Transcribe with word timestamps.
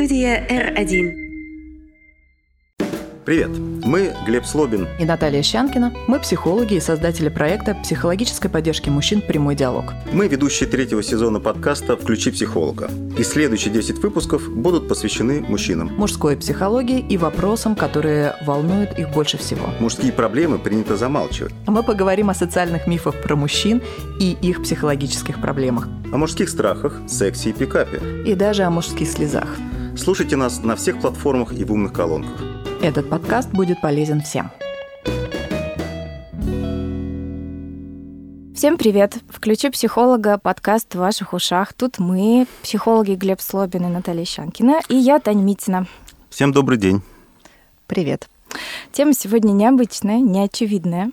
Студия 0.00 0.46
R1. 0.48 1.12
Привет, 3.26 3.50
мы 3.84 4.14
Глеб 4.24 4.46
Слобин 4.46 4.88
и 4.98 5.04
Наталья 5.04 5.42
Щанкина. 5.42 5.92
Мы 6.08 6.18
психологи 6.20 6.76
и 6.76 6.80
создатели 6.80 7.28
проекта 7.28 7.74
психологической 7.74 8.50
поддержки 8.50 8.88
мужчин 8.88 9.20
«Прямой 9.20 9.56
диалог». 9.56 9.92
Мы 10.10 10.26
ведущие 10.26 10.70
третьего 10.70 11.02
сезона 11.02 11.38
подкаста 11.38 11.98
«Включи 11.98 12.30
психолога». 12.30 12.88
И 13.18 13.22
следующие 13.22 13.74
10 13.74 13.98
выпусков 13.98 14.48
будут 14.48 14.88
посвящены 14.88 15.42
мужчинам. 15.42 15.88
Мужской 15.94 16.34
психологии 16.34 17.00
и 17.06 17.18
вопросам, 17.18 17.76
которые 17.76 18.36
волнуют 18.46 18.98
их 18.98 19.10
больше 19.10 19.36
всего. 19.36 19.68
Мужские 19.80 20.14
проблемы 20.14 20.58
принято 20.58 20.96
замалчивать. 20.96 21.52
А 21.66 21.70
мы 21.70 21.82
поговорим 21.82 22.30
о 22.30 22.34
социальных 22.34 22.86
мифах 22.86 23.20
про 23.20 23.36
мужчин 23.36 23.82
и 24.18 24.34
их 24.40 24.62
психологических 24.62 25.42
проблемах. 25.42 25.88
О 26.10 26.16
мужских 26.16 26.48
страхах, 26.48 26.98
сексе 27.06 27.50
и 27.50 27.52
пикапе. 27.52 28.00
И 28.24 28.34
даже 28.34 28.62
о 28.62 28.70
мужских 28.70 29.06
слезах. 29.06 29.58
Слушайте 29.96 30.36
нас 30.36 30.62
на 30.62 30.76
всех 30.76 31.00
платформах 31.00 31.52
и 31.52 31.64
в 31.64 31.72
умных 31.72 31.92
колонках. 31.92 32.40
Этот 32.82 33.08
подкаст 33.10 33.50
будет 33.50 33.80
полезен 33.80 34.22
всем. 34.22 34.50
Всем 38.54 38.76
привет! 38.76 39.16
Включи 39.28 39.70
психолога, 39.70 40.38
подкаст 40.38 40.94
в 40.94 40.98
ваших 40.98 41.32
ушах. 41.32 41.72
Тут 41.72 41.98
мы, 41.98 42.46
психологи 42.62 43.12
Глеб 43.12 43.40
Слобин 43.40 43.86
и 43.86 43.88
Наталья 43.88 44.24
Щанкина, 44.24 44.80
и 44.88 44.96
я, 44.96 45.18
Таня 45.18 45.42
Митина. 45.42 45.86
Всем 46.28 46.52
добрый 46.52 46.78
день. 46.78 47.02
Привет. 47.86 48.28
Тема 48.92 49.14
сегодня 49.14 49.52
необычная, 49.52 50.20
неочевидная. 50.20 51.10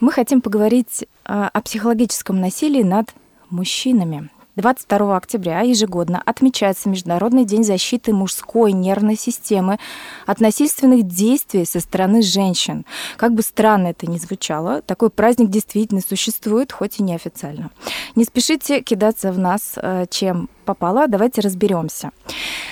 Мы 0.00 0.10
хотим 0.10 0.40
поговорить 0.40 1.06
а, 1.24 1.48
о 1.52 1.60
психологическом 1.60 2.40
насилии 2.40 2.82
над 2.82 3.14
мужчинами. 3.50 4.30
22 4.56 5.16
октября 5.16 5.60
ежегодно 5.60 6.22
отмечается 6.24 6.88
Международный 6.88 7.44
день 7.44 7.62
защиты 7.62 8.14
мужской 8.14 8.72
нервной 8.72 9.16
системы 9.16 9.78
от 10.24 10.40
насильственных 10.40 11.06
действий 11.06 11.66
со 11.66 11.78
стороны 11.80 12.22
женщин. 12.22 12.86
Как 13.18 13.34
бы 13.34 13.42
странно 13.42 13.88
это 13.88 14.06
ни 14.06 14.16
звучало, 14.16 14.80
такой 14.80 15.10
праздник 15.10 15.50
действительно 15.50 16.00
существует, 16.00 16.72
хоть 16.72 16.98
и 16.98 17.02
неофициально. 17.02 17.70
Не 18.14 18.24
спешите 18.24 18.80
кидаться 18.80 19.30
в 19.30 19.38
нас, 19.38 19.74
э, 19.76 20.06
чем 20.08 20.48
попало, 20.64 21.06
давайте 21.06 21.42
разберемся. 21.42 22.10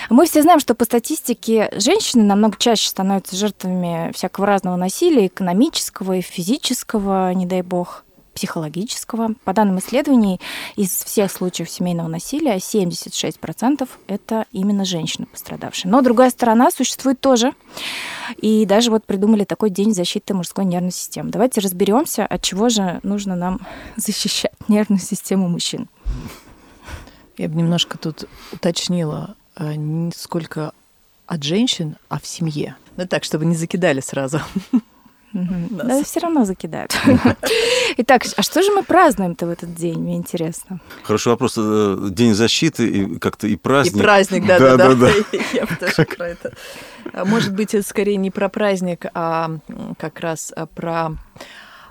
Мы 0.09 0.25
все 0.25 0.41
знаем, 0.41 0.59
что 0.59 0.73
по 0.73 0.85
статистике 0.85 1.69
женщины 1.77 2.23
намного 2.23 2.57
чаще 2.57 2.89
становятся 2.89 3.35
жертвами 3.35 4.11
всякого 4.13 4.47
разного 4.47 4.75
насилия, 4.75 5.27
экономического 5.27 6.13
и 6.13 6.21
физического, 6.21 7.31
не 7.33 7.45
дай 7.45 7.61
бог 7.61 8.05
психологического. 8.35 9.33
По 9.45 9.53
данным 9.53 9.79
исследований, 9.79 10.39
из 10.75 10.91
всех 10.91 11.31
случаев 11.31 11.69
семейного 11.69 12.07
насилия 12.07 12.57
76% 12.57 13.89
это 14.07 14.45
именно 14.51 14.85
женщины 14.85 15.25
пострадавшие. 15.25 15.89
Но 15.89 16.01
другая 16.01 16.29
сторона 16.29 16.69
существует 16.69 17.19
тоже. 17.19 17.53
И 18.37 18.65
даже 18.65 18.91
вот 18.91 19.05
придумали 19.05 19.45
такой 19.45 19.69
день 19.69 19.93
защиты 19.93 20.33
мужской 20.33 20.65
нервной 20.65 20.91
системы. 20.91 21.31
Давайте 21.31 21.61
разберемся, 21.61 22.25
от 22.25 22.41
чего 22.41 22.69
же 22.69 22.99
нужно 23.03 23.35
нам 23.35 23.61
защищать 23.95 24.51
нервную 24.67 24.99
систему 24.99 25.47
мужчин. 25.47 25.87
Я 27.37 27.49
бы 27.49 27.55
немножко 27.55 27.97
тут 27.97 28.25
уточнила, 28.51 29.35
э, 29.55 29.75
не 29.75 30.11
сколько 30.11 30.73
от 31.25 31.43
женщин, 31.43 31.97
а 32.09 32.19
в 32.19 32.27
семье. 32.27 32.75
Ну 32.97 33.07
так, 33.07 33.23
чтобы 33.23 33.45
не 33.45 33.55
закидали 33.55 34.01
сразу. 34.01 34.41
Угу. 35.35 35.83
Да, 35.83 36.03
все 36.03 36.21
равно 36.21 36.45
закидают. 36.45 36.95
Итак, 37.97 38.23
а 38.37 38.41
что 38.41 38.63
же 38.63 38.71
мы 38.71 38.83
празднуем-то 38.83 39.47
в 39.47 39.49
этот 39.49 39.75
день, 39.75 39.99
мне 39.99 40.15
интересно? 40.15 40.79
Хороший 41.03 41.27
вопрос. 41.27 41.55
Э, 41.57 42.07
день 42.09 42.33
защиты 42.33 42.87
и 42.87 43.19
как-то 43.19 43.47
и 43.47 43.57
праздник. 43.57 43.97
И 43.97 44.01
праздник, 44.01 44.47
да-да-да. 44.47 45.09
Я 45.53 45.65
бы 45.65 45.75
тоже 45.75 46.07
про 46.17 46.29
это. 46.29 46.53
А 47.11 47.25
может 47.25 47.53
быть, 47.53 47.73
это 47.73 47.85
скорее 47.85 48.15
не 48.15 48.31
про 48.31 48.47
праздник, 48.47 49.07
а 49.13 49.57
как 49.97 50.21
раз 50.21 50.53
а 50.55 50.67
про 50.67 51.11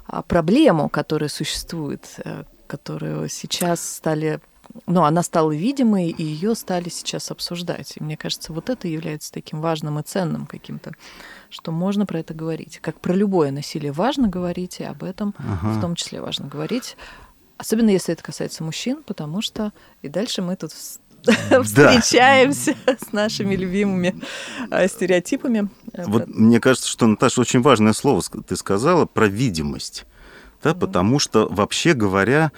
а, 0.07 0.23
проблему, 0.23 0.89
которая 0.89 1.29
существует, 1.29 2.07
э, 2.25 2.45
которую 2.67 3.29
сейчас 3.29 3.97
стали 3.97 4.41
ну, 4.87 5.05
она 5.05 5.23
стала 5.23 5.53
видимой, 5.53 6.09
и 6.09 6.23
ее 6.23 6.55
стали 6.55 6.89
сейчас 6.89 7.31
обсуждать. 7.31 7.97
И 7.97 8.03
мне 8.03 8.17
кажется, 8.17 8.53
вот 8.53 8.71
это 8.71 8.89
является 8.89 9.31
таким 9.31 9.61
важным 9.61 9.99
и 9.99 10.03
ценным 10.03 10.47
каким-то, 10.47 10.93
что 11.55 11.71
можно 11.71 12.05
про 12.05 12.19
это 12.19 12.35
говорить. 12.35 12.81
Как 12.83 13.01
про 13.01 13.15
любое 13.15 13.53
насилие 13.53 13.93
важно 13.93 14.27
говорить, 14.27 14.81
и 14.81 14.85
об 14.85 15.05
этом 15.05 15.35
ага. 15.39 15.69
в 15.69 15.81
том 15.81 15.95
числе 15.95 16.21
важно 16.21 16.49
говорить. 16.49 16.97
Особенно 17.59 17.91
если 17.91 18.13
это 18.13 18.25
касается 18.25 18.65
мужчин, 18.65 19.05
потому 19.07 19.41
что 19.41 19.73
и 20.03 20.09
дальше 20.09 20.43
мы 20.43 20.57
тут 20.57 20.73
встречаемся 21.23 22.75
с 22.87 23.13
нашими 23.13 23.55
любимыми 23.55 24.21
а, 24.71 24.89
стереотипами. 24.89 25.69
Вот 25.93 26.27
мне 26.27 26.59
кажется, 26.59 26.89
что, 26.89 27.07
Наташа, 27.07 27.41
очень 27.41 27.63
важное 27.63 27.93
слово 27.93 28.21
ты 28.45 28.57
сказала 28.57 29.07
про 29.07 29.29
видимость. 29.29 30.07
Да, 30.65 30.73
потому 30.73 31.19
что, 31.19 31.47
вообще 31.51 31.93
говоря, 31.93 32.51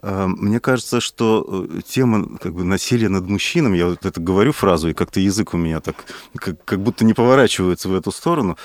а, 0.00 0.26
мне 0.28 0.60
кажется, 0.60 0.98
что 1.00 1.66
э, 1.68 1.80
тема 1.86 2.38
как 2.38 2.54
бы, 2.54 2.64
насилия 2.64 3.10
над 3.10 3.28
мужчинами, 3.28 3.76
я 3.76 3.86
вот 3.86 4.06
это 4.06 4.18
говорю 4.18 4.52
фразу, 4.52 4.88
и 4.88 4.94
как-то 4.94 5.20
язык 5.20 5.52
у 5.52 5.58
меня 5.58 5.80
так 5.80 5.96
как, 6.36 6.64
как 6.64 6.80
будто 6.80 7.04
не 7.04 7.12
поворачивается 7.12 7.90
в 7.90 7.94
эту 7.94 8.12
сторону, 8.12 8.56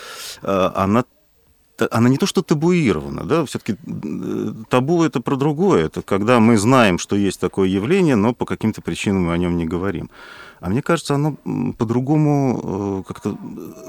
а, 0.42 0.72
она 0.76 1.04
она 1.92 2.08
не 2.08 2.18
то 2.18 2.26
что 2.26 2.42
табуирована, 2.42 3.26
да, 3.26 3.44
все-таки 3.44 3.74
э, 3.74 4.54
табу 4.70 5.04
это 5.04 5.20
про 5.20 5.36
другое, 5.36 5.88
это 5.88 6.02
когда 6.02 6.40
мы 6.40 6.58
знаем, 6.58 6.98
что 6.98 7.18
есть 7.18 7.42
такое 7.42 7.68
явление, 7.68 8.16
но 8.16 8.34
по 8.34 8.46
каким-то 8.46 8.82
причинам 8.82 9.24
мы 9.24 9.34
о 9.34 9.38
нем 9.38 9.58
не 9.58 9.66
говорим. 9.66 10.10
А 10.62 10.70
мне 10.70 10.82
кажется, 10.82 11.16
оно 11.16 11.36
по-другому, 11.78 13.04
э, 13.04 13.04
как-то 13.06 13.38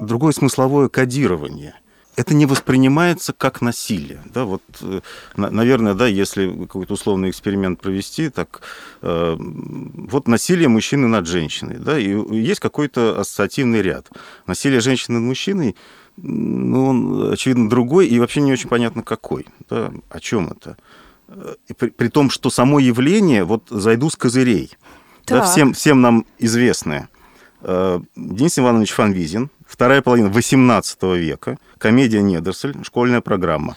другое 0.01 0.33
смысловое 0.33 0.89
кодирование– 0.89 1.77
это 2.17 2.35
не 2.35 2.47
воспринимается 2.47 3.33
как 3.33 3.61
насилие. 3.61 4.23
Да, 4.25 4.45
вот, 4.45 4.63
э, 4.81 5.01
наверное, 5.37 5.95
да, 5.95 6.07
если 6.07 6.49
какой-то 6.49 6.95
условный 6.95 7.31
эксперимент 7.31 7.81
провести, 7.81 8.31
так 8.31 8.63
э, 9.03 9.37
вот 9.39 10.27
насилие 10.27 10.69
мужчины 10.69 11.07
над 11.09 11.27
женщиной, 11.27 11.77
да, 11.79 11.99
и 11.99 12.17
есть 12.35 12.61
какой-то 12.61 13.21
ассоциативный 13.21 13.83
ряд. 13.83 14.11
Насилие 14.47 14.81
женщины 14.81 15.19
над 15.19 15.29
мужчиной, 15.29 15.77
ну, 16.17 16.87
он, 16.87 17.33
очевидно, 17.33 17.69
другой 17.69 18.07
и 18.09 18.19
вообще 18.19 18.41
не 18.41 18.53
очень 18.53 18.71
понятно 18.71 19.03
какой. 19.03 19.47
Да, 19.69 19.93
о 20.09 20.21
чем 20.21 20.49
это? 20.49 20.79
И 21.69 21.75
при, 21.75 21.91
при 21.91 22.09
том, 22.09 22.31
что 22.31 22.51
само 22.51 22.79
явление, 22.79 23.45
вот 23.45 23.65
зайду 23.69 24.09
с 24.09 24.17
козырей, 24.17 24.71
да, 25.27 25.45
всем, 25.45 25.75
всем 25.75 26.01
нам 26.01 26.25
известное. 26.39 27.09
Э, 27.63 28.01
Денис 28.15 28.59
Иванович 28.59 28.93
Фанвизин, 28.93 29.51
вторая 29.67 30.03
половина 30.03 30.29
XVIII 30.29 31.19
века, 31.19 31.59
комедия 31.79 32.23
«Недоросль», 32.23 32.75
школьная 32.85 33.21
программа. 33.21 33.77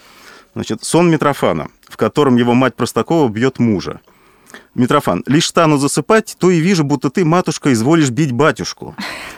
Значит, 0.54 0.84
сон 0.84 1.10
Митрофана, 1.10 1.70
в 1.88 1.98
котором 1.98 2.36
его 2.36 2.54
мать 2.54 2.76
Простакова 2.76 3.30
бьет 3.30 3.60
мужа. 3.60 4.02
Митрофан, 4.74 5.24
лишь 5.28 5.48
стану 5.48 5.78
засыпать, 5.78 6.36
то 6.40 6.50
и 6.50 6.60
вижу, 6.60 6.84
будто 6.84 7.10
ты, 7.10 7.26
матушка, 7.26 7.72
изволишь 7.74 8.10
бить 8.10 8.32
батюшку. 8.32 8.96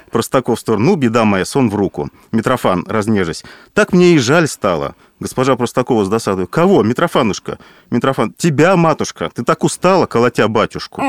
Простаков 0.09 0.57
в 0.57 0.61
сторону, 0.61 0.85
ну, 0.85 0.95
беда 0.95 1.25
моя, 1.25 1.45
сон 1.45 1.69
в 1.69 1.75
руку. 1.75 2.09
Митрофан, 2.31 2.85
разнежась, 2.87 3.43
так 3.73 3.93
мне 3.93 4.13
и 4.13 4.19
жаль 4.19 4.47
стало. 4.47 4.95
Госпожа 5.21 5.55
Простакова 5.55 6.03
с 6.03 6.09
досадой. 6.09 6.47
Кого? 6.47 6.81
Митрофанушка. 6.81 7.59
Митрофан. 7.91 8.33
Тебя, 8.35 8.75
матушка. 8.75 9.29
Ты 9.31 9.43
так 9.43 9.63
устала, 9.63 10.07
колотя 10.07 10.47
батюшку. 10.47 11.03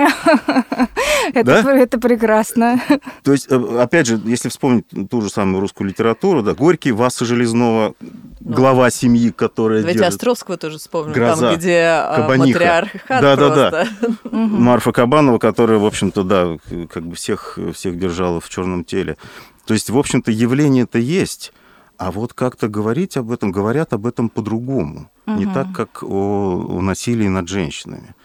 Это 1.32 1.98
прекрасно. 1.98 2.78
То 3.24 3.32
есть, 3.32 3.46
э, 3.50 3.78
опять 3.80 4.06
же, 4.06 4.20
если 4.26 4.50
вспомнить 4.50 4.84
ту 5.10 5.22
же 5.22 5.30
самую 5.30 5.62
русскую 5.62 5.88
литературу, 5.88 6.42
да, 6.42 6.52
Горький, 6.52 6.92
Васа 6.92 7.24
Железного, 7.24 7.94
ну. 8.00 8.54
глава 8.54 8.90
семьи, 8.90 9.30
которая 9.30 9.80
Давайте. 9.80 10.04
Островского 10.04 10.58
тоже 10.58 10.76
вспомним, 10.76 11.14
там, 11.14 11.54
где 11.54 12.04
Кабаниха. 12.14 12.58
матриархат 12.58 13.22
да, 13.22 13.36
да, 13.36 13.70
да. 13.70 13.86
Марфа 14.30 14.92
Кабанова, 14.92 15.38
которая, 15.38 15.78
в 15.78 15.86
общем-то, 15.86 16.22
да, 16.22 16.58
как 16.92 17.06
бы 17.06 17.14
всех, 17.16 17.58
всех 17.72 17.98
держала 17.98 18.42
в 18.42 18.48
черном 18.50 18.84
теле. 18.84 19.16
То 19.64 19.72
есть, 19.72 19.88
в 19.88 19.96
общем-то, 19.96 20.30
явление-то 20.30 20.98
есть. 20.98 21.54
А 22.02 22.10
вот 22.10 22.32
как-то 22.32 22.66
говорить 22.66 23.16
об 23.16 23.30
этом, 23.30 23.52
говорят 23.52 23.92
об 23.92 24.06
этом 24.06 24.28
по-другому. 24.28 25.08
Угу. 25.26 25.36
Не 25.36 25.46
так, 25.54 25.72
как 25.72 26.02
о, 26.02 26.66
о 26.68 26.80
насилии 26.80 27.28
над 27.28 27.46
женщинами. 27.46 28.16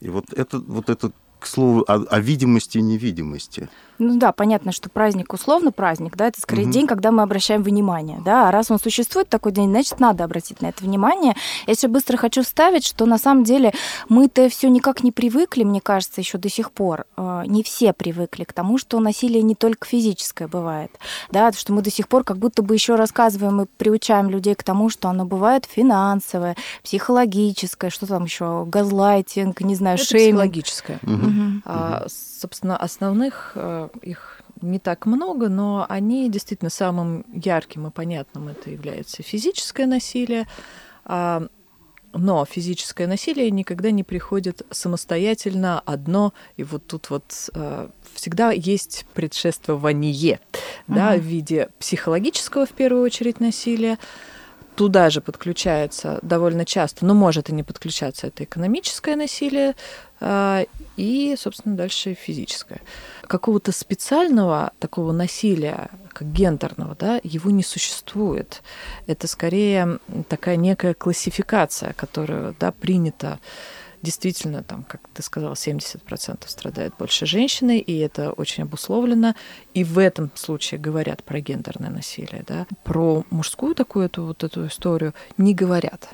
И 0.00 0.08
вот 0.08 0.32
это, 0.32 0.58
вот 0.58 0.88
это 0.88 1.12
к 1.38 1.46
слову 1.46 1.84
о, 1.86 1.96
о 1.96 2.20
видимости 2.20 2.78
и 2.78 2.82
невидимости. 2.82 3.68
Ну 3.98 4.18
да, 4.18 4.32
понятно, 4.32 4.72
что 4.72 4.90
праздник 4.90 5.32
условно 5.32 5.72
праздник, 5.72 6.16
да, 6.16 6.28
это 6.28 6.40
скорее 6.40 6.64
угу. 6.64 6.72
день, 6.72 6.86
когда 6.86 7.10
мы 7.10 7.22
обращаем 7.22 7.62
внимание, 7.62 8.20
да, 8.24 8.48
а 8.48 8.50
раз 8.52 8.70
он 8.70 8.78
существует 8.78 9.28
такой 9.28 9.52
день, 9.52 9.70
значит, 9.70 10.00
надо 10.00 10.24
обратить 10.24 10.60
на 10.60 10.66
это 10.66 10.84
внимание. 10.84 11.34
Я 11.66 11.72
еще 11.72 11.88
быстро 11.88 12.16
хочу 12.16 12.42
вставить, 12.42 12.84
что 12.84 13.06
на 13.06 13.18
самом 13.18 13.44
деле 13.44 13.72
мы-то 14.08 14.48
все 14.48 14.68
никак 14.68 15.02
не 15.02 15.12
привыкли, 15.12 15.64
мне 15.64 15.80
кажется, 15.80 16.20
еще 16.20 16.38
до 16.38 16.48
сих 16.48 16.72
пор, 16.72 17.06
э, 17.16 17.42
не 17.46 17.62
все 17.62 17.92
привыкли 17.92 18.44
к 18.44 18.52
тому, 18.52 18.78
что 18.78 19.00
насилие 19.00 19.42
не 19.42 19.54
только 19.54 19.86
физическое 19.86 20.48
бывает, 20.48 20.90
да, 21.30 21.50
что 21.52 21.72
мы 21.72 21.82
до 21.82 21.90
сих 21.90 22.08
пор 22.08 22.24
как 22.24 22.38
будто 22.38 22.62
бы 22.62 22.74
еще 22.74 22.96
рассказываем 22.96 23.62
и 23.62 23.66
приучаем 23.76 24.28
людей 24.30 24.54
к 24.54 24.62
тому, 24.62 24.90
что 24.90 25.08
оно 25.08 25.24
бывает 25.24 25.66
финансовое, 25.66 26.56
психологическое, 26.82 27.90
что 27.90 28.06
там 28.06 28.24
еще, 28.24 28.64
газлайтинг, 28.66 29.60
не 29.60 29.74
знаю, 29.74 29.96
это 29.96 30.04
шейминг. 30.04 30.26
психологическое. 30.26 30.98
Угу. 31.02 31.62
А, 31.64 32.06
собственно, 32.40 32.76
основных 32.76 33.52
э, 33.54 33.88
их 34.02 34.42
не 34.62 34.78
так 34.78 35.06
много, 35.06 35.48
но 35.48 35.86
они 35.88 36.30
действительно 36.30 36.70
самым 36.70 37.24
ярким 37.32 37.86
и 37.86 37.90
понятным 37.90 38.48
это 38.48 38.70
является 38.70 39.22
физическое 39.22 39.86
насилие. 39.86 40.46
А, 41.04 41.46
но 42.12 42.44
физическое 42.44 43.06
насилие 43.06 43.50
никогда 43.50 43.90
не 43.90 44.02
приходит 44.02 44.62
самостоятельно 44.70 45.80
одно, 45.80 46.32
и 46.56 46.64
вот 46.64 46.86
тут 46.86 47.10
вот 47.10 47.50
э, 47.54 47.88
всегда 48.14 48.52
есть 48.52 49.06
предшествование, 49.14 50.40
угу. 50.88 50.96
да, 50.96 51.16
в 51.16 51.20
виде 51.20 51.68
психологического 51.78 52.66
в 52.66 52.72
первую 52.72 53.04
очередь 53.04 53.40
насилия, 53.40 53.98
туда 54.76 55.10
же 55.10 55.20
подключается 55.20 56.18
довольно 56.22 56.64
часто, 56.64 57.04
но 57.04 57.14
может 57.14 57.48
и 57.48 57.52
не 57.52 57.62
подключаться, 57.62 58.28
это 58.28 58.44
экономическое 58.44 59.16
насилие 59.16 59.74
а, 60.20 60.64
и, 60.96 61.34
собственно, 61.38 61.76
дальше 61.76 62.14
физическое. 62.14 62.80
Какого-то 63.26 63.72
специального 63.72 64.72
такого 64.78 65.12
насилия, 65.12 65.88
как 66.12 66.30
гендерного, 66.30 66.94
да, 66.94 67.20
его 67.22 67.50
не 67.50 67.62
существует. 67.62 68.62
Это 69.06 69.26
скорее 69.26 69.98
такая 70.28 70.56
некая 70.56 70.94
классификация, 70.94 71.92
которая 71.94 72.54
да, 72.60 72.70
принята 72.70 73.40
действительно, 74.02 74.62
там, 74.62 74.84
как 74.84 75.00
ты 75.14 75.22
сказала, 75.22 75.54
70% 75.54 76.44
страдает 76.46 76.94
больше 76.98 77.26
женщины, 77.26 77.78
и 77.78 77.98
это 77.98 78.32
очень 78.32 78.64
обусловлено. 78.64 79.34
И 79.74 79.84
в 79.84 79.98
этом 79.98 80.30
случае 80.34 80.80
говорят 80.80 81.24
про 81.24 81.40
гендерное 81.40 81.90
насилие. 81.90 82.44
Да? 82.46 82.66
Про 82.84 83.24
мужскую 83.30 83.74
такую 83.74 84.06
эту, 84.06 84.24
вот 84.24 84.44
эту 84.44 84.66
историю 84.66 85.14
не 85.38 85.54
говорят. 85.54 86.08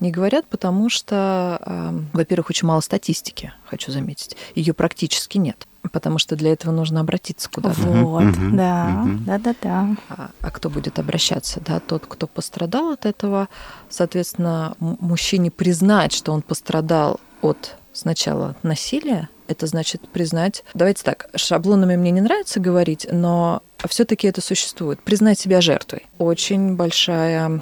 Не 0.00 0.10
говорят, 0.10 0.46
потому 0.46 0.88
что, 0.88 1.60
э, 1.64 1.90
во-первых, 2.12 2.50
очень 2.50 2.66
мало 2.66 2.80
статистики, 2.80 3.52
хочу 3.64 3.92
заметить. 3.92 4.36
Ее 4.54 4.74
практически 4.74 5.38
нет 5.38 5.66
потому 5.90 6.18
что 6.18 6.36
для 6.36 6.52
этого 6.52 6.72
нужно 6.72 7.00
обратиться 7.00 7.50
куда-то. 7.50 7.80
Вот, 7.80 8.22
uh-huh, 8.22 8.50
да, 8.56 9.04
uh-huh. 9.04 9.18
да, 9.24 9.38
да, 9.38 9.54
да. 9.62 9.96
А, 10.08 10.30
а 10.40 10.50
кто 10.50 10.70
будет 10.70 10.98
обращаться, 10.98 11.60
да, 11.60 11.80
тот, 11.80 12.06
кто 12.06 12.26
пострадал 12.26 12.90
от 12.90 13.06
этого, 13.06 13.48
соответственно, 13.88 14.74
мужчине 14.78 15.50
признать, 15.50 16.12
что 16.12 16.32
он 16.32 16.42
пострадал 16.42 17.20
от 17.40 17.76
сначала 17.92 18.56
насилия, 18.62 19.28
это 19.48 19.66
значит 19.66 20.08
признать. 20.08 20.64
Давайте 20.72 21.02
так, 21.02 21.28
шаблонами 21.34 21.96
мне 21.96 22.10
не 22.10 22.20
нравится 22.20 22.60
говорить, 22.60 23.06
но 23.10 23.62
все-таки 23.86 24.26
это 24.26 24.40
существует. 24.40 25.02
Признать 25.02 25.38
себя 25.38 25.60
жертвой. 25.60 26.06
Очень 26.18 26.76
большая 26.76 27.60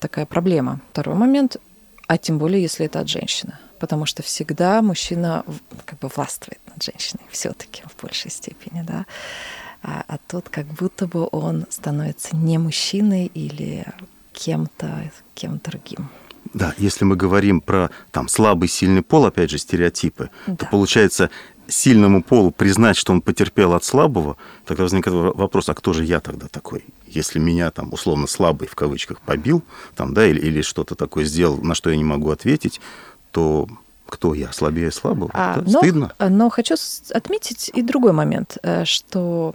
такая 0.00 0.26
проблема. 0.26 0.80
Второй 0.90 1.14
момент, 1.14 1.56
а 2.06 2.18
тем 2.18 2.38
более, 2.38 2.60
если 2.60 2.86
это 2.86 3.00
от 3.00 3.08
женщины 3.08 3.54
потому 3.82 4.06
что 4.06 4.22
всегда 4.22 4.80
мужчина 4.80 5.44
как 5.84 5.98
бы 5.98 6.06
властвует 6.06 6.60
над 6.82 6.94
женщиной 6.94 7.24
все-таки 7.30 7.82
в 7.82 8.02
большей 8.02 8.30
степени, 8.30 8.82
да. 8.82 9.06
А, 9.82 10.04
а 10.06 10.18
тут 10.28 10.48
как 10.48 10.66
будто 10.66 11.06
бы 11.06 11.28
он 11.32 11.66
становится 11.70 12.36
не 12.36 12.58
мужчиной 12.58 13.26
или 13.26 13.84
кем-то, 14.32 15.10
кем 15.34 15.58
другим. 15.58 16.08
Да, 16.54 16.74
если 16.78 17.04
мы 17.04 17.16
говорим 17.16 17.60
про 17.60 17.90
там 18.10 18.28
слабый, 18.28 18.68
сильный 18.68 19.02
пол, 19.02 19.26
опять 19.26 19.50
же, 19.50 19.58
стереотипы, 19.58 20.30
да. 20.46 20.56
то 20.56 20.66
получается 20.66 21.30
сильному 21.66 22.22
полу 22.22 22.50
признать, 22.50 22.96
что 22.96 23.12
он 23.12 23.22
потерпел 23.22 23.72
от 23.72 23.84
слабого, 23.84 24.36
тогда 24.66 24.82
возникает 24.82 25.16
вопрос, 25.34 25.68
а 25.68 25.74
кто 25.74 25.92
же 25.92 26.04
я 26.04 26.20
тогда 26.20 26.48
такой? 26.48 26.84
Если 27.06 27.38
меня 27.38 27.70
там 27.70 27.92
условно 27.92 28.26
слабый 28.26 28.68
в 28.68 28.74
кавычках 28.74 29.20
побил, 29.20 29.62
там, 29.94 30.12
да, 30.12 30.26
или, 30.26 30.40
или 30.40 30.62
что-то 30.62 30.94
такое 30.94 31.24
сделал, 31.24 31.58
на 31.62 31.74
что 31.74 31.90
я 31.90 31.96
не 31.96 32.04
могу 32.04 32.30
ответить, 32.30 32.80
то 33.30 33.68
кто 34.12 34.34
я, 34.34 34.52
слабее 34.52 34.92
слабого? 34.92 35.30
А, 35.32 35.62
но, 35.64 35.78
Стыдно. 35.78 36.12
Но 36.18 36.50
хочу 36.50 36.74
отметить 37.14 37.70
и 37.72 37.80
другой 37.80 38.12
момент, 38.12 38.58
э, 38.62 38.84
что 38.84 39.54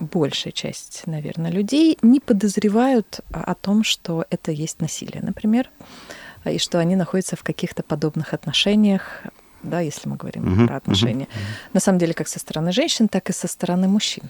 большая 0.00 0.52
часть, 0.52 1.04
наверное, 1.06 1.52
людей 1.52 1.96
не 2.02 2.18
подозревают 2.18 3.20
о 3.30 3.54
том, 3.54 3.84
что 3.84 4.26
это 4.28 4.50
есть 4.50 4.80
насилие, 4.80 5.22
например, 5.22 5.70
и 6.44 6.58
что 6.58 6.80
они 6.80 6.96
находятся 6.96 7.36
в 7.36 7.44
каких-то 7.44 7.84
подобных 7.84 8.34
отношениях, 8.34 9.22
да, 9.62 9.78
если 9.78 10.08
мы 10.08 10.16
говорим 10.16 10.44
uh-huh, 10.44 10.66
про 10.66 10.76
отношения. 10.76 11.24
Uh-huh. 11.24 11.70
На 11.74 11.80
самом 11.80 12.00
деле, 12.00 12.12
как 12.12 12.26
со 12.26 12.40
стороны 12.40 12.72
женщин, 12.72 13.06
так 13.08 13.30
и 13.30 13.32
со 13.32 13.46
стороны 13.46 13.86
мужчин. 13.86 14.24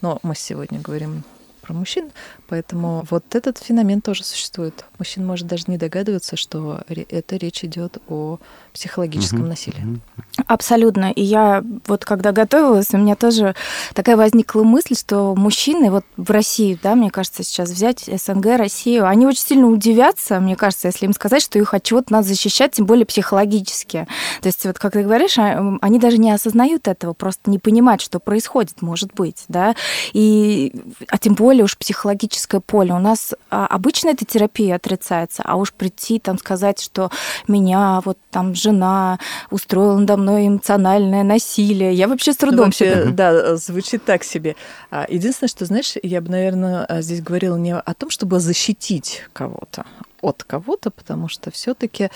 Но 0.00 0.18
мы 0.22 0.34
сегодня 0.34 0.80
говорим 0.80 1.24
про 1.64 1.72
мужчин, 1.72 2.10
поэтому 2.48 3.06
вот 3.10 3.34
этот 3.34 3.58
феномен 3.58 4.00
тоже 4.00 4.24
существует. 4.24 4.84
Мужчин 4.98 5.26
может 5.26 5.46
даже 5.46 5.64
не 5.68 5.78
догадываться, 5.78 6.36
что 6.36 6.82
это 6.88 7.36
речь 7.36 7.64
идет 7.64 7.98
о 8.08 8.38
психологическом 8.74 9.42
угу, 9.42 9.48
насилии. 9.48 10.00
Абсолютно. 10.46 11.12
И 11.12 11.22
я 11.22 11.64
вот 11.86 12.04
когда 12.04 12.32
готовилась, 12.32 12.88
у 12.92 12.98
меня 12.98 13.14
тоже 13.14 13.54
такая 13.94 14.16
возникла 14.16 14.64
мысль, 14.64 14.96
что 14.96 15.34
мужчины 15.36 15.90
вот 15.90 16.04
в 16.16 16.30
России, 16.30 16.78
да, 16.82 16.96
мне 16.96 17.10
кажется, 17.10 17.44
сейчас 17.44 17.70
взять 17.70 18.10
СНГ, 18.12 18.58
Россию, 18.58 19.06
они 19.06 19.26
очень 19.26 19.40
сильно 19.40 19.68
удивятся, 19.68 20.40
мне 20.40 20.56
кажется, 20.56 20.88
если 20.88 21.06
им 21.06 21.12
сказать, 21.12 21.42
что 21.42 21.58
их 21.58 21.72
от 21.72 21.84
чего-то 21.84 22.12
надо 22.12 22.26
защищать, 22.26 22.72
тем 22.72 22.84
более 22.86 23.06
психологически. 23.06 24.08
То 24.40 24.48
есть 24.48 24.66
вот 24.66 24.78
как 24.78 24.92
ты 24.94 25.04
говоришь, 25.04 25.38
а, 25.38 25.78
они 25.80 26.00
даже 26.00 26.18
не 26.18 26.32
осознают 26.32 26.88
этого, 26.88 27.12
просто 27.12 27.50
не 27.50 27.60
понимают, 27.60 28.02
что 28.02 28.18
происходит, 28.18 28.82
может 28.82 29.14
быть, 29.14 29.44
да, 29.46 29.76
и, 30.12 30.74
а 31.08 31.18
тем 31.18 31.34
более 31.34 31.53
уж 31.62 31.76
психологическое 31.76 32.60
поле. 32.60 32.92
У 32.92 32.98
нас 32.98 33.34
а, 33.50 33.66
обычно 33.66 34.10
эта 34.10 34.24
терапия 34.24 34.76
отрицается, 34.76 35.42
а 35.44 35.56
уж 35.56 35.72
прийти 35.72 36.18
там 36.18 36.38
сказать, 36.38 36.80
что 36.80 37.10
меня 37.48 38.00
вот 38.04 38.18
там 38.30 38.54
жена 38.54 39.18
устроила 39.50 39.98
надо 39.98 40.16
мной 40.16 40.48
эмоциональное 40.48 41.22
насилие. 41.22 41.94
Я 41.94 42.08
вообще 42.08 42.32
с 42.32 42.36
трудом... 42.36 42.58
Ну, 42.58 42.64
вообще, 42.64 43.06
да, 43.06 43.56
звучит 43.56 44.04
так 44.04 44.24
себе. 44.24 44.56
А, 44.90 45.06
единственное, 45.08 45.48
что, 45.48 45.64
знаешь, 45.64 45.94
я 46.02 46.20
бы, 46.20 46.30
наверное, 46.30 46.84
а, 46.84 47.02
здесь 47.02 47.22
говорила 47.22 47.56
не 47.56 47.74
о 47.74 47.94
том, 47.94 48.10
чтобы 48.10 48.40
защитить 48.40 49.22
кого-то 49.32 49.84
от 50.20 50.42
кого-то, 50.42 50.90
потому 50.90 51.28
что 51.28 51.50
все-таки 51.50 52.08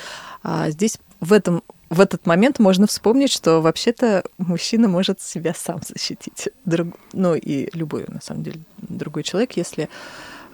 здесь 0.68 0.98
в 1.20 1.34
этом 1.34 1.62
в 1.90 2.00
этот 2.00 2.26
момент 2.26 2.58
можно 2.58 2.86
вспомнить, 2.86 3.32
что 3.32 3.60
вообще-то 3.60 4.24
мужчина 4.36 4.88
может 4.88 5.20
себя 5.20 5.54
сам 5.54 5.80
защитить. 5.86 6.48
Друг, 6.64 6.96
ну 7.12 7.34
и 7.34 7.70
любой, 7.76 8.04
на 8.08 8.20
самом 8.20 8.42
деле, 8.42 8.60
другой 8.78 9.22
человек, 9.22 9.52
если 9.52 9.88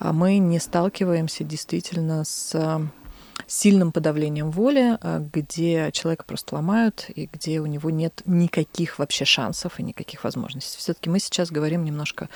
мы 0.00 0.38
не 0.38 0.58
сталкиваемся 0.58 1.44
действительно 1.44 2.25
с 2.25 2.54
сильным 3.46 3.92
подавлением 3.92 4.50
воли, 4.50 4.98
а, 5.00 5.19
где 5.32 5.90
человека 5.92 6.25
просто 6.25 6.54
ломают 6.54 7.06
и 7.14 7.28
где 7.31 7.60
у 7.60 7.66
него 7.66 7.90
нет 7.90 8.22
никаких 8.25 8.98
вообще 8.98 9.25
шансов 9.25 9.78
и 9.78 9.82
никаких 9.82 10.25
возможностей. 10.25 10.78
Все-таки 10.78 11.10
мы 11.10 11.19
сейчас 11.19 11.50
говорим 11.50 11.84
немножко 11.84 12.28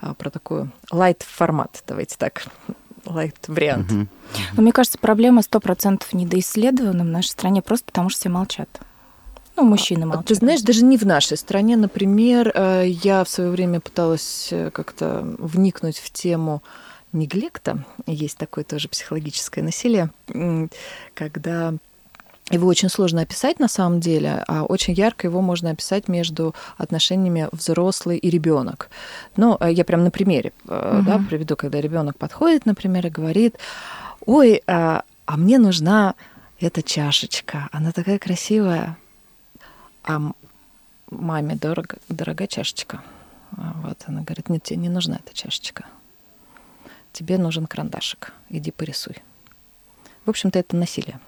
а, 0.00 0.14
про 0.14 0.30
такой 0.30 0.70
light 0.92 1.22
формат, 1.24 1.82
давайте 1.86 2.16
так, 2.16 2.46
light 3.08 3.36
вариант. 3.46 3.90
Но 3.90 4.62
мне 4.62 4.72
кажется, 4.72 4.98
проблема 4.98 5.42
сто 5.42 5.60
процентов 5.60 6.12
недоисследована 6.12 7.04
в 7.04 7.08
нашей 7.08 7.28
стране 7.28 7.62
просто 7.62 7.86
потому, 7.86 8.08
что 8.08 8.20
все 8.20 8.28
молчат. 8.28 8.68
Ну, 9.56 9.64
мужчины 9.64 10.04
а, 10.04 10.06
молчат. 10.06 10.26
Ты 10.26 10.34
знаешь, 10.36 10.60
даже 10.60 10.84
не 10.84 10.96
в 10.96 11.04
нашей 11.04 11.36
стране. 11.36 11.76
Например, 11.76 12.52
э, 12.54 12.84
я 12.86 13.24
в 13.24 13.28
свое 13.28 13.50
время 13.50 13.80
пыталась 13.80 14.48
э, 14.52 14.70
как-то 14.70 15.22
вникнуть 15.38 15.98
в 15.98 16.10
тему 16.12 16.62
неглекта, 17.12 17.84
есть 18.06 18.36
такое 18.36 18.64
тоже 18.64 18.88
психологическое 18.88 19.62
насилие, 19.62 20.10
когда 21.14 21.74
его 22.50 22.66
очень 22.66 22.88
сложно 22.88 23.22
описать 23.22 23.60
на 23.60 23.68
самом 23.68 24.00
деле, 24.00 24.44
а 24.48 24.64
очень 24.64 24.94
ярко 24.94 25.26
его 25.26 25.40
можно 25.40 25.70
описать 25.70 26.08
между 26.08 26.54
отношениями 26.76 27.48
взрослый 27.52 28.18
и 28.18 28.30
ребенок. 28.30 28.90
Ну, 29.36 29.56
э, 29.60 29.72
я 29.72 29.84
прям 29.84 30.04
на 30.04 30.10
примере 30.10 30.52
угу. 30.64 31.02
да, 31.02 31.22
приведу, 31.28 31.56
когда 31.56 31.80
ребенок 31.80 32.16
подходит, 32.18 32.66
например, 32.66 33.06
и 33.06 33.10
говорит: 33.10 33.56
Ой, 34.26 34.62
а, 34.66 35.02
а 35.26 35.36
мне 35.36 35.58
нужна 35.58 36.14
эта 36.60 36.82
чашечка, 36.82 37.68
она 37.72 37.92
такая 37.92 38.18
красивая. 38.18 38.96
А 40.04 40.20
маме 41.10 41.54
дорого, 41.54 41.96
дорогая 42.08 42.48
чашечка. 42.48 43.02
А 43.56 43.74
вот 43.82 43.98
она 44.06 44.22
говорит: 44.22 44.48
Нет, 44.48 44.62
тебе 44.62 44.76
не 44.76 44.88
нужна 44.88 45.18
эта 45.24 45.34
чашечка 45.34 45.84
тебе 47.18 47.36
нужен 47.36 47.66
карандашик, 47.66 48.32
иди 48.48 48.70
порисуй. 48.70 49.16
В 50.24 50.30
общем-то, 50.30 50.58
это 50.58 50.76
насилие. 50.76 51.18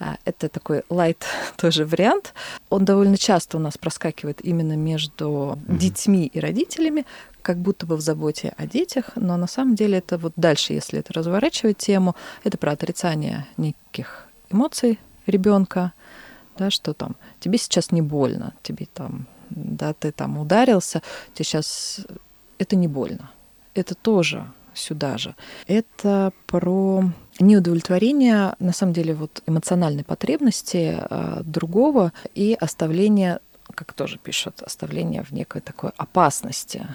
А, 0.00 0.16
это 0.24 0.48
такой 0.48 0.82
лайт 0.88 1.24
тоже 1.56 1.84
вариант. 1.84 2.34
Он 2.70 2.84
довольно 2.84 3.16
часто 3.16 3.56
у 3.56 3.60
нас 3.60 3.76
проскакивает 3.76 4.44
именно 4.44 4.76
между 4.76 5.58
mm-hmm. 5.58 5.78
детьми 5.78 6.26
и 6.26 6.40
родителями, 6.40 7.04
как 7.42 7.58
будто 7.58 7.86
бы 7.86 7.96
в 7.96 8.00
заботе 8.00 8.54
о 8.56 8.66
детях, 8.66 9.12
но 9.16 9.36
на 9.36 9.46
самом 9.46 9.74
деле 9.74 9.98
это 9.98 10.18
вот 10.18 10.32
дальше, 10.36 10.74
если 10.74 10.98
это 10.98 11.12
разворачивать 11.14 11.78
тему, 11.78 12.14
это 12.44 12.58
про 12.58 12.72
отрицание 12.72 13.46
неких 13.56 14.28
эмоций 14.50 14.98
ребенка, 15.26 15.92
да, 16.58 16.70
что 16.70 16.92
там 16.92 17.16
тебе 17.40 17.58
сейчас 17.58 17.90
не 17.90 18.02
больно, 18.02 18.52
тебе 18.62 18.86
там, 18.92 19.26
да, 19.50 19.94
ты 19.94 20.12
там 20.12 20.38
ударился, 20.38 21.02
тебе 21.34 21.44
сейчас 21.44 22.00
это 22.58 22.76
не 22.76 22.88
больно. 22.88 23.30
Это 23.74 23.94
тоже 23.94 24.50
сюда 24.78 25.18
же. 25.18 25.34
Это 25.66 26.32
про 26.46 27.04
неудовлетворение, 27.40 28.54
на 28.58 28.72
самом 28.72 28.92
деле, 28.92 29.14
вот 29.14 29.42
эмоциональной 29.46 30.04
потребности 30.04 30.98
э, 30.98 31.40
другого 31.44 32.12
и 32.34 32.56
оставление 32.58 33.40
как 33.74 33.92
тоже 33.92 34.18
пишут, 34.18 34.62
оставление 34.62 35.22
в 35.22 35.30
некой 35.30 35.60
такой 35.60 35.90
опасности. 35.96 36.86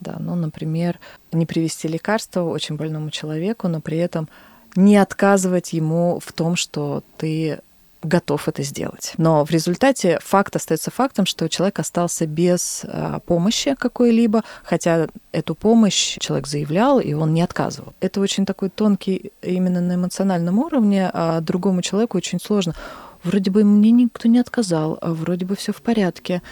Да, 0.00 0.16
ну, 0.18 0.34
например, 0.34 0.98
не 1.32 1.46
привести 1.46 1.88
лекарство 1.88 2.42
очень 2.42 2.76
больному 2.76 3.10
человеку, 3.10 3.68
но 3.68 3.80
при 3.80 3.98
этом 3.98 4.28
не 4.76 4.96
отказывать 4.96 5.72
ему 5.72 6.20
в 6.24 6.32
том, 6.32 6.56
что 6.56 7.02
ты 7.16 7.60
готов 8.02 8.48
это 8.48 8.62
сделать. 8.62 9.12
Но 9.18 9.44
в 9.44 9.50
результате 9.50 10.18
факт 10.22 10.56
остается 10.56 10.90
фактом, 10.90 11.26
что 11.26 11.48
человек 11.48 11.78
остался 11.78 12.26
без 12.26 12.82
а, 12.84 13.20
помощи 13.20 13.74
какой-либо, 13.74 14.42
хотя 14.64 15.08
эту 15.32 15.54
помощь 15.54 16.16
человек 16.18 16.46
заявлял, 16.46 16.98
и 16.98 17.12
он 17.12 17.34
не 17.34 17.42
отказывал. 17.42 17.92
Это 18.00 18.20
очень 18.20 18.46
такой 18.46 18.70
тонкий 18.70 19.32
именно 19.42 19.80
на 19.80 19.94
эмоциональном 19.96 20.58
уровне, 20.58 21.10
а 21.12 21.40
другому 21.40 21.82
человеку 21.82 22.16
очень 22.16 22.40
сложно. 22.40 22.74
Вроде 23.22 23.50
бы 23.50 23.64
мне 23.64 23.90
никто 23.90 24.28
не 24.28 24.38
отказал, 24.38 24.98
а 25.02 25.12
вроде 25.12 25.44
бы 25.44 25.54
все 25.54 25.72
в 25.72 25.82
порядке, 25.82 26.42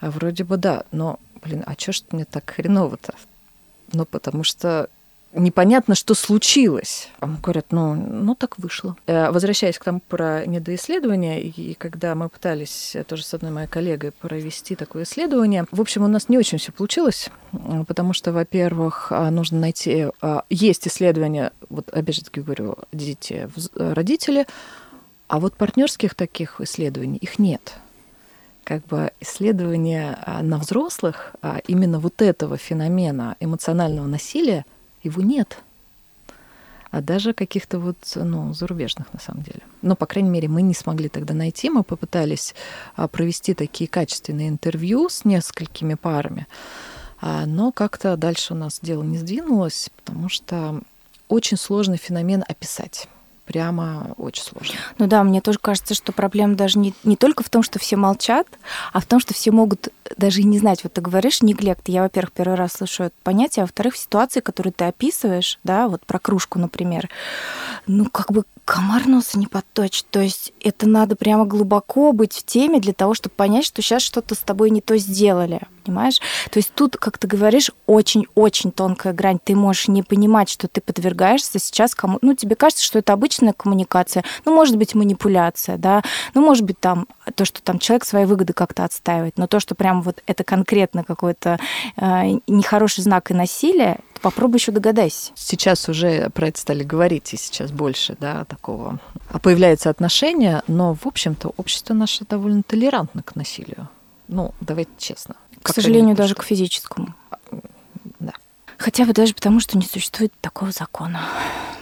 а 0.00 0.10
вроде 0.10 0.44
бы 0.44 0.56
да, 0.56 0.84
но, 0.90 1.18
блин, 1.42 1.64
а 1.66 1.74
чё 1.76 1.92
ж 1.92 2.02
мне 2.12 2.24
так 2.24 2.50
хреново-то? 2.50 3.14
Ну, 3.92 4.06
потому 4.06 4.42
что 4.42 4.88
непонятно, 5.34 5.94
что 5.94 6.14
случилось. 6.14 7.08
А 7.20 7.26
мы 7.26 7.38
говорят, 7.38 7.66
ну, 7.70 7.94
ну 7.94 8.34
так 8.34 8.58
вышло. 8.58 8.96
Э, 9.06 9.30
возвращаясь 9.30 9.78
к 9.78 9.84
тому 9.84 10.00
про 10.00 10.46
недоисследование, 10.46 11.42
и 11.42 11.74
когда 11.74 12.14
мы 12.14 12.28
пытались 12.28 12.94
э, 12.94 13.04
тоже 13.04 13.24
с 13.24 13.34
одной 13.34 13.50
моей 13.50 13.66
коллегой 13.66 14.12
провести 14.12 14.76
такое 14.76 15.04
исследование, 15.04 15.66
в 15.70 15.80
общем, 15.80 16.04
у 16.04 16.08
нас 16.08 16.28
не 16.28 16.38
очень 16.38 16.58
все 16.58 16.72
получилось, 16.72 17.30
потому 17.86 18.12
что, 18.12 18.32
во-первых, 18.32 19.08
а, 19.10 19.30
нужно 19.30 19.58
найти... 19.60 20.08
А, 20.20 20.44
есть 20.50 20.86
исследования, 20.86 21.52
вот 21.68 21.88
опять 21.90 22.16
же 22.16 22.24
таки 22.24 22.40
говорю, 22.40 22.76
дети, 22.92 23.48
родители, 23.74 24.46
а 25.28 25.40
вот 25.40 25.56
партнерских 25.56 26.14
таких 26.14 26.60
исследований 26.60 27.18
их 27.18 27.38
нет 27.38 27.74
как 28.62 28.86
бы 28.86 29.12
исследования 29.20 30.18
на 30.40 30.56
взрослых 30.56 31.34
именно 31.66 31.98
вот 31.98 32.22
этого 32.22 32.56
феномена 32.56 33.36
эмоционального 33.38 34.06
насилия 34.06 34.64
его 35.04 35.22
нет. 35.22 35.58
А 36.90 37.00
даже 37.00 37.32
каких-то 37.32 37.80
вот, 37.80 37.96
ну, 38.14 38.54
зарубежных 38.54 39.12
на 39.12 39.18
самом 39.18 39.42
деле. 39.42 39.62
Но, 39.82 39.96
по 39.96 40.06
крайней 40.06 40.30
мере, 40.30 40.48
мы 40.48 40.62
не 40.62 40.74
смогли 40.74 41.08
тогда 41.08 41.34
найти. 41.34 41.68
Мы 41.68 41.82
попытались 41.82 42.54
а, 42.94 43.08
провести 43.08 43.52
такие 43.54 43.88
качественные 43.88 44.48
интервью 44.48 45.08
с 45.08 45.24
несколькими 45.24 45.94
парами. 45.94 46.46
А, 47.20 47.46
но 47.46 47.72
как-то 47.72 48.16
дальше 48.16 48.54
у 48.54 48.56
нас 48.56 48.78
дело 48.80 49.02
не 49.02 49.18
сдвинулось, 49.18 49.90
потому 49.96 50.28
что 50.28 50.80
очень 51.28 51.56
сложный 51.56 51.96
феномен 51.96 52.44
описать 52.46 53.08
прямо 53.44 54.14
очень 54.16 54.42
сложно. 54.42 54.76
Ну 54.98 55.06
да, 55.06 55.22
мне 55.22 55.40
тоже 55.40 55.58
кажется, 55.58 55.94
что 55.94 56.12
проблема 56.12 56.54
даже 56.54 56.78
не, 56.78 56.94
не 57.04 57.16
только 57.16 57.42
в 57.42 57.50
том, 57.50 57.62
что 57.62 57.78
все 57.78 57.96
молчат, 57.96 58.46
а 58.92 59.00
в 59.00 59.06
том, 59.06 59.20
что 59.20 59.34
все 59.34 59.50
могут 59.50 59.88
даже 60.16 60.40
и 60.40 60.44
не 60.44 60.58
знать. 60.58 60.84
Вот 60.84 60.92
ты 60.92 61.00
говоришь 61.00 61.42
неглект. 61.42 61.88
Я, 61.88 62.02
во-первых, 62.02 62.32
первый 62.32 62.54
раз 62.54 62.72
слышу 62.72 63.04
это 63.04 63.14
понятие, 63.22 63.62
а 63.62 63.66
во-вторых, 63.66 63.96
ситуации, 63.96 64.40
которую 64.40 64.72
ты 64.72 64.84
описываешь, 64.84 65.58
да, 65.64 65.88
вот 65.88 66.04
про 66.06 66.18
кружку, 66.18 66.58
например, 66.58 67.08
ну 67.86 68.06
как 68.06 68.32
бы 68.32 68.44
комар 68.64 69.06
носа 69.06 69.38
не 69.38 69.46
подточит. 69.46 70.06
То 70.10 70.20
есть 70.20 70.52
это 70.60 70.88
надо 70.88 71.16
прямо 71.16 71.44
глубоко 71.44 72.12
быть 72.12 72.32
в 72.32 72.44
теме 72.44 72.80
для 72.80 72.92
того, 72.92 73.14
чтобы 73.14 73.34
понять, 73.34 73.64
что 73.64 73.82
сейчас 73.82 74.02
что-то 74.02 74.34
с 74.34 74.38
тобой 74.38 74.70
не 74.70 74.80
то 74.80 74.96
сделали. 74.96 75.60
Понимаешь? 75.84 76.18
То 76.50 76.58
есть 76.58 76.72
тут, 76.74 76.96
как 76.96 77.18
ты 77.18 77.26
говоришь, 77.26 77.70
очень-очень 77.84 78.72
тонкая 78.72 79.12
грань. 79.12 79.38
Ты 79.42 79.54
можешь 79.54 79.88
не 79.88 80.02
понимать, 80.02 80.48
что 80.48 80.66
ты 80.66 80.80
подвергаешься 80.80 81.58
сейчас 81.58 81.94
кому... 81.94 82.18
Ну, 82.22 82.34
тебе 82.34 82.56
кажется, 82.56 82.82
что 82.82 82.98
это 82.98 83.12
обычная 83.12 83.52
коммуникация. 83.52 84.24
Ну, 84.46 84.54
может 84.54 84.78
быть, 84.78 84.94
манипуляция, 84.94 85.76
да. 85.76 86.02
Ну, 86.32 86.40
может 86.40 86.64
быть, 86.64 86.80
там 86.80 87.06
то, 87.34 87.44
что 87.44 87.62
там 87.62 87.78
человек 87.78 88.06
свои 88.06 88.24
выгоды 88.24 88.54
как-то 88.54 88.84
отстаивает. 88.84 89.36
Но 89.36 89.46
то, 89.46 89.60
что 89.60 89.74
прям 89.74 89.93
вот 90.02 90.22
это 90.26 90.44
конкретно 90.44 91.04
какой-то 91.04 91.58
э, 91.96 92.38
нехороший 92.46 93.02
знак 93.02 93.30
и 93.30 93.34
насилие, 93.34 93.98
попробуй 94.20 94.58
еще 94.58 94.72
догадайся. 94.72 95.32
Сейчас 95.34 95.88
уже 95.88 96.30
про 96.30 96.48
это 96.48 96.60
стали 96.60 96.82
говорить, 96.82 97.32
и 97.34 97.36
сейчас 97.36 97.70
больше, 97.70 98.16
да, 98.18 98.44
такого. 98.44 98.98
А 99.30 99.38
появляется 99.38 99.90
отношение, 99.90 100.62
но, 100.66 100.94
в 100.94 101.06
общем-то, 101.06 101.52
общество 101.56 101.94
наше 101.94 102.24
довольно 102.24 102.62
толерантно 102.62 103.22
к 103.22 103.36
насилию. 103.36 103.88
Ну, 104.28 104.54
давайте 104.60 104.90
честно. 104.98 105.36
К 105.62 105.68
сожалению, 105.72 106.16
даже 106.16 106.34
к 106.34 106.42
физическому. 106.42 107.14
Да. 108.20 108.32
Хотя 108.78 109.04
бы 109.04 109.12
даже 109.12 109.34
потому, 109.34 109.60
что 109.60 109.78
не 109.78 109.84
существует 109.84 110.32
такого 110.40 110.72
закона. 110.72 111.20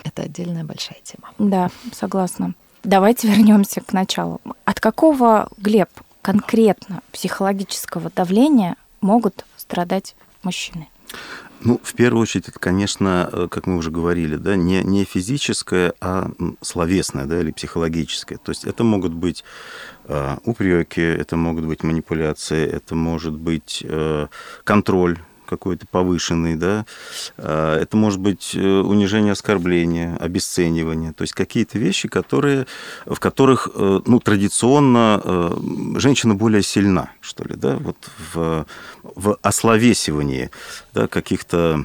Это 0.05 0.23
отдельная 0.23 0.65
большая 0.65 0.99
тема. 1.03 1.31
Да, 1.39 1.71
согласна. 1.93 2.55
Давайте 2.85 3.29
вернемся 3.33 3.81
к 3.81 3.93
началу. 3.93 4.41
От 4.65 4.81
какого, 4.81 5.49
Глеб, 5.57 5.89
конкретно 6.23 7.03
психологического 7.13 8.11
давления 8.15 8.77
могут 9.01 9.45
страдать 9.57 10.15
мужчины? 10.43 10.89
Ну, 11.65 11.81
в 11.83 11.95
первую 11.95 12.23
очередь, 12.23 12.49
это, 12.49 12.59
конечно, 12.59 13.29
э, 13.33 13.49
как 13.49 13.67
мы 13.67 13.77
уже 13.77 13.91
говорили, 13.91 14.35
да, 14.37 14.57
не, 14.57 14.83
не 14.83 15.05
физическое, 15.05 15.93
а 16.01 16.31
словесное, 16.61 17.27
да, 17.27 17.41
или 17.41 17.53
психологическое. 17.53 18.39
То 18.39 18.51
есть 18.51 18.65
это 18.65 18.83
могут 18.83 19.13
быть 19.13 19.45
э, 20.07 20.37
упреки, 20.45 21.03
это 21.03 21.37
могут 21.37 21.67
быть 21.67 21.85
манипуляции, 21.85 22.67
это 22.67 22.97
может 22.97 23.35
быть 23.35 23.85
э, 23.87 24.27
контроль 24.65 25.19
какой-то 25.53 25.87
повышенный, 25.87 26.57
да, 26.57 26.87
а, 27.37 27.79
это 27.79 27.97
может 27.97 28.21
быть 28.21 28.55
э, 28.55 28.61
унижение, 28.61 29.33
оскорбление, 29.33 30.17
обесценивание, 30.17 31.13
то 31.13 31.23
есть 31.23 31.35
какие-то 31.35 31.79
вещи, 31.79 32.09
которые, 32.09 32.67
в 33.05 33.19
которых, 33.21 33.69
э, 33.75 34.01
ну, 34.07 34.19
традиционно 34.19 35.21
э, 35.23 35.99
женщина 35.99 36.35
более 36.35 36.63
сильна, 36.63 37.11
что 37.21 37.45
ли, 37.45 37.55
да, 37.55 37.77
вот 37.77 37.97
в, 38.33 38.67
в 39.03 39.39
ословесивании 39.43 40.51
да, 40.95 41.07
каких-то 41.07 41.85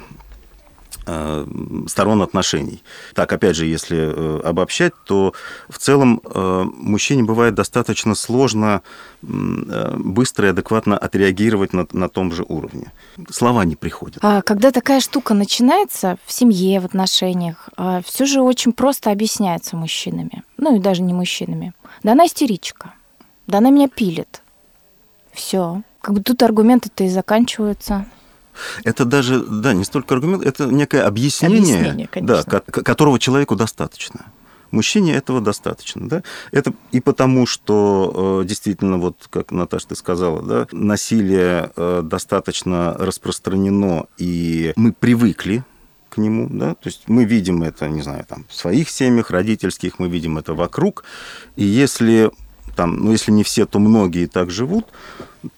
сторон 1.87 2.21
отношений. 2.21 2.83
Так, 3.13 3.31
опять 3.31 3.55
же, 3.55 3.65
если 3.65 3.97
э, 3.97 4.39
обобщать, 4.43 4.93
то 5.05 5.33
в 5.69 5.77
целом 5.77 6.21
э, 6.23 6.63
мужчине 6.73 7.23
бывает 7.23 7.55
достаточно 7.55 8.15
сложно 8.15 8.81
быстро 9.21 10.47
и 10.47 10.51
адекватно 10.51 10.97
отреагировать 10.97 11.73
на, 11.73 11.87
на 11.91 12.07
том 12.07 12.31
же 12.31 12.45
уровне. 12.47 12.91
Слова 13.31 13.65
не 13.65 13.75
приходят. 13.75 14.19
А 14.21 14.41
когда 14.41 14.71
такая 14.71 14.99
штука 14.99 15.33
начинается 15.33 16.17
в 16.25 16.31
семье, 16.31 16.79
в 16.79 16.85
отношениях, 16.85 17.69
а, 17.77 18.01
все 18.03 18.25
же 18.25 18.41
очень 18.41 18.73
просто 18.73 19.11
объясняется 19.11 19.75
мужчинами. 19.75 20.43
Ну 20.57 20.75
и 20.75 20.79
даже 20.79 21.01
не 21.01 21.13
мужчинами. 21.13 21.73
Да 22.03 22.11
она 22.11 22.25
истеричка. 22.25 22.93
Да 23.47 23.57
она 23.57 23.69
меня 23.69 23.87
пилит. 23.87 24.41
Все. 25.33 25.81
Как 26.01 26.13
бы 26.13 26.21
тут 26.21 26.41
аргументы-то 26.43 27.03
и 27.03 27.09
заканчиваются. 27.09 28.05
Это 28.83 29.05
даже, 29.05 29.39
да, 29.39 29.73
не 29.73 29.83
столько 29.83 30.15
аргумент, 30.15 30.45
это 30.45 30.65
некое 30.65 31.03
объяснение, 31.03 31.79
объяснение 31.79 32.09
да, 32.21 32.43
которого 32.43 33.19
человеку 33.19 33.55
достаточно. 33.55 34.25
Мужчине 34.71 35.15
этого 35.15 35.39
достаточно, 35.39 36.09
да. 36.09 36.23
Это 36.51 36.73
и 36.91 36.99
потому, 36.99 37.45
что 37.45 38.41
э, 38.41 38.47
действительно, 38.47 38.97
вот 38.97 39.27
как 39.29 39.51
Наташа 39.51 39.89
ты 39.89 39.95
сказала, 39.95 40.41
да, 40.41 40.67
насилие 40.71 41.71
э, 41.75 42.01
достаточно 42.03 42.93
распространено, 42.99 44.07
и 44.17 44.73
мы 44.75 44.91
привыкли 44.91 45.63
к 46.09 46.17
нему, 46.17 46.47
да, 46.49 46.73
то 46.73 46.87
есть 46.87 47.03
мы 47.07 47.23
видим 47.23 47.63
это, 47.63 47.87
не 47.87 48.01
знаю, 48.01 48.25
там, 48.27 48.45
в 48.49 48.55
своих 48.55 48.89
семьях 48.89 49.31
родительских, 49.31 49.99
мы 49.99 50.09
видим 50.09 50.37
это 50.37 50.53
вокруг, 50.53 51.05
и 51.55 51.63
если 51.63 52.31
там, 52.75 52.97
ну, 52.97 53.11
если 53.11 53.31
не 53.31 53.43
все, 53.43 53.65
то 53.65 53.79
многие 53.79 54.27
так 54.27 54.51
живут, 54.51 54.85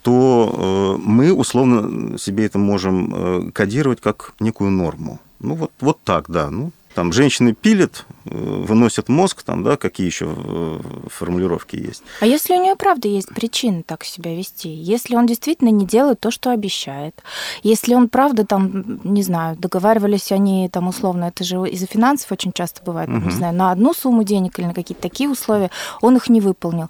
то 0.02 0.98
э, 0.98 1.02
мы 1.02 1.34
условно 1.34 2.18
себе 2.18 2.46
это 2.46 2.58
можем 2.58 3.14
э, 3.14 3.52
кодировать 3.52 4.02
как 4.02 4.34
некую 4.40 4.72
норму. 4.72 5.20
Ну, 5.40 5.56
вот, 5.56 5.72
вот 5.80 6.00
так, 6.04 6.30
да. 6.30 6.50
Ну, 6.50 6.72
там 6.94 7.14
женщины 7.14 7.54
пилят, 7.54 8.06
э, 8.26 8.30
выносят 8.30 9.10
мозг, 9.10 9.44
там, 9.44 9.64
да, 9.64 9.78
какие 9.78 10.08
еще 10.08 10.80
формулировки 11.08 11.76
есть. 11.76 12.04
А 12.20 12.26
если 12.26 12.56
у 12.56 12.62
нее 12.62 12.76
правда 12.76 13.08
есть 13.08 13.30
причины 13.30 13.84
так 13.84 14.04
себя 14.04 14.36
вести? 14.36 14.70
Если 14.70 15.16
он 15.16 15.26
действительно 15.26 15.70
не 15.70 15.86
делает 15.86 16.20
то, 16.20 16.32
что 16.32 16.52
обещает? 16.52 17.24
Если 17.64 17.94
он 17.94 18.10
правда 18.10 18.46
там, 18.46 19.00
не 19.04 19.24
знаю, 19.24 19.56
договаривались 19.56 20.32
они 20.32 20.68
там 20.70 20.88
условно, 20.88 21.26
это 21.26 21.44
же 21.44 21.58
из-за 21.70 21.86
финансов 21.86 22.32
очень 22.32 22.52
часто 22.52 22.84
бывает, 22.84 23.10
угу. 23.10 23.30
не 23.30 23.32
знаю, 23.32 23.56
на 23.56 23.72
одну 23.72 23.94
сумму 23.94 24.24
денег 24.24 24.60
или 24.60 24.66
на 24.66 24.74
какие-то 24.74 25.02
такие 25.02 25.30
условия, 25.30 25.72
он 26.02 26.18
их 26.18 26.28
не 26.28 26.42
выполнил. 26.42 26.90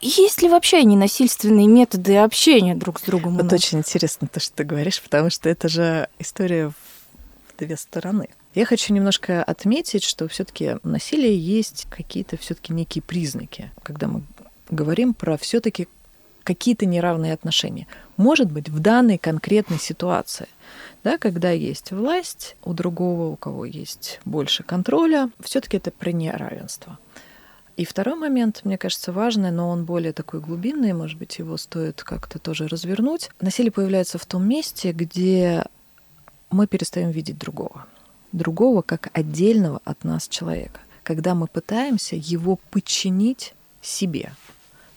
Есть 0.00 0.42
ли 0.42 0.48
вообще 0.48 0.82
ненасильственные 0.84 1.66
методы 1.66 2.16
общения 2.16 2.74
друг 2.74 3.00
с 3.00 3.02
другом? 3.02 3.36
Вот 3.36 3.52
очень 3.52 3.78
интересно 3.78 4.28
то, 4.28 4.40
что 4.40 4.54
ты 4.56 4.64
говоришь, 4.64 5.02
потому 5.02 5.30
что 5.30 5.48
это 5.48 5.68
же 5.68 6.08
история 6.18 6.68
в 6.70 7.58
две 7.58 7.76
стороны. 7.76 8.28
Я 8.54 8.64
хочу 8.64 8.94
немножко 8.94 9.42
отметить, 9.42 10.02
что 10.02 10.28
все-таки 10.28 10.76
насилие 10.82 11.38
есть 11.38 11.86
какие-то 11.90 12.36
все-таки 12.38 12.72
некие 12.72 13.02
признаки, 13.02 13.70
когда 13.82 14.06
мы 14.06 14.22
говорим 14.70 15.14
про 15.14 15.36
все-таки 15.36 15.88
какие-то 16.42 16.86
неравные 16.86 17.32
отношения. 17.32 17.86
Может 18.16 18.50
быть, 18.50 18.68
в 18.68 18.78
данной 18.78 19.18
конкретной 19.18 19.78
ситуации, 19.78 20.48
да, 21.04 21.18
когда 21.18 21.50
есть 21.50 21.90
власть 21.90 22.56
у 22.64 22.72
другого, 22.72 23.32
у 23.32 23.36
кого 23.36 23.64
есть 23.64 24.20
больше 24.24 24.62
контроля, 24.62 25.30
все-таки 25.40 25.76
это 25.76 25.90
про 25.90 26.12
неравенство. 26.12 26.98
И 27.76 27.84
второй 27.84 28.14
момент, 28.14 28.62
мне 28.64 28.78
кажется, 28.78 29.12
важный, 29.12 29.50
но 29.50 29.68
он 29.68 29.84
более 29.84 30.14
такой 30.14 30.40
глубинный, 30.40 30.94
может 30.94 31.18
быть, 31.18 31.38
его 31.38 31.58
стоит 31.58 32.02
как-то 32.02 32.38
тоже 32.38 32.68
развернуть. 32.68 33.30
Насилие 33.40 33.70
появляется 33.70 34.16
в 34.16 34.24
том 34.24 34.48
месте, 34.48 34.92
где 34.92 35.64
мы 36.50 36.66
перестаем 36.66 37.10
видеть 37.10 37.38
другого. 37.38 37.86
Другого 38.32 38.80
как 38.80 39.10
отдельного 39.12 39.82
от 39.84 40.04
нас 40.04 40.26
человека. 40.26 40.80
Когда 41.02 41.34
мы 41.34 41.48
пытаемся 41.48 42.16
его 42.16 42.58
подчинить 42.70 43.54
себе. 43.82 44.32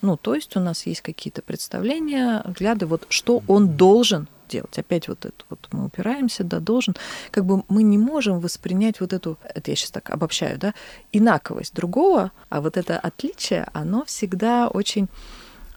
Ну, 0.01 0.15
то 0.15 0.33
есть 0.33 0.55
у 0.55 0.61
нас 0.61 0.85
есть 0.85 1.01
какие-то 1.01 1.41
представления, 1.41 2.41
взгляды, 2.45 2.85
вот 2.85 3.05
что 3.09 3.43
он 3.47 3.75
должен 3.75 4.27
делать. 4.49 4.77
Опять 4.77 5.07
вот 5.07 5.25
это 5.25 5.45
вот 5.49 5.67
мы 5.71 5.85
упираемся, 5.85 6.43
да, 6.43 6.59
должен. 6.59 6.95
Как 7.31 7.45
бы 7.45 7.63
мы 7.69 7.83
не 7.83 7.97
можем 7.97 8.39
воспринять 8.39 8.99
вот 8.99 9.13
эту, 9.13 9.37
это 9.43 9.71
я 9.71 9.75
сейчас 9.75 9.91
так 9.91 10.09
обобщаю, 10.09 10.57
да, 10.57 10.73
инаковость 11.11 11.73
другого, 11.73 12.31
а 12.49 12.61
вот 12.61 12.77
это 12.77 12.99
отличие, 12.99 13.67
оно 13.73 14.03
всегда 14.05 14.67
очень 14.67 15.07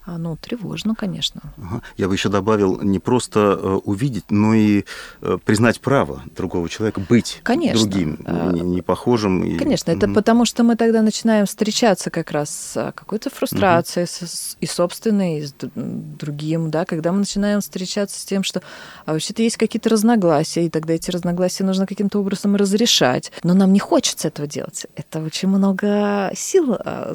ну, 0.07 0.37
тревожно, 0.37 0.95
конечно. 0.95 1.41
Ага. 1.59 1.83
Я 1.97 2.09
бы 2.09 2.15
еще 2.15 2.29
добавил 2.29 2.81
не 2.81 2.99
просто 2.99 3.59
э, 3.61 3.81
увидеть, 3.85 4.31
но 4.31 4.55
и 4.55 4.85
э, 5.21 5.39
признать 5.45 5.81
право 5.81 6.23
другого 6.35 6.69
человека 6.69 7.01
быть 7.01 7.41
конечно. 7.43 7.89
другим, 7.89 8.19
а, 8.25 8.51
не, 8.53 8.61
не 8.61 8.83
похожим. 8.83 9.59
Конечно, 9.59 9.93
и... 9.93 9.97
это 9.97 10.07
угу. 10.07 10.15
потому 10.15 10.45
что 10.45 10.65
мы 10.65 10.77
тогда 10.77 11.03
начинаем 11.03 11.47
встречаться 11.47 12.11
как 12.11 12.33
раз 12.33 12.51
с 12.51 12.93
какой-то 12.93 13.31
фрустрацией 13.31 14.05
угу. 14.05 14.27
с, 14.27 14.57
и 14.61 14.67
собственной, 14.67 15.39
и 15.39 15.47
с 15.47 15.55
другим, 15.75 16.71
да, 16.71 16.85
когда 16.85 17.13
мы 17.13 17.19
начинаем 17.19 17.61
встречаться 17.61 18.19
с 18.19 18.25
тем, 18.25 18.43
что 18.43 18.61
а 19.07 19.13
вообще-то 19.13 19.43
есть 19.43 19.57
какие-то 19.57 19.89
разногласия, 19.89 20.67
и 20.67 20.71
тогда 20.71 20.95
эти 20.95 21.11
разногласия 21.11 21.65
нужно 21.65 21.87
каким-то 21.87 22.19
образом 22.19 22.57
разрешать. 22.57 23.33
Но 23.43 23.55
нам 23.55 23.73
не 23.73 23.79
хочется 23.79 24.29
этого 24.29 24.49
делать. 24.49 24.87
Это 24.97 25.21
очень 25.21 25.49
много 25.49 26.31
сил 26.35 26.77
а, 26.79 27.15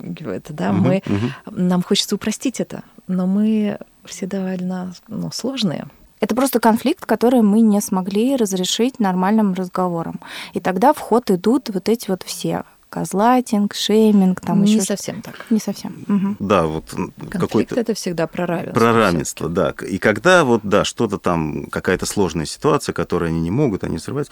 затрагивает, 0.00 0.46
да. 0.50 0.70
Угу, 0.70 0.78
мы, 0.78 1.02
угу. 1.06 1.32
Нам 1.50 1.82
хочется 1.82 2.00
хочется 2.00 2.14
упростить 2.14 2.60
это, 2.60 2.82
но 3.06 3.26
мы 3.26 3.78
все 4.04 4.26
довольно 4.26 4.94
ну, 5.08 5.30
сложные. 5.32 5.86
Это 6.20 6.34
просто 6.34 6.60
конфликт, 6.60 7.06
который 7.06 7.40
мы 7.42 7.60
не 7.60 7.80
смогли 7.80 8.36
разрешить 8.36 9.00
нормальным 9.00 9.54
разговором. 9.54 10.20
И 10.52 10.60
тогда 10.60 10.92
в 10.92 10.98
ход 10.98 11.30
идут 11.30 11.70
вот 11.70 11.88
эти 11.88 12.10
вот 12.10 12.22
все 12.22 12.64
козлайтинг, 12.90 13.74
шейминг, 13.74 14.40
там 14.40 14.64
не 14.64 14.72
еще 14.72 14.82
совсем 14.82 15.22
так. 15.22 15.46
Не 15.48 15.60
совсем. 15.60 16.04
Угу. 16.08 16.36
Да, 16.40 16.64
вот 16.64 16.84
конфликт 17.30 17.72
это 17.72 17.94
всегда 17.94 18.26
про 18.26 18.46
равенство. 18.46 18.80
Про 18.80 18.92
равенство, 18.92 19.48
да. 19.48 19.74
И 19.88 19.98
когда 19.98 20.44
вот 20.44 20.62
да 20.64 20.84
что-то 20.84 21.18
там 21.18 21.66
какая-то 21.66 22.04
сложная 22.04 22.46
ситуация, 22.46 22.92
которую 22.92 23.28
они 23.28 23.40
не 23.40 23.50
могут, 23.50 23.84
они 23.84 23.98
срывать, 23.98 24.28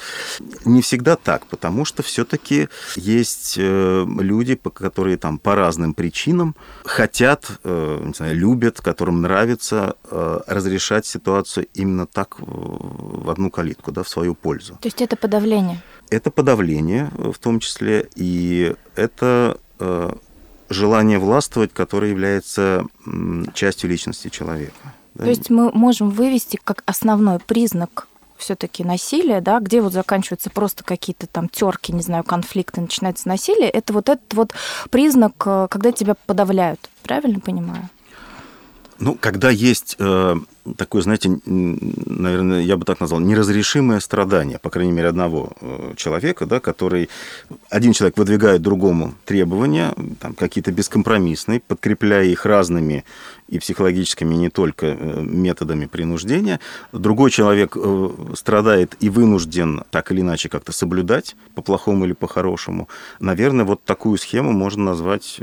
не 0.65 0.83
всегда 0.83 1.17
так, 1.17 1.47
потому 1.47 1.85
что 1.85 2.03
все-таки 2.03 2.69
есть 2.97 3.55
э, 3.57 4.07
люди, 4.19 4.57
которые 4.57 5.17
там 5.17 5.38
по 5.38 5.55
разным 5.55 5.95
причинам 5.95 6.57
хотят, 6.85 7.47
э, 7.65 8.03
не 8.05 8.12
знаю, 8.12 8.37
любят, 8.37 8.81
которым 8.81 9.23
нравится 9.23 9.95
э, 10.11 10.41
разрешать 10.47 11.07
ситуацию 11.07 11.69
именно 11.75 12.07
так 12.07 12.37
в 12.41 13.31
одну 13.31 13.50
калитку, 13.50 13.93
да, 13.93 14.03
в 14.03 14.09
свою 14.09 14.35
пользу. 14.35 14.79
То 14.81 14.88
есть 14.88 15.00
это 15.00 15.17
подавление 15.17 15.81
это 16.11 16.31
подавление 16.31 17.11
в 17.17 17.38
том 17.38 17.61
числе, 17.61 18.09
и 18.15 18.75
это 18.97 19.59
э, 19.79 20.12
желание 20.69 21.19
властвовать, 21.19 21.73
которое 21.73 22.11
является 22.11 22.87
частью 23.55 23.91
личности 23.91 24.29
человека. 24.29 24.95
Да? 25.15 25.25
То 25.25 25.31
есть 25.31 25.50
мы 25.50 25.73
можем 25.73 26.11
вывести 26.11 26.59
как 26.62 26.83
основной 26.87 27.38
признак 27.38 28.09
все-таки 28.37 28.85
насилия, 28.85 29.41
да, 29.41 29.59
где 29.59 29.81
вот 29.81 29.93
заканчиваются 29.93 30.49
просто 30.49 30.85
какие-то 30.85 31.27
там 31.27 31.49
терки, 31.49 31.93
не 31.93 32.03
знаю, 32.03 32.23
конфликты, 32.23 32.81
начинается 32.81 33.27
насилие, 33.27 33.69
это 33.69 33.93
вот 33.93 34.09
этот 34.09 34.33
вот 34.35 34.53
признак, 34.91 35.33
э, 35.45 35.67
когда 35.71 35.93
тебя 35.93 36.15
подавляют. 36.27 36.88
Правильно 37.03 37.41
понимаю? 37.41 37.88
Ну, 38.99 39.15
когда 39.15 39.50
есть 39.50 39.97
э, 39.99 40.37
такое, 40.77 41.03
знаете, 41.03 41.39
наверное, 41.45 42.61
я 42.63 42.77
бы 42.77 42.85
так 42.85 43.01
назвал, 43.01 43.21
неразрешимое 43.21 44.01
страдание, 44.01 44.59
по 44.59 44.71
крайней 44.71 44.93
мере, 44.93 45.09
одного 45.09 45.53
э, 45.61 45.95
человека, 45.97 46.47
да, 46.47 46.61
который... 46.61 47.09
Один 47.71 47.93
человек 47.93 48.17
выдвигает 48.17 48.63
другому 48.63 49.15
требования, 49.25 49.95
там, 50.21 50.35
какие-то 50.35 50.73
бескомпромиссные, 50.73 51.61
подкрепляя 51.61 52.25
их 52.25 52.47
разными 52.47 53.04
и 53.49 53.58
психологическими, 53.58 54.34
не 54.34 54.50
только 54.50 54.87
э, 54.87 55.21
методами 55.23 55.87
принуждения. 55.87 56.61
Другой 56.93 57.30
человек 57.30 57.76
э, 57.76 58.11
страдает 58.34 58.97
и 59.00 59.08
вынужден 59.08 59.84
так 59.91 60.13
или 60.13 60.21
иначе 60.21 60.49
как-то 60.49 60.73
соблюдать, 60.73 61.37
по-плохому 61.54 62.04
или 62.04 62.13
по-хорошему. 62.13 62.89
Наверное, 63.21 63.65
вот 63.65 63.82
такую 63.84 64.19
схему 64.19 64.52
можно 64.52 64.84
назвать 64.84 65.41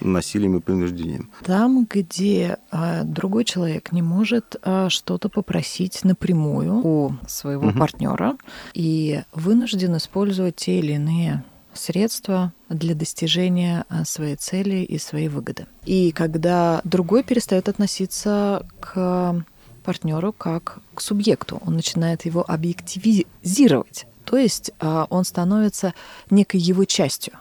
насилием 0.00 0.56
и 0.56 0.60
принуждением. 0.60 1.30
Там, 1.44 1.86
где 1.88 2.58
другой 3.04 3.44
человек 3.44 3.92
не 3.92 4.02
может 4.02 4.56
что-то 4.88 5.28
попросить 5.28 6.04
напрямую 6.04 6.80
у 6.84 7.12
своего 7.28 7.68
угу. 7.68 7.78
партнера 7.78 8.36
и 8.74 9.22
вынужден 9.32 9.96
использовать 9.96 10.56
те 10.56 10.78
или 10.78 10.92
иные 10.92 11.44
средства 11.74 12.52
для 12.68 12.94
достижения 12.94 13.84
а, 13.88 14.04
своей 14.04 14.36
цели 14.36 14.76
и 14.76 14.98
своей 14.98 15.28
выгоды. 15.28 15.66
И 15.84 16.12
когда 16.12 16.80
другой 16.84 17.22
перестает 17.22 17.68
относиться 17.68 18.66
к 18.80 19.44
партнеру 19.84 20.32
как 20.32 20.78
к 20.94 21.00
субъекту, 21.00 21.60
он 21.64 21.74
начинает 21.74 22.24
его 22.24 22.44
объективизировать, 22.48 24.06
то 24.24 24.36
есть 24.36 24.72
а, 24.78 25.06
он 25.10 25.24
становится 25.24 25.94
некой 26.30 26.60
его 26.60 26.84
частью, 26.84 27.34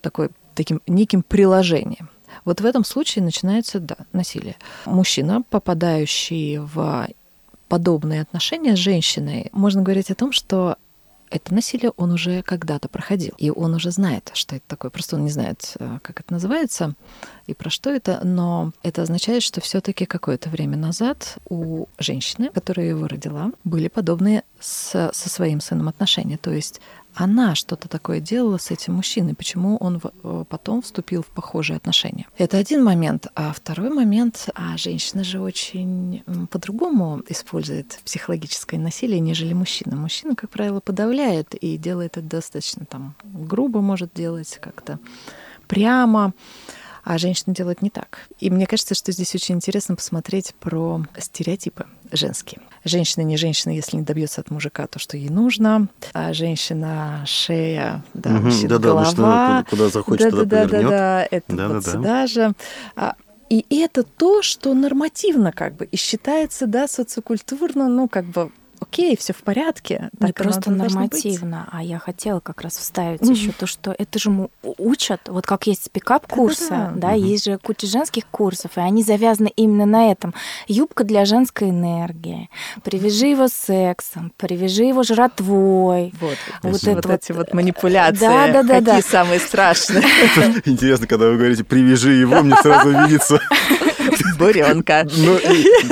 такой, 0.00 0.30
таким 0.54 0.80
неким 0.86 1.22
приложением. 1.22 2.10
Вот 2.44 2.60
в 2.60 2.64
этом 2.64 2.84
случае 2.84 3.24
начинается, 3.24 3.78
да, 3.78 3.96
насилие. 4.12 4.56
Мужчина, 4.84 5.42
попадающий 5.48 6.58
в 6.58 7.08
подобные 7.68 8.22
отношения 8.22 8.76
с 8.76 8.78
женщиной, 8.78 9.48
можно 9.52 9.82
говорить 9.82 10.10
о 10.10 10.14
том, 10.14 10.32
что 10.32 10.76
это 11.32 11.54
насилие 11.54 11.92
он 11.96 12.12
уже 12.12 12.42
когда-то 12.42 12.88
проходил, 12.88 13.32
и 13.38 13.50
он 13.50 13.74
уже 13.74 13.90
знает, 13.90 14.30
что 14.34 14.56
это 14.56 14.64
такое. 14.68 14.90
Просто 14.90 15.16
он 15.16 15.24
не 15.24 15.30
знает, 15.30 15.74
э, 15.78 15.98
как 16.02 16.20
это 16.20 16.32
называется 16.32 16.94
и 17.46 17.54
про 17.54 17.70
что 17.70 17.90
это, 17.90 18.20
но 18.22 18.72
это 18.82 19.02
означает, 19.02 19.42
что 19.42 19.60
все-таки 19.60 20.04
какое-то 20.04 20.50
время 20.50 20.76
назад 20.76 21.38
у 21.48 21.86
женщины, 21.98 22.50
которая 22.50 22.86
его 22.86 23.08
родила, 23.08 23.50
были 23.64 23.88
подобные 23.88 24.44
с, 24.60 25.10
со 25.12 25.28
своим 25.28 25.60
сыном 25.60 25.88
отношения. 25.88 26.36
То 26.36 26.52
есть 26.52 26.80
она 27.14 27.54
что-то 27.54 27.88
такое 27.88 28.20
делала 28.20 28.58
с 28.58 28.70
этим 28.70 28.94
мужчиной, 28.94 29.34
почему 29.34 29.76
он 29.76 30.00
э, 30.02 30.44
потом 30.48 30.82
вступил 30.82 31.22
в 31.22 31.26
похожие 31.26 31.76
отношения. 31.76 32.26
Это 32.38 32.56
один 32.58 32.82
момент. 32.84 33.26
А 33.34 33.52
второй 33.52 33.90
момент, 33.90 34.48
а 34.54 34.76
женщина 34.76 35.24
же 35.24 35.40
очень 35.40 36.22
по-другому 36.50 37.22
использует 37.28 38.00
психологическое 38.04 38.78
насилие, 38.78 39.20
нежели 39.20 39.52
мужчина. 39.52 39.96
Мужчина, 39.96 40.34
как 40.34 40.50
правило, 40.50 40.80
подавляет 40.80 41.54
и 41.54 41.76
делает 41.76 42.16
это 42.16 42.22
достаточно 42.22 42.84
там 42.84 43.14
грубо 43.24 43.80
может 43.80 44.12
делать, 44.14 44.58
как-то 44.60 44.98
прямо 45.66 46.34
а 47.04 47.18
женщина 47.18 47.54
делает 47.54 47.82
не 47.82 47.90
так. 47.90 48.26
И 48.38 48.50
мне 48.50 48.66
кажется, 48.66 48.94
что 48.94 49.12
здесь 49.12 49.34
очень 49.34 49.56
интересно 49.56 49.96
посмотреть 49.96 50.54
про 50.60 51.02
стереотипы 51.18 51.86
женские. 52.10 52.60
Женщина 52.84 53.22
не 53.22 53.36
женщина, 53.36 53.72
если 53.72 53.96
не 53.96 54.02
добьется 54.02 54.40
от 54.40 54.50
мужика 54.50 54.86
то, 54.86 54.98
что 54.98 55.16
ей 55.16 55.28
нужно. 55.28 55.88
А 56.12 56.32
женщина 56.32 57.24
шея, 57.26 58.04
да, 58.14 58.36
угу, 58.36 58.50
да, 58.68 58.78
голова. 58.78 59.12
Да, 59.12 59.66
куда 59.68 59.88
захочет, 59.88 60.30
да, 60.30 60.30
туда 60.30 60.44
да, 60.44 60.66
да, 60.66 60.82
да, 60.82 60.88
да, 60.88 61.28
это 61.30 61.56
да, 61.56 61.68
вот 61.68 61.84
да, 61.84 61.90
сюда 61.90 62.02
да. 62.02 62.26
же. 62.26 62.52
А, 62.96 63.16
и 63.48 63.66
это 63.70 64.02
то, 64.02 64.42
что 64.42 64.72
нормативно 64.72 65.52
как 65.52 65.74
бы 65.74 65.84
и 65.84 65.96
считается, 65.96 66.66
да, 66.66 66.88
социокультурно, 66.88 67.88
ну, 67.88 68.08
как 68.08 68.24
бы 68.24 68.50
окей, 68.82 69.16
все 69.16 69.32
в 69.32 69.42
порядке. 69.42 70.10
Так 70.18 70.28
Не 70.28 70.32
просто 70.32 70.70
нормативно, 70.70 71.68
а 71.70 71.82
я 71.82 71.98
хотела 71.98 72.40
как 72.40 72.60
раз 72.62 72.76
вставить 72.76 73.20
mm-hmm. 73.20 73.32
еще 73.32 73.52
то, 73.52 73.66
что 73.66 73.94
это 73.96 74.18
же 74.18 74.48
учат, 74.62 75.20
вот 75.26 75.46
как 75.46 75.66
есть 75.66 75.90
пикап-курсы, 75.90 76.68
да, 76.70 76.92
да, 76.94 77.14
mm-hmm. 77.14 77.20
есть 77.20 77.44
же 77.44 77.58
куча 77.58 77.86
женских 77.86 78.26
курсов, 78.26 78.72
и 78.76 78.80
они 78.80 79.02
завязаны 79.02 79.52
именно 79.56 79.86
на 79.86 80.10
этом. 80.10 80.34
Юбка 80.66 81.04
для 81.04 81.24
женской 81.24 81.70
энергии, 81.70 82.50
привяжи 82.82 83.26
его 83.26 83.48
сексом, 83.48 84.32
привяжи 84.36 84.84
его 84.84 85.02
жратвой. 85.02 86.12
Вот, 86.20 86.36
вот, 86.62 86.72
вот, 86.72 86.84
это 86.84 87.08
вот 87.08 87.22
эти 87.22 87.32
вот 87.32 87.54
манипуляции, 87.54 88.20
да, 88.20 88.48
да, 88.48 88.62
да, 88.62 88.78
какие 88.80 89.02
да. 89.02 89.08
самые 89.08 89.40
страшные. 89.40 90.02
Интересно, 90.64 91.06
когда 91.06 91.28
вы 91.28 91.36
говорите 91.36 91.64
«привяжи 91.64 92.12
его», 92.12 92.42
мне 92.42 92.56
сразу 92.56 92.90
видится 92.90 93.40
Буренка. 94.36 95.06
Ну, 95.16 95.38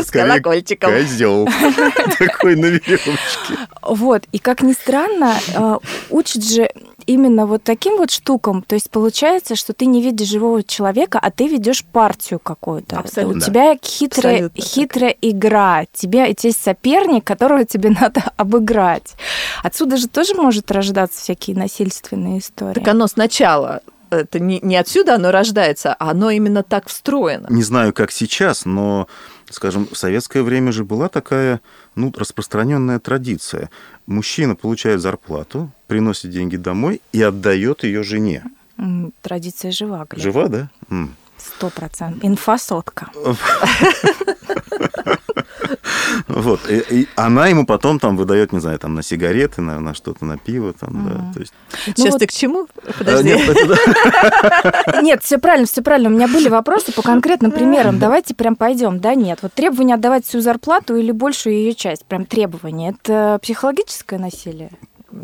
с 0.03 0.11
колокольчиком. 0.11 0.93
Козел. 0.93 1.49
Такой 2.19 2.57
на 2.57 2.67
веревочке. 2.67 3.57
Вот. 3.83 4.25
И 4.33 4.39
как 4.39 4.63
ни 4.63 4.73
странно, 4.73 5.35
э, 5.55 5.79
учат 6.11 6.45
же 6.45 6.71
именно 7.07 7.47
вот 7.47 7.63
таким 7.63 7.97
вот 7.97 8.11
штукам. 8.11 8.63
То 8.63 8.75
есть 8.75 8.91
получается, 8.91 9.57
что 9.57 9.73
ты 9.73 9.87
не 9.87 10.03
видишь 10.03 10.29
живого 10.29 10.63
человека, 10.63 11.19
а 11.21 11.31
ты 11.31 11.49
ведешь 11.49 11.85
партию 11.85 12.39
какую-то. 12.39 12.99
Абсолютно. 12.99 13.39
У 13.39 13.41
тебя 13.41 13.77
хитрая, 13.83 14.47
Абсолютно 14.47 14.63
хитрая 14.63 15.17
игра. 15.21 15.85
Тебе 15.93 16.35
есть 16.41 16.63
соперник, 16.63 17.25
которого 17.25 17.65
тебе 17.65 17.91
надо 18.01 18.23
обыграть. 18.37 19.15
Отсюда 19.63 19.97
же 19.97 20.09
тоже 20.09 20.35
может 20.35 20.71
рождаться 20.71 21.21
всякие 21.21 21.57
насильственные 21.57 22.39
истории. 22.39 22.75
Так 22.75 22.89
оно 22.89 23.07
сначала 23.07 23.83
это 24.11 24.41
не, 24.41 24.61
не 24.61 24.77
отсюда 24.77 25.15
оно 25.15 25.31
рождается, 25.31 25.95
а 25.95 26.11
оно 26.11 26.31
именно 26.31 26.63
так 26.63 26.89
встроено. 26.89 27.47
Не 27.51 27.63
знаю, 27.63 27.93
как 27.93 28.11
сейчас, 28.11 28.65
но, 28.65 29.09
скажем, 29.49 29.87
в 29.91 29.97
советское 29.97 30.43
время 30.43 30.73
же 30.73 30.85
была 30.85 31.09
такая 31.09 31.61
ну, 31.95 32.13
распространенная 32.17 32.99
традиция. 32.99 33.71
Мужчина 34.07 34.57
получает 34.57 35.01
зарплату, 35.01 35.71
приносит 35.87 36.31
деньги 36.31 36.57
домой 36.57 37.01
и 37.13 37.23
отдает 37.23 37.85
ее 37.85 38.03
жене. 38.03 38.45
Традиция 39.21 39.73
жива. 39.73 40.07
Глеб. 40.09 40.23
Жива, 40.23 40.49
да? 40.49 40.71
Сто 41.41 41.71
процентов. 41.71 42.25
Инфа 42.25 42.59
сотка. 42.59 43.11
Вот. 46.29 46.61
И, 46.69 46.79
и 46.91 47.09
она 47.17 47.49
ему 47.49 47.67
потом 47.67 47.99
там 47.99 48.17
выдает, 48.17 48.53
не 48.53 48.61
знаю, 48.61 48.79
там 48.79 48.95
на 48.95 49.03
сигареты, 49.03 49.63
на, 49.63 49.81
на 49.81 49.95
что-то, 49.95 50.25
на 50.25 50.39
пиво. 50.39 50.73
Там, 50.73 50.91
mm. 50.91 51.09
да, 51.09 51.33
то 51.33 51.41
есть... 51.41 51.53
Ну 51.87 51.93
Сейчас 51.97 52.13
ну, 52.15 52.19
ты 52.19 52.25
вот... 52.25 52.31
к 52.31 52.33
чему? 52.33 52.69
Подожди. 52.99 53.37
Нет, 55.03 55.23
все 55.25 55.39
правильно, 55.39 55.67
все 55.67 55.83
правильно. 55.83 56.09
У 56.09 56.13
меня 56.13 56.29
были 56.29 56.49
вопросы 56.49 56.93
по 56.93 57.03
конкретным 57.03 57.51
примерам. 57.53 57.99
Давайте 57.99 58.35
прям 58.35 58.57
пойдем. 58.57 59.01
Да, 59.01 59.15
нет. 59.15 59.41
Вот 59.43 59.53
требование 59.53 59.95
отдавать 59.95 60.27
всю 60.27 60.41
зарплату 60.41 60.97
или 60.97 61.11
большую 61.11 61.55
ее 61.55 61.75
часть. 61.75 62.05
Прям 62.05 62.27
требование. 62.27 62.95
Это 63.01 63.39
психологическое 63.43 64.19
насилие? 64.19 64.71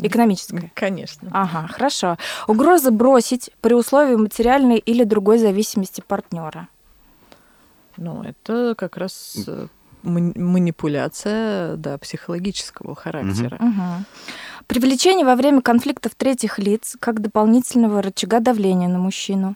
Экономическое? 0.01 0.71
Конечно. 0.73 1.29
Ага, 1.33 1.67
хорошо. 1.67 2.17
Угроза 2.47 2.91
бросить 2.91 3.51
при 3.61 3.73
условии 3.73 4.15
материальной 4.15 4.77
или 4.77 5.03
другой 5.03 5.37
зависимости 5.37 6.03
партнера. 6.05 6.67
Ну, 7.97 8.23
это 8.23 8.75
как 8.77 8.97
раз 8.97 9.37
э, 9.47 9.67
манипуляция 10.03 11.75
да, 11.77 11.97
психологического 11.97 12.95
характера. 12.95 13.57
Угу. 13.59 13.67
Угу. 13.67 14.05
Привлечение 14.67 15.25
во 15.25 15.35
время 15.35 15.61
конфликтов 15.61 16.13
третьих 16.15 16.59
лиц 16.59 16.95
как 16.99 17.21
дополнительного 17.21 18.01
рычага 18.01 18.39
давления 18.39 18.87
на 18.87 18.99
мужчину. 18.99 19.55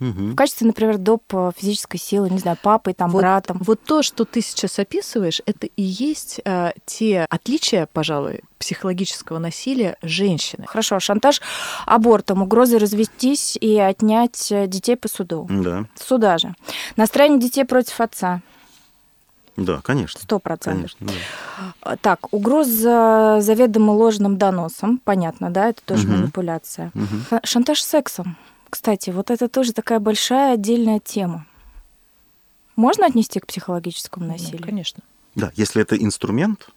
Угу. 0.00 0.32
В 0.32 0.34
качестве, 0.34 0.66
например, 0.66 0.98
доп. 0.98 1.22
физической 1.56 1.98
силы, 1.98 2.30
не 2.30 2.38
знаю, 2.38 2.56
папой, 2.60 2.94
там, 2.94 3.10
вот, 3.10 3.20
братом. 3.20 3.58
Вот 3.60 3.82
то, 3.84 4.02
что 4.02 4.24
ты 4.24 4.40
сейчас 4.40 4.78
описываешь, 4.78 5.42
это 5.46 5.66
и 5.66 5.82
есть 5.82 6.40
а, 6.44 6.72
те 6.86 7.26
отличия, 7.28 7.86
пожалуй, 7.92 8.40
психологического 8.58 9.38
насилия 9.38 9.96
женщины. 10.02 10.64
Хорошо, 10.66 11.00
шантаж 11.00 11.40
абортом, 11.86 12.42
угрозы 12.42 12.78
развестись 12.78 13.56
и 13.60 13.78
отнять 13.78 14.52
детей 14.66 14.96
по 14.96 15.08
суду. 15.08 15.46
Да. 15.50 15.84
Суда 15.96 16.38
же. 16.38 16.54
Настроение 16.96 17.40
детей 17.40 17.64
против 17.64 18.00
отца. 18.00 18.40
Да, 19.56 19.80
конечно. 19.82 20.20
Сто 20.20 20.38
процентов. 20.38 20.92
Да. 21.00 21.96
Так, 22.00 22.32
угроза 22.32 23.38
заведомо 23.40 23.90
ложным 23.92 24.38
доносом, 24.38 24.98
понятно, 25.04 25.50
да, 25.50 25.68
это 25.68 25.82
тоже 25.84 26.06
угу. 26.06 26.16
манипуляция. 26.16 26.90
Угу. 26.94 27.40
Шантаж 27.44 27.82
сексом. 27.82 28.36
Кстати, 28.70 29.10
вот 29.10 29.30
это 29.30 29.48
тоже 29.48 29.72
такая 29.72 29.98
большая 29.98 30.54
отдельная 30.54 31.00
тема. 31.00 31.46
Можно 32.76 33.06
отнести 33.06 33.40
к 33.40 33.46
психологическому 33.46 34.26
насилию? 34.26 34.60
Ну, 34.60 34.66
конечно. 34.66 35.02
Да, 35.34 35.52
если 35.54 35.82
это 35.82 35.96
инструмент, 35.96 36.70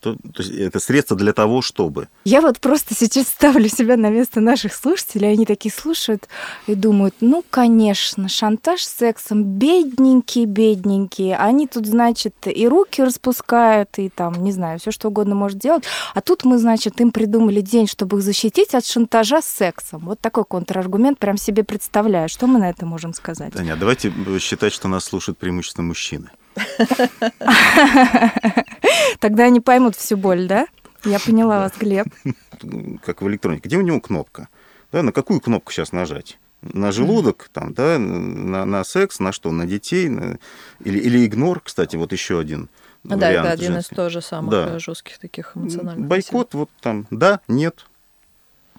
то, 0.00 0.14
то 0.14 0.42
есть 0.42 0.50
это 0.50 0.80
средство 0.80 1.16
для 1.16 1.32
того, 1.32 1.62
чтобы. 1.62 2.08
Я 2.24 2.40
вот 2.40 2.58
просто 2.58 2.94
сейчас 2.94 3.28
ставлю 3.28 3.68
себя 3.68 3.96
на 3.96 4.10
место 4.10 4.40
наших 4.40 4.74
слушателей, 4.74 5.32
они 5.32 5.46
такие 5.46 5.72
слушают 5.72 6.28
и 6.66 6.74
думают, 6.74 7.14
ну, 7.20 7.44
конечно, 7.48 8.28
шантаж 8.28 8.82
сексом, 8.82 9.44
бедненькие, 9.44 10.46
бедненькие, 10.46 11.36
они 11.36 11.66
тут, 11.66 11.86
значит, 11.86 12.34
и 12.46 12.66
руки 12.66 13.02
распускают, 13.02 13.90
и 13.98 14.08
там, 14.08 14.42
не 14.42 14.52
знаю, 14.52 14.78
все 14.78 14.90
что 14.90 15.08
угодно 15.08 15.34
может 15.34 15.58
делать, 15.58 15.84
а 16.14 16.20
тут 16.20 16.44
мы, 16.44 16.58
значит, 16.58 17.00
им 17.00 17.10
придумали 17.10 17.60
день, 17.60 17.86
чтобы 17.86 18.18
их 18.18 18.22
защитить 18.22 18.74
от 18.74 18.84
шантажа 18.84 19.42
сексом. 19.42 20.00
Вот 20.06 20.20
такой 20.20 20.44
контраргумент 20.44 21.18
прям 21.18 21.36
себе 21.36 21.64
представляю. 21.64 22.28
Что 22.28 22.46
мы 22.46 22.58
на 22.58 22.70
это 22.70 22.86
можем 22.86 23.14
сказать? 23.14 23.52
Да 23.52 23.62
нет, 23.62 23.78
давайте 23.78 24.12
считать, 24.38 24.72
что 24.72 24.88
нас 24.88 25.04
слушают 25.04 25.38
преимущественно 25.38 25.86
мужчины. 25.86 26.30
Тогда 29.20 29.44
они 29.44 29.60
поймут 29.60 29.96
всю 29.96 30.16
боль, 30.16 30.46
да? 30.46 30.66
Я 31.04 31.18
поняла 31.18 31.60
вас, 31.60 31.72
Глеб. 31.78 32.08
Как 33.04 33.22
в 33.22 33.28
электронике. 33.28 33.68
Где 33.68 33.76
у 33.76 33.82
него 33.82 34.00
кнопка? 34.00 34.48
Да, 34.92 35.02
на 35.02 35.12
какую 35.12 35.40
кнопку 35.40 35.72
сейчас 35.72 35.92
нажать? 35.92 36.38
На 36.62 36.92
желудок, 36.92 37.48
там, 37.52 37.72
да, 37.72 37.98
на, 37.98 38.66
на 38.66 38.84
секс, 38.84 39.18
на 39.18 39.32
что? 39.32 39.50
На 39.50 39.66
детей? 39.66 40.08
На... 40.08 40.38
Или, 40.80 40.98
или 40.98 41.24
игнор, 41.24 41.60
кстати, 41.60 41.96
вот 41.96 42.12
еще 42.12 42.38
один. 42.38 42.68
Да, 43.02 43.16
вариант 43.16 43.46
это 43.46 43.52
один 43.52 43.72
женский. 43.72 43.94
из 43.94 43.96
тоже 43.96 44.20
самых 44.20 44.50
да. 44.50 44.78
жестких 44.78 45.18
таких 45.18 45.56
эмоциональных. 45.56 46.06
Бойкот, 46.06 46.52
вот 46.52 46.68
там, 46.80 47.06
да, 47.10 47.40
нет. 47.48 47.86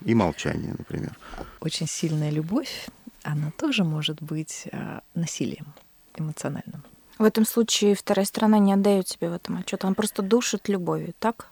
И 0.06 0.14
молчание, 0.14 0.76
например. 0.78 1.18
Очень 1.60 1.88
сильная 1.88 2.30
любовь, 2.30 2.88
она 3.24 3.52
тоже 3.58 3.84
может 3.84 4.22
быть 4.22 4.68
а, 4.72 5.02
насилием 5.16 5.74
эмоциональным. 6.18 6.84
В 7.22 7.24
этом 7.24 7.46
случае 7.46 7.94
вторая 7.94 8.26
сторона 8.26 8.58
не 8.58 8.74
отдает 8.74 9.08
себе 9.08 9.30
в 9.30 9.34
этом 9.34 9.60
отчет, 9.60 9.86
он 9.86 9.94
просто 9.94 10.24
душит 10.24 10.68
любовью, 10.68 11.14
так? 11.20 11.50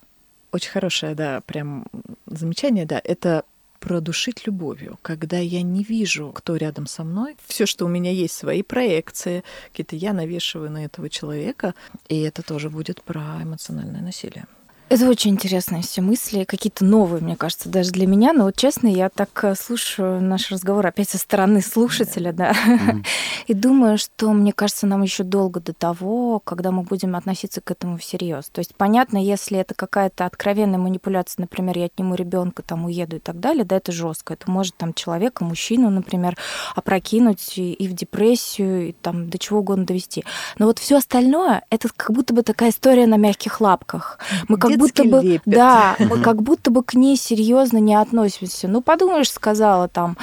Очень 0.51 0.71
хорошее, 0.71 1.13
да, 1.13 1.41
прям 1.41 1.85
замечание, 2.25 2.87
да. 2.87 2.99
Это 3.03 3.45
продушить 3.79 4.47
любовью, 4.47 4.97
когда 5.03 5.37
я 5.37 5.61
не 5.61 5.83
вижу, 5.83 6.31
кто 6.31 6.55
рядом 6.55 6.87
со 6.87 7.03
мной. 7.03 7.37
Все, 7.45 7.67
что 7.67 7.85
у 7.85 7.87
меня 7.87 8.09
есть, 8.09 8.33
свои 8.33 8.63
проекции, 8.63 9.43
какие-то 9.67 9.95
я 9.95 10.13
навешиваю 10.13 10.71
на 10.71 10.85
этого 10.85 11.07
человека, 11.07 11.75
и 12.07 12.19
это 12.19 12.41
тоже 12.41 12.71
будет 12.71 13.03
про 13.03 13.43
эмоциональное 13.43 14.01
насилие. 14.01 14.47
Это 14.89 15.07
очень 15.07 15.31
интересные 15.31 15.83
все 15.83 16.01
мысли, 16.01 16.45
какие-то 16.45 16.83
новые, 16.83 17.21
мне 17.21 17.35
кажется, 17.35 17.69
даже 17.69 17.91
для 17.91 18.07
меня. 18.07 18.33
Но 18.33 18.45
вот 18.45 18.55
честно, 18.55 18.87
я 18.87 19.09
так 19.09 19.43
э, 19.43 19.53
слушаю 19.53 20.19
наш 20.19 20.49
разговор 20.49 20.87
опять 20.87 21.11
со 21.11 21.19
стороны 21.19 21.61
слушателя, 21.61 22.33
да, 22.33 22.53
mm-hmm. 22.53 23.05
и 23.47 23.53
думаю, 23.53 23.99
что, 23.99 24.31
мне 24.31 24.51
кажется, 24.51 24.87
нам 24.87 25.03
еще 25.03 25.23
долго 25.23 25.59
до 25.59 25.73
того, 25.73 26.39
когда 26.39 26.71
мы 26.71 26.81
будем 26.81 27.15
относиться 27.15 27.61
к 27.61 27.69
этому 27.69 27.99
всерьез. 27.99 28.49
То 28.49 28.59
есть, 28.59 28.73
понятно, 28.75 29.23
если 29.23 29.59
это 29.59 29.75
какая-то 29.75 30.25
откровенная 30.25 30.79
манипуляция, 30.79 31.43
например, 31.43 31.77
я 31.77 31.85
отниму 31.85 32.15
ребенка, 32.15 32.63
там 32.63 32.85
уеду 32.85 33.17
и 33.17 33.19
так 33.19 33.39
далее, 33.39 33.65
да, 33.65 33.77
это 33.77 33.91
жестко. 33.91 34.33
Это 34.33 34.49
может 34.49 34.75
там 34.75 34.95
человека, 34.95 35.43
мужчину, 35.43 35.91
например, 35.91 36.35
опрокинуть 36.73 37.59
и, 37.59 37.73
и 37.73 37.87
в 37.87 37.93
депрессию, 37.93 38.89
и 38.89 38.91
там 38.93 39.29
до 39.29 39.37
чего 39.37 39.59
угодно 39.59 39.85
довести. 39.85 40.25
Но 40.57 40.65
вот 40.65 40.79
все 40.79 40.97
остальное, 40.97 41.63
это 41.69 41.89
как 41.95 42.11
будто 42.11 42.33
бы 42.33 42.41
такая 42.41 42.71
история 42.71 43.05
на 43.05 43.17
мягких 43.17 43.61
лапках. 43.61 44.17
Мы 44.47 44.57
как 44.57 44.78
будто 44.79 45.03
бы, 45.03 45.21
лепет. 45.21 45.43
да, 45.45 45.95
мы 45.99 46.21
как 46.21 46.41
будто 46.41 46.71
бы 46.71 46.83
к 46.83 46.93
ней 46.93 47.17
серьезно 47.17 47.77
не 47.77 47.95
относимся. 47.95 48.67
Ну, 48.67 48.81
подумаешь, 48.81 49.31
сказала 49.31 49.87
там, 49.87 50.17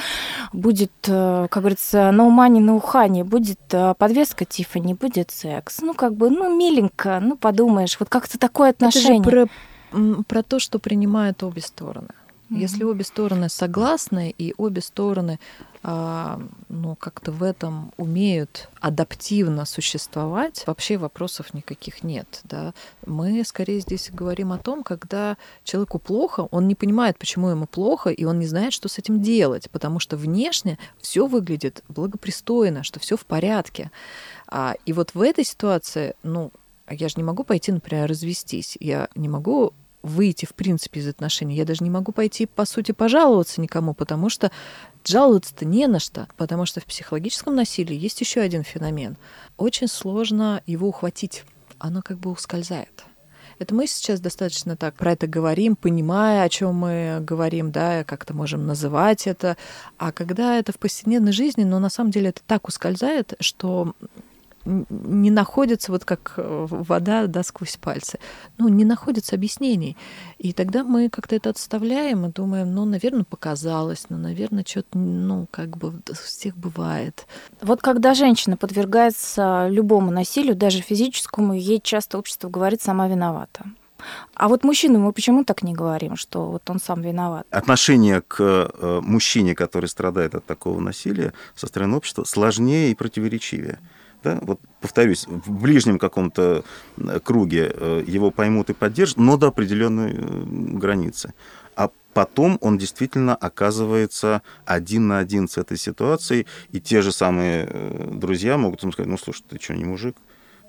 будет, 0.53 0.91
э, 1.07 1.47
как 1.49 1.63
говорится, 1.63 2.11
на 2.11 2.25
умане, 2.25 2.61
на 2.61 2.75
ухане, 2.75 3.23
будет 3.23 3.59
э, 3.71 3.93
подвеска 3.97 4.45
Тифани, 4.45 4.93
будет 4.93 5.31
секс. 5.31 5.79
Ну, 5.81 5.93
как 5.93 6.15
бы, 6.15 6.29
ну, 6.29 6.55
миленько, 6.55 7.19
ну, 7.21 7.37
подумаешь, 7.37 7.97
вот 7.99 8.09
как-то 8.09 8.37
такое 8.37 8.71
отношение. 8.71 9.21
Это 9.21 9.29
же 9.29 9.49
про, 9.91 10.23
про 10.27 10.43
то, 10.43 10.59
что 10.59 10.79
принимают 10.79 11.43
обе 11.43 11.61
стороны. 11.61 12.09
Mm-hmm. 12.49 12.59
Если 12.59 12.83
обе 12.83 13.03
стороны 13.03 13.49
согласны 13.49 14.33
и 14.37 14.53
обе 14.57 14.81
стороны 14.81 15.39
а, 15.83 16.41
ну, 16.69 16.95
как-то 16.95 17.31
в 17.31 17.43
этом 17.43 17.93
умеют 17.97 18.69
адаптивно 18.81 19.65
существовать, 19.65 20.63
вообще 20.67 20.97
вопросов 20.97 21.53
никаких 21.53 22.03
нет. 22.03 22.41
Да? 22.43 22.73
Мы 23.05 23.43
скорее 23.45 23.79
здесь 23.79 24.09
говорим 24.11 24.51
о 24.51 24.57
том, 24.57 24.83
когда 24.83 25.37
человеку 25.63 25.99
плохо, 25.99 26.47
он 26.51 26.67
не 26.67 26.75
понимает, 26.75 27.17
почему 27.17 27.49
ему 27.49 27.67
плохо, 27.67 28.09
и 28.09 28.25
он 28.25 28.39
не 28.39 28.47
знает, 28.47 28.73
что 28.73 28.89
с 28.89 28.97
этим 28.97 29.21
делать, 29.21 29.69
потому 29.69 29.99
что 29.99 30.17
внешне 30.17 30.77
все 30.99 31.25
выглядит 31.25 31.83
благопристойно, 31.87 32.83
что 32.83 32.99
все 32.99 33.15
в 33.15 33.25
порядке. 33.25 33.91
А, 34.47 34.75
и 34.85 34.93
вот 34.93 35.13
в 35.13 35.21
этой 35.21 35.45
ситуации, 35.45 36.15
ну, 36.23 36.51
я 36.89 37.07
же 37.07 37.15
не 37.17 37.23
могу 37.23 37.43
пойти, 37.43 37.71
например, 37.71 38.09
развестись. 38.09 38.77
Я 38.79 39.09
не 39.15 39.29
могу 39.29 39.73
выйти, 40.07 40.45
в 40.45 40.53
принципе, 40.53 40.99
из 40.99 41.07
отношений. 41.07 41.55
Я 41.55 41.65
даже 41.65 41.83
не 41.83 41.89
могу 41.89 42.11
пойти, 42.11 42.45
по 42.45 42.65
сути, 42.65 42.91
пожаловаться 42.91 43.61
никому, 43.61 43.93
потому 43.93 44.29
что 44.29 44.51
жаловаться-то 45.05 45.65
не 45.65 45.87
на 45.87 45.99
что, 45.99 46.27
потому 46.37 46.65
что 46.65 46.81
в 46.81 46.85
психологическом 46.85 47.55
насилии 47.55 47.95
есть 47.95 48.19
еще 48.21 48.41
один 48.41 48.63
феномен. 48.63 49.17
Очень 49.57 49.87
сложно 49.87 50.61
его 50.65 50.87
ухватить. 50.87 51.43
Оно 51.79 52.01
как 52.01 52.17
бы 52.17 52.31
ускользает. 52.31 53.05
Это 53.59 53.73
мы 53.73 53.87
сейчас 53.87 54.19
достаточно 54.19 54.77
так 54.77 54.95
про 54.95 55.13
это 55.13 55.25
говорим, 55.25 55.75
понимая, 55.75 56.43
о 56.43 56.49
чем 56.49 56.75
мы 56.75 57.19
говорим, 57.21 57.71
да, 57.71 58.03
как-то 58.03 58.35
можем 58.35 58.67
называть 58.67 59.25
это. 59.25 59.57
А 59.97 60.11
когда 60.11 60.57
это 60.59 60.71
в 60.71 60.79
повседневной 60.79 61.31
жизни, 61.31 61.63
но 61.63 61.79
на 61.79 61.89
самом 61.89 62.11
деле 62.11 62.29
это 62.29 62.41
так 62.45 62.67
ускользает, 62.67 63.33
что 63.39 63.95
не 64.89 65.31
находится, 65.31 65.91
вот 65.91 66.05
как 66.05 66.33
э, 66.37 66.67
вода 66.69 67.27
да, 67.27 67.43
сквозь 67.43 67.77
пальцы, 67.77 68.19
ну, 68.57 68.67
не 68.67 68.85
находится 68.85 69.35
объяснений. 69.35 69.97
И 70.37 70.53
тогда 70.53 70.83
мы 70.83 71.09
как-то 71.09 71.35
это 71.35 71.49
отставляем 71.49 72.25
и 72.25 72.31
думаем, 72.31 72.73
ну, 72.73 72.85
наверное, 72.85 73.23
показалось, 73.23 74.05
ну, 74.09 74.17
наверное, 74.17 74.65
что-то, 74.67 74.97
ну, 74.97 75.47
как 75.51 75.77
бы 75.77 75.89
у 76.09 76.13
всех 76.13 76.57
бывает. 76.57 77.25
Вот 77.61 77.81
когда 77.81 78.13
женщина 78.13 78.57
подвергается 78.57 79.67
любому 79.69 80.11
насилию, 80.11 80.55
даже 80.55 80.81
физическому, 80.81 81.53
ей 81.53 81.79
часто 81.81 82.17
общество 82.17 82.49
говорит, 82.49 82.81
сама 82.81 83.07
виновата. 83.07 83.65
А 84.35 84.47
вот 84.47 84.63
мужчину 84.63 84.99
мы 84.99 85.11
почему 85.11 85.43
так 85.43 85.63
не 85.63 85.73
говорим, 85.73 86.15
что 86.15 86.45
вот 86.51 86.69
он 86.69 86.79
сам 86.79 87.01
виноват? 87.01 87.47
Отношение 87.49 88.21
к 88.21 88.37
э, 88.39 88.99
мужчине, 89.01 89.55
который 89.55 89.87
страдает 89.87 90.35
от 90.35 90.45
такого 90.45 90.79
насилия 90.79 91.33
со 91.55 91.67
стороны 91.67 91.97
общества, 91.97 92.23
сложнее 92.23 92.91
и 92.91 92.95
противоречивее. 92.95 93.79
Да? 94.23 94.39
Вот 94.41 94.59
повторюсь, 94.81 95.27
в 95.27 95.61
ближнем 95.61 95.99
каком-то 95.99 96.63
э, 96.97 97.19
круге 97.19 97.71
э, 97.73 98.03
его 98.05 98.31
поймут 98.31 98.69
и 98.69 98.73
поддержат, 98.73 99.17
но 99.17 99.37
до 99.37 99.47
определенной 99.47 100.13
границы. 100.77 101.33
А 101.75 101.91
потом 102.13 102.57
он 102.61 102.77
действительно 102.77 103.35
оказывается 103.35 104.41
один 104.65 105.07
на 105.07 105.19
один 105.19 105.47
с 105.47 105.57
этой 105.57 105.77
ситуацией, 105.77 106.47
и 106.71 106.81
те 106.81 107.01
же 107.01 107.11
самые 107.11 107.67
друзья 108.11 108.57
могут 108.57 108.81
ему 108.81 108.91
сказать, 108.91 109.09
ну, 109.09 109.17
слушай, 109.17 109.43
ты 109.47 109.59
что, 109.61 109.75
не 109.75 109.85
мужик? 109.85 110.15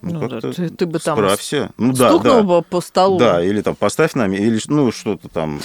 Ну, 0.01 0.21
ну 0.21 0.29
да, 0.29 0.41
ты, 0.41 0.69
ты 0.69 0.87
бы 0.87 0.99
там 0.99 1.17
справься. 1.17 1.71
Ну, 1.77 1.93
да, 1.93 2.11
стукнул 2.11 2.37
да. 2.37 2.43
бы 2.43 2.63
по 2.63 2.81
столу. 2.81 3.19
Да, 3.19 3.43
или 3.43 3.61
там 3.63 3.75
поставь 3.75 4.15
нами, 4.15 4.37
или 4.37 4.61
ну 4.69 4.93
что-то 4.93 5.29
там. 5.29 5.61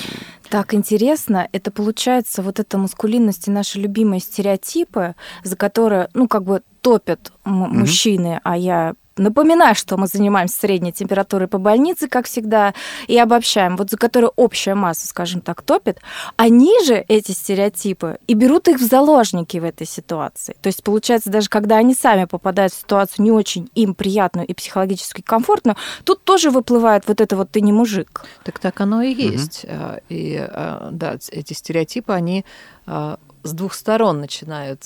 Так 0.49 0.73
интересно, 0.73 1.47
это 1.51 1.71
получается 1.71 2.41
вот 2.41 2.59
эта 2.59 2.77
маскулинность 2.77 3.47
и 3.47 3.51
наши 3.51 3.79
любимые 3.79 4.19
стереотипы, 4.19 5.15
за 5.43 5.55
которые, 5.55 6.09
ну, 6.13 6.27
как 6.27 6.43
бы 6.43 6.63
топят 6.81 7.31
м- 7.45 7.63
угу. 7.63 7.73
мужчины, 7.73 8.39
а 8.43 8.57
я 8.57 8.95
Напоминаю, 9.17 9.75
что 9.75 9.97
мы 9.97 10.07
занимаемся 10.07 10.59
средней 10.59 10.91
температурой 10.91 11.47
по 11.47 11.57
больнице, 11.57 12.07
как 12.07 12.25
всегда, 12.25 12.73
и 13.07 13.17
обобщаем, 13.17 13.75
вот 13.75 13.89
за 13.89 13.97
которые 13.97 14.31
общая 14.35 14.75
масса, 14.75 15.07
скажем 15.07 15.41
так, 15.41 15.61
топит, 15.61 15.99
они 16.35 16.73
же 16.85 17.05
эти 17.07 17.31
стереотипы 17.31 18.17
и 18.27 18.33
берут 18.33 18.67
их 18.67 18.77
в 18.77 18.83
заложники 18.83 19.57
в 19.57 19.63
этой 19.63 19.85
ситуации. 19.85 20.55
То 20.61 20.67
есть, 20.67 20.83
получается, 20.83 21.29
даже 21.29 21.49
когда 21.49 21.77
они 21.77 21.93
сами 21.93 22.25
попадают 22.25 22.73
в 22.73 22.79
ситуацию 22.79 23.23
не 23.23 23.31
очень 23.31 23.69
им 23.75 23.93
приятную 23.93 24.47
и 24.47 24.53
психологически 24.53 25.21
комфортную, 25.21 25.77
тут 26.03 26.23
тоже 26.23 26.49
выплывает 26.49 27.07
вот 27.07 27.21
это 27.21 27.35
вот 27.35 27.51
«ты 27.51 27.61
не 27.61 27.71
мужик». 27.71 28.25
Так 28.43 28.59
так 28.59 28.81
оно 28.81 29.01
и 29.01 29.13
есть. 29.13 29.65
Угу. 29.65 29.73
И 30.09 30.47
э, 30.49 30.89
да, 30.91 31.17
эти 31.31 31.53
стереотипы, 31.53 32.13
они 32.13 32.45
э, 32.87 33.15
с 33.43 33.51
двух 33.51 33.73
сторон 33.73 34.19
начинают 34.19 34.83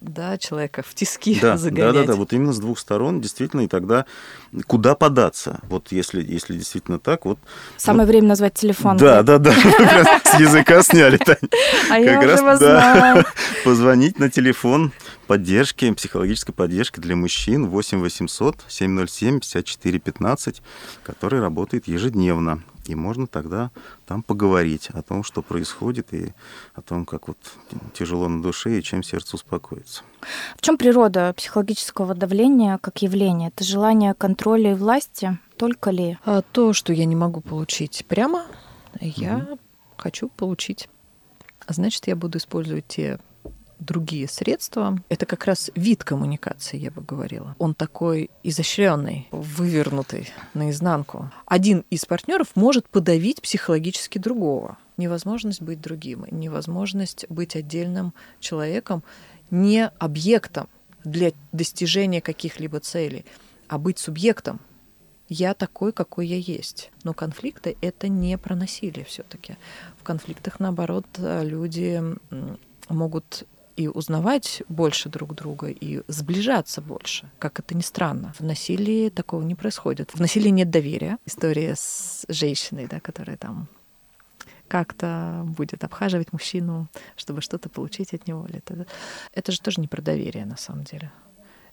да, 0.00 0.36
человека 0.36 0.82
в 0.86 0.94
тиски 0.94 1.38
да, 1.40 1.56
загонять. 1.56 1.94
Да, 1.94 2.00
да, 2.00 2.06
да, 2.08 2.14
вот 2.14 2.32
именно 2.32 2.52
с 2.52 2.58
двух 2.58 2.78
сторон, 2.78 3.20
действительно, 3.20 3.62
и 3.62 3.68
тогда 3.68 4.04
куда 4.66 4.94
податься? 4.94 5.60
Вот 5.68 5.92
если, 5.92 6.22
если 6.22 6.56
действительно 6.56 6.98
так, 6.98 7.24
вот... 7.24 7.38
Самое 7.76 8.06
вот, 8.06 8.12
время 8.12 8.28
назвать 8.28 8.54
телефон. 8.54 8.96
Да, 8.96 9.22
да, 9.22 9.38
да, 9.38 9.52
с 10.24 10.38
языка 10.38 10.82
сняли, 10.82 11.16
Тань. 11.16 11.36
А 11.90 11.98
я 11.98 12.18
уже 12.18 12.42
вас 12.42 12.58
знаю. 12.58 13.24
Позвонить 13.64 14.18
на 14.18 14.30
телефон 14.30 14.92
поддержки, 15.26 15.92
психологической 15.92 16.54
поддержки 16.54 17.00
для 17.00 17.16
мужчин 17.16 17.68
8 17.68 18.00
800 18.00 18.56
707 18.68 19.40
54 19.40 19.98
15, 19.98 20.62
который 21.02 21.40
работает 21.40 21.88
ежедневно. 21.88 22.62
И 22.86 22.94
можно 22.94 23.26
тогда 23.26 23.70
там 24.06 24.22
поговорить 24.22 24.90
о 24.90 25.02
том, 25.02 25.24
что 25.24 25.42
происходит, 25.42 26.12
и 26.12 26.32
о 26.74 26.82
том, 26.82 27.04
как 27.06 27.28
вот 27.28 27.38
тяжело 27.94 28.28
на 28.28 28.42
душе 28.42 28.78
и 28.78 28.82
чем 28.82 29.02
сердце 29.02 29.36
успокоится. 29.36 30.02
В 30.56 30.60
чем 30.60 30.76
природа 30.76 31.32
психологического 31.34 32.14
давления 32.14 32.78
как 32.78 33.02
явления? 33.02 33.48
Это 33.48 33.64
желание 33.64 34.14
контроля 34.14 34.72
и 34.72 34.74
власти 34.74 35.38
только 35.56 35.90
ли? 35.90 36.18
А 36.24 36.42
то, 36.42 36.72
что 36.72 36.92
я 36.92 37.04
не 37.04 37.16
могу 37.16 37.40
получить 37.40 38.04
прямо, 38.06 38.44
я 39.00 39.36
угу. 39.36 39.58
хочу 39.96 40.28
получить. 40.28 40.88
Значит, 41.66 42.06
я 42.06 42.16
буду 42.16 42.38
использовать 42.38 42.86
те 42.86 43.18
другие 43.78 44.28
средства. 44.28 44.98
Это 45.08 45.26
как 45.26 45.44
раз 45.44 45.70
вид 45.74 46.04
коммуникации, 46.04 46.78
я 46.78 46.90
бы 46.90 47.02
говорила. 47.02 47.54
Он 47.58 47.74
такой 47.74 48.30
изощренный, 48.42 49.28
вывернутый 49.30 50.30
наизнанку. 50.54 51.30
Один 51.46 51.84
из 51.90 52.04
партнеров 52.04 52.48
может 52.54 52.88
подавить 52.88 53.42
психологически 53.42 54.18
другого. 54.18 54.78
Невозможность 54.96 55.60
быть 55.60 55.80
другим, 55.80 56.24
невозможность 56.30 57.26
быть 57.28 57.56
отдельным 57.56 58.14
человеком, 58.40 59.02
не 59.50 59.88
объектом 59.98 60.68
для 61.04 61.32
достижения 61.52 62.20
каких-либо 62.20 62.80
целей, 62.80 63.24
а 63.68 63.78
быть 63.78 63.98
субъектом. 63.98 64.60
Я 65.28 65.54
такой, 65.54 65.92
какой 65.92 66.26
я 66.26 66.36
есть. 66.36 66.90
Но 67.02 67.12
конфликты 67.12 67.76
это 67.80 68.08
не 68.08 68.38
про 68.38 68.54
насилие 68.54 69.04
все-таки. 69.04 69.56
В 69.98 70.02
конфликтах, 70.02 70.60
наоборот, 70.60 71.06
люди 71.18 72.00
могут 72.88 73.44
и 73.76 73.88
узнавать 73.88 74.62
больше 74.68 75.08
друг 75.08 75.34
друга, 75.34 75.68
и 75.68 76.02
сближаться 76.08 76.80
больше, 76.80 77.30
как 77.38 77.58
это 77.58 77.74
ни 77.74 77.82
странно. 77.82 78.32
В 78.38 78.42
насилии 78.42 79.08
такого 79.08 79.42
не 79.42 79.54
происходит. 79.54 80.12
В 80.12 80.20
насилии 80.20 80.50
нет 80.50 80.70
доверия. 80.70 81.18
История 81.26 81.74
с 81.76 82.24
женщиной, 82.28 82.86
да, 82.86 83.00
которая 83.00 83.36
там 83.36 83.68
как-то 84.68 85.42
будет 85.44 85.84
обхаживать 85.84 86.32
мужчину, 86.32 86.88
чтобы 87.16 87.42
что-то 87.42 87.68
получить 87.68 88.14
от 88.14 88.26
него. 88.26 88.46
Это, 88.52 88.86
это 89.32 89.52
же 89.52 89.60
тоже 89.60 89.80
не 89.80 89.88
про 89.88 90.02
доверие, 90.02 90.46
на 90.46 90.56
самом 90.56 90.84
деле. 90.84 91.12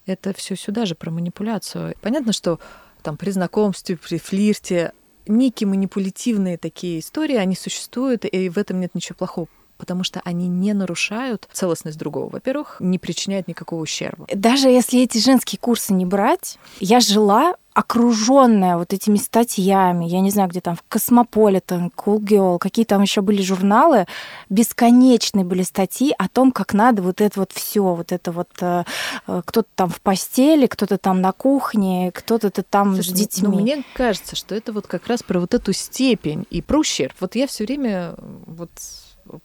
Это 0.06 0.34
все 0.34 0.56
сюда 0.56 0.86
же 0.86 0.96
про 0.96 1.12
манипуляцию. 1.12 1.96
Понятно, 2.02 2.34
что 2.34 2.60
там 3.02 3.18
при 3.18 3.32
знакомстве, 3.32 3.98
при 3.98 4.18
флирте 4.18 4.94
некие 5.28 5.68
манипулятивные 5.68 6.58
такие 6.58 7.00
истории, 7.00 7.36
они 7.36 7.56
существуют, 7.56 8.26
и 8.26 8.50
в 8.50 8.58
этом 8.58 8.80
нет 8.80 8.96
ничего 8.96 9.16
плохого 9.16 9.48
потому 9.82 10.04
что 10.04 10.22
они 10.24 10.48
не 10.48 10.74
нарушают 10.74 11.50
целостность 11.52 11.98
другого. 11.98 12.30
Во-первых, 12.30 12.78
не 12.80 13.00
причиняют 13.00 13.48
никакого 13.48 13.82
ущерба. 13.82 14.28
Даже 14.32 14.70
если 14.70 15.02
эти 15.02 15.18
женские 15.18 15.58
курсы 15.60 15.92
не 15.92 16.06
брать, 16.06 16.60
я 16.80 17.00
жила 17.00 17.56
окруженная 17.74 18.78
вот 18.78 18.94
этими 18.94 19.16
статьями, 19.16 20.06
я 20.06 20.20
не 20.20 20.30
знаю, 20.30 20.50
где 20.50 20.60
там, 20.60 20.76
в 20.76 20.84
Cosmopolitan, 20.90 21.92
Cool 21.96 22.20
Girl, 22.20 22.60
какие 22.60 22.86
там 22.86 23.02
еще 23.02 23.22
были 23.22 23.42
журналы, 23.42 24.08
бесконечные 24.50 25.46
были 25.46 25.64
статьи 25.64 26.14
о 26.18 26.28
том, 26.28 26.52
как 26.52 26.74
надо 26.74 27.02
вот 27.02 27.22
это 27.22 27.40
вот 27.40 27.54
все, 27.54 27.82
вот 27.82 28.12
это 28.12 28.32
вот 28.32 28.50
э, 28.60 28.84
э, 29.28 29.42
кто-то 29.46 29.70
там 29.74 29.90
в 29.90 30.02
постели, 30.02 30.68
кто-то 30.68 30.98
там 30.98 31.22
на 31.22 31.32
кухне, 31.32 32.12
кто-то 32.14 32.52
там 32.52 32.96
Слушай, 32.96 33.08
с 33.08 33.14
детьми. 33.14 33.48
Ну, 33.48 33.62
мне 33.62 33.84
кажется, 33.94 34.36
что 34.36 34.54
это 34.54 34.74
вот 34.74 34.88
как 34.88 35.08
раз 35.08 35.24
про 35.24 35.40
вот 35.40 35.54
эту 35.54 35.72
степень 35.72 36.46
и 36.50 36.62
про 36.62 36.80
ущерб. 36.80 37.14
Вот 37.22 37.36
я 37.36 37.48
все 37.48 37.64
время 37.64 38.16
вот 38.18 38.70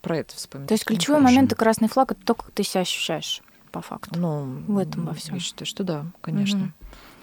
про 0.01 0.19
это 0.19 0.35
вспоминать. 0.35 0.69
То 0.69 0.75
есть 0.75 0.85
ключевой 0.85 1.21
момент 1.21 1.53
и 1.53 1.55
красный 1.55 1.89
флаг 1.89 2.12
это 2.12 2.21
то, 2.25 2.35
как 2.35 2.51
ты 2.51 2.62
себя 2.62 2.83
ощущаешь 2.83 3.43
по 3.73 3.81
факту. 3.81 4.19
Ну, 4.19 4.62
в 4.67 4.79
этом 4.79 5.07
во 5.07 5.15
всем. 5.15 5.35
Я 5.35 5.41
считаю, 5.41 5.67
что 5.67 5.85
да, 5.85 6.07
конечно. 6.21 6.61
Угу. 6.61 6.73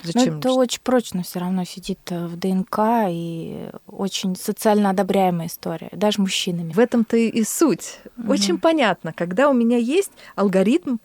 Зачем? 0.04 0.34
Но 0.34 0.39
это 0.39 0.52
очень 0.52 0.82
прочно 0.84 1.24
все 1.24 1.39
равно 1.39 1.63
сидит 1.63 2.00
э, 2.10 2.28
в 2.28 2.38
ДНК 2.38 2.80
и 3.10 3.70
очень 3.88 4.36
социально 4.36 4.89
одобряемая 4.89 5.48
история, 5.48 5.89
даже 5.94 6.22
мужчинами. 6.22 6.74
В 6.74 6.80
этом-то 6.80 7.16
и 7.18 7.44
суть. 7.44 8.00
Угу. 8.18 8.32
Очень 8.32 8.60
понятно, 8.60 9.13
когда 9.13 9.50
у 9.50 9.54
меня 9.54 9.78
есть 9.78 10.12
алгоритм 10.36 10.98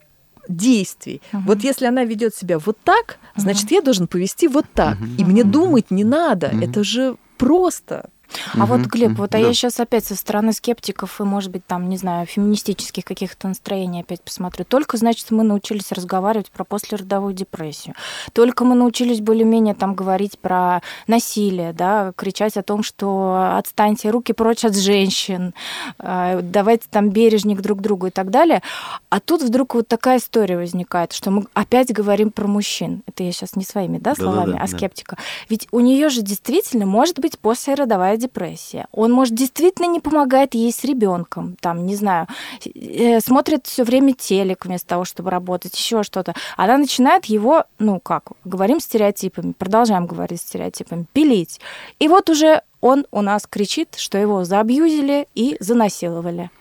действий. 0.47 1.21
Угу. 1.31 1.43
Вот 1.45 1.63
если 1.63 1.85
она 1.85 2.03
ведет 2.03 2.35
себя 2.35 2.59
вот 2.59 2.77
так, 2.83 3.19
значит, 3.35 3.65
угу. 3.65 3.75
я 3.75 3.81
должен 3.81 4.07
повести 4.07 4.47
вот 4.47 4.65
так. 4.73 4.99
Угу. 4.99 5.05
И 5.17 5.23
мне 5.23 5.43
думать 5.43 5.91
не 5.91 6.03
надо. 6.03 6.47
Угу. 6.47 6.59
Это 6.59 6.83
же 6.83 7.15
просто. 7.37 8.09
А 8.57 8.65
вот, 8.65 8.81
Глеб, 8.81 9.17
вот 9.17 9.35
а 9.35 9.39
я 9.39 9.53
сейчас 9.53 9.79
опять 9.79 10.05
со 10.05 10.15
стороны 10.15 10.53
скептиков 10.53 11.19
и, 11.19 11.23
может 11.23 11.51
быть, 11.51 11.65
там, 11.65 11.89
не 11.89 11.97
знаю, 11.97 12.25
феминистических 12.25 13.03
каких-то 13.03 13.47
настроений 13.47 14.01
опять 14.01 14.21
посмотрю. 14.21 14.65
Только, 14.65 14.97
значит, 14.97 15.31
мы 15.31 15.43
научились 15.43 15.91
разговаривать 15.91 16.51
про 16.51 16.63
послеродовую 16.63 17.33
депрессию. 17.33 17.95
Только 18.33 18.65
мы 18.65 18.75
научились 18.75 19.21
более-менее 19.21 19.73
там 19.73 19.95
говорить 19.95 20.37
про 20.39 20.81
насилие, 21.07 21.73
да, 21.73 22.13
кричать 22.15 22.57
о 22.57 22.63
том, 22.63 22.83
что 22.83 23.55
отстаньте, 23.57 24.09
руки 24.09 24.33
прочь 24.33 24.65
от 24.65 24.75
женщин, 24.75 25.53
а, 25.97 26.41
давайте 26.41 26.87
там 26.89 27.09
бережник 27.09 27.61
друг 27.61 27.81
другу 27.81 28.07
и 28.07 28.11
так 28.11 28.29
далее. 28.29 28.61
А 29.09 29.19
тут 29.19 29.41
вдруг 29.41 29.75
вот 29.75 29.87
такая 29.87 30.19
история 30.19 30.57
возникает, 30.57 31.13
что 31.13 31.31
мы 31.31 31.45
опять 31.53 31.91
говорим 31.91 32.31
про 32.31 32.47
мужчин. 32.47 33.03
Это 33.07 33.23
я 33.23 33.31
сейчас 33.31 33.55
не 33.55 33.63
своими, 33.63 33.97
да, 33.97 34.15
словами, 34.15 34.51
да, 34.51 34.51
да, 34.51 34.57
да, 34.59 34.63
а 34.63 34.67
скептика. 34.67 35.15
Да. 35.15 35.23
Ведь 35.49 35.67
у 35.71 35.79
нее 35.79 36.09
же 36.09 36.21
действительно 36.21 36.85
может 36.85 37.19
быть 37.19 37.39
послеродовая 37.39 38.18
депрессия. 38.19 38.87
Он, 38.91 39.11
может, 39.11 39.33
действительно 39.33 39.87
не 39.87 39.99
помогает 39.99 40.53
ей 40.53 40.71
с 40.71 40.83
ребенком, 40.83 41.55
там, 41.59 41.85
не 41.85 41.95
знаю, 41.95 42.27
э, 42.63 43.19
смотрит 43.21 43.65
все 43.65 43.83
время 43.83 44.13
телек 44.13 44.65
вместо 44.65 44.87
того, 44.87 45.05
чтобы 45.05 45.31
работать, 45.31 45.75
еще 45.75 46.03
что-то. 46.03 46.33
Она 46.57 46.77
начинает 46.77 47.25
его, 47.25 47.63
ну 47.79 47.99
как, 47.99 48.31
говорим 48.45 48.79
стереотипами, 48.79 49.53
продолжаем 49.53 50.05
говорить 50.05 50.41
стереотипами, 50.41 51.05
пилить. 51.13 51.59
И 51.99 52.07
вот 52.07 52.29
уже 52.29 52.61
он 52.81 53.05
у 53.11 53.21
нас 53.21 53.47
кричит, 53.49 53.95
что 53.97 54.17
его 54.17 54.43
заабьюзили 54.43 55.27
и 55.35 55.57
занасиловали. 55.59 56.51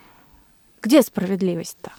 Где 0.83 1.03
справедливость-то? 1.03 1.90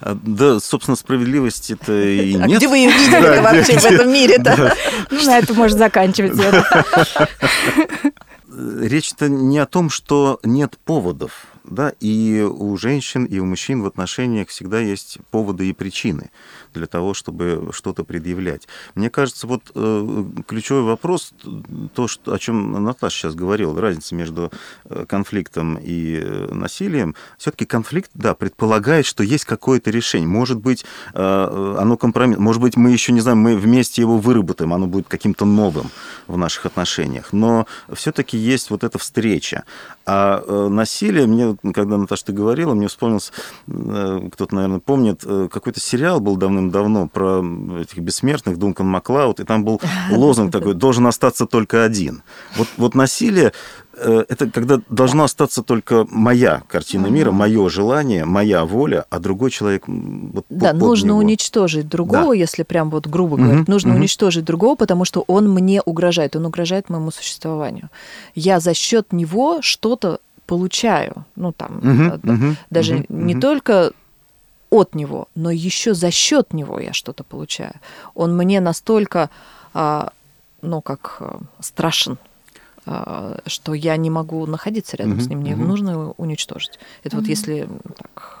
А, 0.00 0.16
да, 0.22 0.60
собственно, 0.60 0.96
справедливости 0.96 1.74
это 1.74 1.92
и 1.92 2.36
а 2.40 2.46
нет. 2.46 2.58
где 2.58 2.68
вы 2.68 2.78
ее 2.78 2.90
видели 2.90 3.40
вообще 3.40 3.78
в 3.78 3.84
этом 3.84 4.12
мире-то? 4.12 4.74
Ну, 5.10 5.24
на 5.24 5.38
это 5.38 5.54
можно 5.54 5.78
заканчивать. 5.78 6.32
Речь-то 8.52 9.28
не 9.28 9.58
о 9.58 9.66
том, 9.66 9.90
что 9.90 10.40
нет 10.42 10.78
поводов 10.84 11.46
Да, 11.64 11.92
и 12.00 12.40
у 12.40 12.76
женщин, 12.76 13.24
и 13.24 13.38
у 13.38 13.44
мужчин 13.44 13.82
в 13.82 13.86
отношениях 13.86 14.48
всегда 14.48 14.80
есть 14.80 15.18
поводы 15.30 15.68
и 15.68 15.72
причины 15.72 16.30
для 16.74 16.86
того, 16.86 17.14
чтобы 17.14 17.70
что-то 17.72 18.04
предъявлять. 18.04 18.66
Мне 18.94 19.10
кажется, 19.10 19.46
вот 19.46 19.70
э, 19.74 20.24
ключевой 20.46 20.82
вопрос, 20.82 21.32
то, 21.94 22.08
что, 22.08 22.32
о 22.32 22.38
чем 22.38 22.82
Наташа 22.84 23.16
сейчас 23.16 23.34
говорила, 23.34 23.78
разница 23.78 24.14
между 24.14 24.50
э, 24.84 25.04
конфликтом 25.06 25.78
и 25.80 26.20
э, 26.22 26.48
насилием, 26.52 27.14
все-таки 27.38 27.66
конфликт, 27.66 28.10
да, 28.14 28.34
предполагает, 28.34 29.04
что 29.04 29.22
есть 29.22 29.44
какое-то 29.44 29.90
решение. 29.90 30.28
Может 30.28 30.58
быть, 30.58 30.84
оно 31.12 31.96
компромисс, 31.96 32.38
может 32.38 32.62
быть, 32.62 32.76
мы 32.76 32.90
еще 32.90 33.12
не 33.12 33.20
знаем, 33.20 33.38
мы 33.38 33.56
вместе 33.56 34.02
его 34.02 34.18
выработаем, 34.18 34.72
оно 34.72 34.86
будет 34.86 35.08
каким-то 35.08 35.44
новым 35.44 35.90
в 36.26 36.36
наших 36.36 36.66
отношениях. 36.66 37.32
Но 37.32 37.66
все-таки 37.92 38.36
есть 38.36 38.70
вот 38.70 38.84
эта 38.84 38.98
встреча. 38.98 39.64
А 40.06 40.68
насилие, 40.68 41.26
мне, 41.26 41.56
когда 41.72 41.96
Наташа 41.96 42.26
ты 42.26 42.32
говорила, 42.32 42.74
мне 42.74 42.88
вспомнился, 42.88 43.32
кто-то, 43.66 44.54
наверное, 44.54 44.80
помнит, 44.80 45.22
какой-то 45.22 45.80
сериал 45.80 46.20
был 46.20 46.36
давно 46.36 46.60
давным-давно 46.60 47.08
про 47.08 47.44
этих 47.80 47.98
бессмертных, 47.98 48.58
Дункан 48.58 48.86
Маклауд, 48.86 49.40
и 49.40 49.44
там 49.44 49.64
был 49.64 49.80
лозунг 50.10 50.52
такой, 50.52 50.74
должен 50.74 51.06
остаться 51.06 51.46
только 51.46 51.84
один. 51.84 52.22
Вот, 52.56 52.68
вот 52.76 52.94
насилие 52.94 53.52
э, 53.89 53.89
это 54.00 54.50
когда 54.50 54.80
должно 54.88 55.24
остаться 55.24 55.62
только 55.62 56.06
моя 56.10 56.62
картина 56.68 57.06
мира, 57.06 57.30
мое 57.30 57.68
желание, 57.68 58.24
моя 58.24 58.64
воля, 58.64 59.04
а 59.10 59.18
другой 59.18 59.50
человек 59.50 59.84
вот, 59.86 60.46
Да, 60.48 60.72
нужно 60.72 61.08
него. 61.08 61.18
уничтожить 61.18 61.88
другого, 61.88 62.28
да. 62.28 62.34
если 62.34 62.62
прям 62.62 62.90
вот 62.90 63.06
грубо 63.06 63.34
угу, 63.34 63.64
нужно 63.66 63.92
угу. 63.92 64.00
уничтожить 64.00 64.44
другого, 64.44 64.74
потому 64.74 65.04
что 65.04 65.24
он 65.26 65.50
мне 65.52 65.82
угрожает, 65.82 66.36
он 66.36 66.46
угрожает 66.46 66.88
моему 66.88 67.10
существованию. 67.10 67.90
Я 68.34 68.60
за 68.60 68.74
счет 68.74 69.12
него 69.12 69.62
что-то 69.62 70.20
получаю, 70.46 71.24
ну 71.36 71.52
там 71.52 71.78
угу, 71.78 72.32
угу, 72.32 72.56
даже 72.70 72.94
угу, 72.96 73.04
не 73.08 73.34
только 73.34 73.92
от 74.70 74.94
него, 74.94 75.28
но 75.34 75.50
еще 75.50 75.94
за 75.94 76.10
счет 76.10 76.52
него 76.52 76.78
я 76.78 76.92
что-то 76.92 77.24
получаю. 77.24 77.74
Он 78.14 78.36
мне 78.36 78.60
настолько, 78.60 79.30
а, 79.74 80.10
ну, 80.62 80.80
как 80.80 81.16
а, 81.20 81.40
страшен, 81.60 82.18
что 82.84 83.74
я 83.74 83.96
не 83.96 84.10
могу 84.10 84.46
находиться 84.46 84.96
рядом 84.96 85.18
mm-hmm. 85.18 85.20
с 85.20 85.28
ним. 85.28 85.40
Мне 85.40 85.52
mm-hmm. 85.52 85.66
нужно 85.66 86.10
уничтожить. 86.12 86.78
Это 87.02 87.16
mm-hmm. 87.16 87.20
вот 87.20 87.28
если 87.28 87.68
так, 87.96 88.40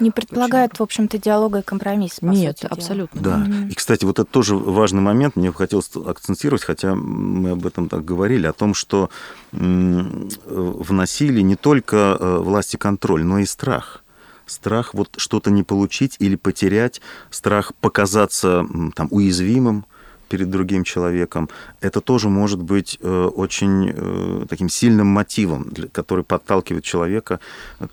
не 0.00 0.10
предполагает, 0.10 0.78
в 0.78 0.82
общем-то, 0.82 1.18
диалога 1.18 1.58
и 1.58 1.62
компромисс. 1.62 2.20
По 2.20 2.26
Нет, 2.26 2.58
сути 2.58 2.72
абсолютно. 2.72 3.20
Да. 3.20 3.36
Mm-hmm. 3.38 3.70
И, 3.70 3.74
кстати, 3.74 4.04
вот 4.04 4.18
это 4.18 4.30
тоже 4.30 4.56
важный 4.56 5.00
момент. 5.00 5.36
Мне 5.36 5.52
хотелось 5.52 5.90
акцентировать, 5.94 6.64
хотя 6.64 6.94
мы 6.94 7.50
об 7.50 7.66
этом 7.66 7.88
так 7.88 8.04
говорили, 8.04 8.46
о 8.46 8.52
том, 8.52 8.74
что 8.74 9.10
в 9.52 10.92
насилии 10.92 11.42
не 11.42 11.56
только 11.56 12.16
э, 12.18 12.38
власть 12.38 12.74
и 12.74 12.78
контроль, 12.78 13.24
но 13.24 13.38
и 13.38 13.46
страх 13.46 14.02
страх 14.46 14.94
вот 14.94 15.08
что-то 15.16 15.50
не 15.50 15.62
получить 15.62 16.16
или 16.18 16.36
потерять, 16.36 17.00
страх 17.30 17.72
показаться 17.80 18.66
там, 18.94 19.08
уязвимым 19.10 19.86
перед 20.32 20.50
другим 20.50 20.84
человеком, 20.84 21.48
это 21.82 22.00
тоже 22.00 22.28
может 22.28 22.58
быть 22.58 22.98
э, 23.02 23.30
очень 23.36 23.92
э, 23.94 24.46
таким 24.48 24.70
сильным 24.70 25.06
мотивом, 25.06 25.70
который 25.92 26.24
подталкивает 26.24 26.84
человека 26.84 27.38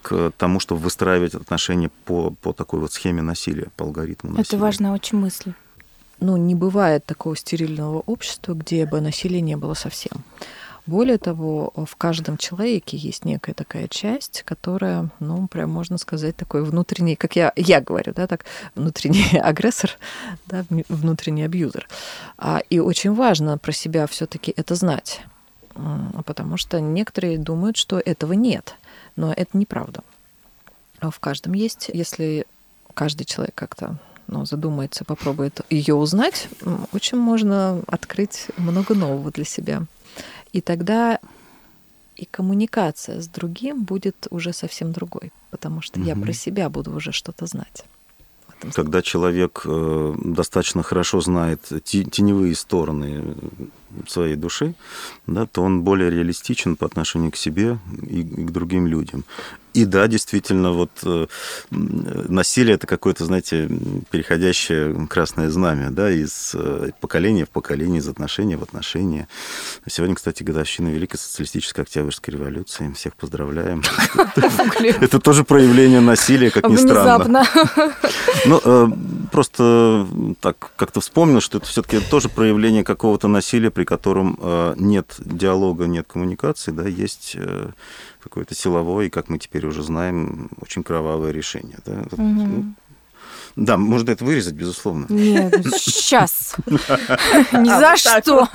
к 0.02 0.32
тому, 0.38 0.60
чтобы 0.62 0.82
выстраивать 0.82 1.36
отношения 1.36 1.90
по, 2.06 2.32
по 2.42 2.54
такой 2.54 2.80
вот 2.80 2.94
схеме 2.94 3.22
насилия, 3.22 3.68
по 3.76 3.84
алгоритму 3.86 4.30
насилия. 4.30 4.48
Это 4.48 4.58
важная 4.58 4.92
очень 4.94 5.18
мысль. 5.20 5.52
Ну, 6.22 6.38
не 6.38 6.56
бывает 6.56 7.06
такого 7.06 7.36
стерильного 7.36 8.04
общества, 8.06 8.54
где 8.54 8.86
бы 8.86 9.02
насилия 9.02 9.42
не 9.42 9.58
было 9.58 9.74
совсем. 9.74 10.24
Более 10.90 11.20
того, 11.20 11.72
в 11.76 11.96
каждом 11.98 12.38
человеке 12.38 12.98
есть 12.98 13.24
некая 13.24 13.54
такая 13.54 13.88
часть, 13.88 14.42
которая, 14.42 15.12
ну, 15.20 15.48
прям 15.48 15.70
можно 15.70 16.00
сказать, 16.00 16.36
такой 16.36 16.64
внутренний, 16.64 17.16
как 17.16 17.36
я, 17.36 17.54
я 17.56 17.80
говорю, 17.80 18.12
да, 18.16 18.26
так, 18.26 18.44
внутренний 18.74 19.38
агрессор, 19.40 19.92
да, 20.48 20.66
внутренний 20.90 21.44
абьюзер. 21.44 21.88
А, 22.40 22.64
и 22.72 22.80
очень 22.80 23.14
важно 23.14 23.60
про 23.60 23.72
себя 23.72 24.08
все 24.08 24.26
таки 24.26 24.52
это 24.58 24.74
знать, 24.74 25.22
потому 26.26 26.58
что 26.58 26.80
некоторые 26.82 27.38
думают, 27.38 27.78
что 27.78 28.02
этого 28.04 28.34
нет, 28.34 28.76
но 29.16 29.32
это 29.32 29.56
неправда. 29.56 30.02
В 31.02 31.20
каждом 31.20 31.54
есть, 31.54 31.92
если 31.94 32.48
каждый 32.96 33.26
человек 33.26 33.54
как-то 33.54 34.00
ну, 34.26 34.44
задумается, 34.44 35.06
попробует 35.06 35.62
ее 35.70 35.94
узнать, 35.94 36.50
очень 36.94 37.20
можно 37.20 37.84
открыть 37.86 38.48
много 38.58 38.96
нового 38.96 39.30
для 39.30 39.46
себя. 39.46 39.84
И 40.54 40.62
тогда 40.62 41.20
и 42.16 42.26
коммуникация 42.26 43.22
с 43.22 43.28
другим 43.28 43.84
будет 43.84 44.28
уже 44.30 44.54
совсем 44.54 44.92
другой, 44.92 45.32
потому 45.52 45.82
что 45.82 46.00
угу. 46.00 46.08
я 46.08 46.16
про 46.16 46.34
себя 46.34 46.70
буду 46.70 46.92
уже 46.92 47.12
что-то 47.12 47.46
знать. 47.46 47.86
Когда 48.74 49.02
человек 49.02 49.62
э, 49.66 50.16
достаточно 50.22 50.84
хорошо 50.84 51.22
знает 51.22 51.62
теневые 51.84 52.56
стороны 52.56 53.36
своей 54.08 54.36
души, 54.36 54.74
да, 55.28 55.46
то 55.46 55.64
он 55.64 55.82
более 55.84 56.10
реалистичен 56.10 56.76
по 56.76 56.86
отношению 56.86 57.32
к 57.32 57.38
себе 57.38 57.78
и 58.10 58.22
к 58.22 58.52
другим 58.52 58.86
людям. 58.86 59.24
И 59.80 59.86
да, 59.86 60.08
действительно, 60.08 60.74
вот 60.74 60.92
э, 61.04 61.28
насилие 61.72 62.76
это 62.76 62.86
какое-то, 62.86 63.24
знаете, 63.24 63.70
переходящее 64.12 65.08
красное 65.08 65.50
знамя, 65.50 65.90
да, 65.90 66.12
из 66.12 66.52
э, 66.54 66.90
поколения 67.00 67.46
в 67.46 67.50
поколение, 67.50 68.00
из 68.00 68.10
отношения 68.10 68.58
в 68.58 68.64
отношения. 68.64 69.30
Сегодня, 69.88 70.16
кстати, 70.16 70.44
годовщина 70.44 70.90
Великой 70.90 71.16
социалистической 71.16 71.86
Октябрьской 71.86 72.34
революции. 72.34 72.92
Всех 72.94 73.16
поздравляем. 73.16 73.82
Это 75.00 75.22
тоже 75.22 75.46
проявление 75.46 76.02
насилия, 76.02 76.52
как 76.52 76.68
ни 76.68 76.76
странно. 76.76 77.46
Ну, 78.46 78.62
э, 78.62 78.88
просто 79.32 80.06
так 80.42 80.72
как-то 80.76 81.00
вспомнил, 81.00 81.40
что 81.40 81.60
это 81.60 81.68
все-таки 81.68 82.02
тоже 82.02 82.28
проявление 82.28 82.84
какого-то 82.84 83.30
насилия, 83.30 83.72
при 83.72 83.86
котором 83.86 84.38
нет 84.76 85.16
диалога, 85.20 85.86
нет 85.86 86.06
коммуникации, 86.10 86.72
да, 86.72 86.86
есть 86.86 87.38
какое-то 88.22 88.56
силовое, 88.56 89.06
и, 89.06 89.10
как 89.10 89.30
мы 89.30 89.40
теперь 89.40 89.66
уже 89.66 89.84
знаем, 89.84 90.50
очень 90.62 90.84
кровавое 90.84 91.32
решение. 91.32 91.78
Да, 91.86 92.04
угу. 92.12 92.66
да 93.56 93.78
можно 93.78 94.12
это 94.12 94.26
вырезать, 94.26 94.56
безусловно. 94.56 95.06
Нет, 95.10 95.66
сейчас. 95.78 96.56
Ни 96.68 97.70
за 97.70 97.96
что. 97.98 98.48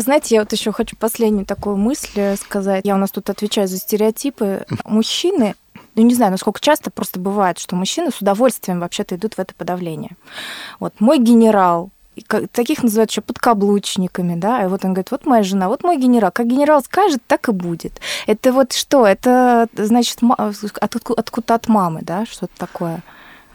Знаете, 0.00 0.34
я 0.36 0.40
вот 0.42 0.52
еще 0.52 0.72
хочу 0.72 0.96
последнюю 0.96 1.46
такую 1.46 1.76
мысль 1.76 2.36
сказать. 2.36 2.84
Я 2.84 2.94
у 2.94 2.98
нас 2.98 3.10
тут 3.10 3.28
отвечаю 3.30 3.68
за 3.68 3.78
стереотипы. 3.78 4.64
Мужчины 4.84 5.54
ну, 5.96 6.02
не 6.04 6.14
знаю, 6.14 6.30
насколько 6.30 6.60
часто 6.60 6.90
просто 6.90 7.18
бывает, 7.18 7.58
что 7.58 7.74
мужчины 7.74 8.10
с 8.10 8.20
удовольствием 8.20 8.80
вообще-то 8.80 9.16
идут 9.16 9.34
в 9.34 9.38
это 9.38 9.54
подавление. 9.54 10.16
Вот 10.78 10.94
мой 11.00 11.18
генерал, 11.18 11.90
таких 12.52 12.82
называют 12.82 13.10
еще 13.10 13.20
подкаблучниками, 13.20 14.38
да, 14.38 14.64
и 14.64 14.68
вот 14.68 14.84
он 14.84 14.92
говорит, 14.92 15.10
вот 15.10 15.26
моя 15.26 15.42
жена, 15.42 15.68
вот 15.68 15.82
мой 15.84 15.98
генерал, 15.98 16.30
как 16.32 16.46
генерал 16.46 16.82
скажет, 16.82 17.22
так 17.26 17.48
и 17.48 17.52
будет. 17.52 18.00
Это 18.26 18.52
вот 18.52 18.72
что? 18.72 19.06
Это, 19.06 19.68
значит, 19.74 20.18
откуда 20.80 21.54
от 21.54 21.68
мамы, 21.68 22.00
да, 22.02 22.26
что-то 22.26 22.52
такое. 22.56 23.02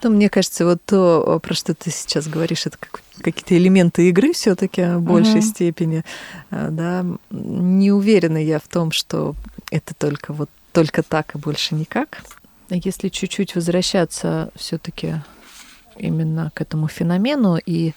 Ну, 0.04 0.12
мне 0.12 0.30
кажется, 0.30 0.66
вот 0.66 0.84
то, 0.86 1.40
про 1.42 1.54
что 1.56 1.74
ты 1.74 1.90
сейчас 1.90 2.28
говоришь, 2.28 2.68
это 2.68 2.78
как, 2.78 3.02
какие-то 3.22 3.58
элементы 3.58 4.08
игры 4.10 4.34
все-таки 4.34 4.84
в 4.84 5.02
большей 5.02 5.40
uh-huh. 5.40 5.42
степени. 5.42 6.04
А, 6.52 6.70
да, 6.70 7.06
не 7.32 7.92
уверена 7.92 8.38
я 8.38 8.60
в 8.60 8.68
том, 8.68 8.92
что 8.92 9.34
это 9.72 9.96
только 9.96 10.32
вот 10.34 10.50
только 10.74 11.02
так 11.02 11.34
и 11.34 11.40
больше 11.40 11.74
никак. 11.74 12.22
Если 12.70 13.10
чуть-чуть 13.10 13.56
возвращаться 13.56 14.52
все-таки 14.56 15.22
именно 15.98 16.52
к 16.54 16.62
этому 16.62 16.88
феномену 16.88 17.58
и 17.66 17.94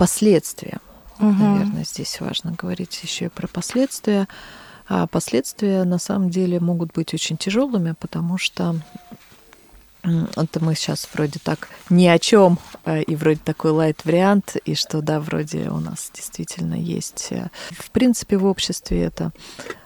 последствия. 0.00 0.78
Угу. 1.18 1.26
Наверное, 1.26 1.84
здесь 1.84 2.20
важно 2.20 2.52
говорить 2.52 2.98
еще 3.02 3.26
и 3.26 3.28
про 3.28 3.46
последствия. 3.46 4.28
А 4.88 5.06
последствия 5.06 5.84
на 5.84 5.98
самом 5.98 6.30
деле 6.30 6.58
могут 6.58 6.94
быть 6.94 7.12
очень 7.12 7.36
тяжелыми, 7.36 7.94
потому 8.00 8.38
что 8.38 8.76
это 10.02 10.64
мы 10.64 10.74
сейчас 10.74 11.06
вроде 11.12 11.38
так 11.38 11.68
ни 11.90 12.06
о 12.06 12.18
чем, 12.18 12.58
а, 12.86 13.00
и 13.00 13.14
вроде 13.14 13.40
такой 13.44 13.72
лайт-вариант, 13.72 14.56
и 14.64 14.74
что 14.74 15.02
да, 15.02 15.20
вроде 15.20 15.68
у 15.68 15.78
нас 15.78 16.10
действительно 16.14 16.74
есть, 16.74 17.26
э, 17.32 17.50
в 17.70 17.90
принципе, 17.90 18.38
в 18.38 18.46
обществе 18.46 19.02
это, 19.02 19.32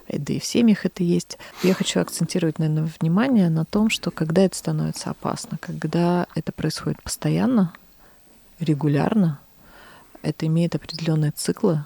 да 0.08 0.32
и 0.32 0.38
в 0.38 0.44
семьях 0.44 0.86
это 0.86 1.02
есть. 1.02 1.38
Я 1.64 1.74
хочу 1.74 1.98
акцентировать, 1.98 2.60
наверное, 2.60 2.88
внимание 3.00 3.50
на 3.50 3.64
том, 3.64 3.90
что 3.90 4.12
когда 4.12 4.42
это 4.42 4.56
становится 4.56 5.10
опасно, 5.10 5.58
когда 5.60 6.28
это 6.36 6.52
происходит 6.52 7.02
постоянно, 7.02 7.72
регулярно, 8.60 9.40
это 10.24 10.46
имеет 10.46 10.74
определенные 10.74 11.30
циклы, 11.30 11.84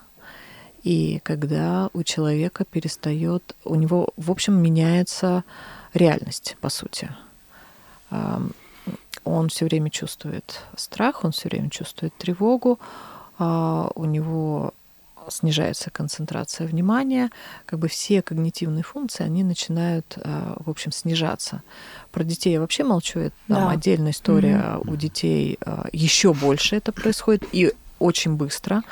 и 0.83 1.21
когда 1.25 1.91
у 1.93 2.03
человека 2.03 2.65
перестает, 2.65 3.55
у 3.65 3.75
него, 3.75 4.09
в 4.17 4.31
общем, 4.31 4.55
меняется 4.55 5.45
реальность, 5.93 6.57
по 6.61 6.69
сути. 6.69 7.11
Он 9.25 9.49
все 9.51 9.67
время 9.67 9.91
чувствует 9.91 10.63
страх, 10.77 11.25
он 11.25 11.33
все 11.33 11.49
время 11.51 11.69
чувствует 11.69 12.15
тревогу, 12.17 12.79
а 13.39 13.91
у 13.95 14.05
него 14.05 14.73
снижается 15.29 15.91
концентрация 15.91 16.67
внимания, 16.67 17.31
как 17.67 17.79
бы 17.79 17.89
все 17.89 18.23
когнитивные 18.23 18.83
функции, 18.83 19.25
они 19.25 19.45
начинают, 19.45 20.17
э, 20.17 20.55
в 20.59 20.71
общем, 20.71 20.91
снижаться. 20.91 21.63
Про 22.11 22.25
детей 22.25 22.55
я 22.55 22.61
вообще 22.61 22.85
молчу, 22.85 23.21
это 23.21 23.37
там 23.47 23.65
да. 23.65 23.71
отдельная 23.71 24.13
история 24.13 24.57
mm-hmm. 24.57 24.91
у 24.91 24.97
детей 24.97 25.59
э, 25.61 25.85
еще 25.93 26.33
больше 26.33 26.77
это 26.77 26.93
происходит 26.93 27.45
и 27.53 27.75
очень 27.99 28.35
быстро. 28.35 28.83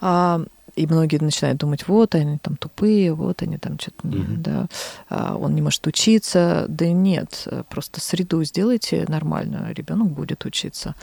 А, 0.00 0.42
и 0.74 0.86
многие 0.86 1.22
начинают 1.22 1.58
думать, 1.58 1.86
вот 1.86 2.14
они 2.14 2.38
там 2.38 2.56
тупые, 2.56 3.12
вот 3.12 3.42
они 3.42 3.58
там 3.58 3.78
что-то, 3.78 4.08
mm-hmm. 4.08 4.36
да, 4.38 4.66
а, 5.10 5.36
он 5.36 5.54
не 5.54 5.62
может 5.62 5.86
учиться. 5.86 6.64
Да 6.68 6.88
нет, 6.88 7.46
просто 7.68 8.00
среду 8.00 8.42
сделайте 8.44 9.04
нормальную, 9.08 9.74
ребенок 9.74 10.08
будет 10.08 10.44
учиться. 10.44 10.94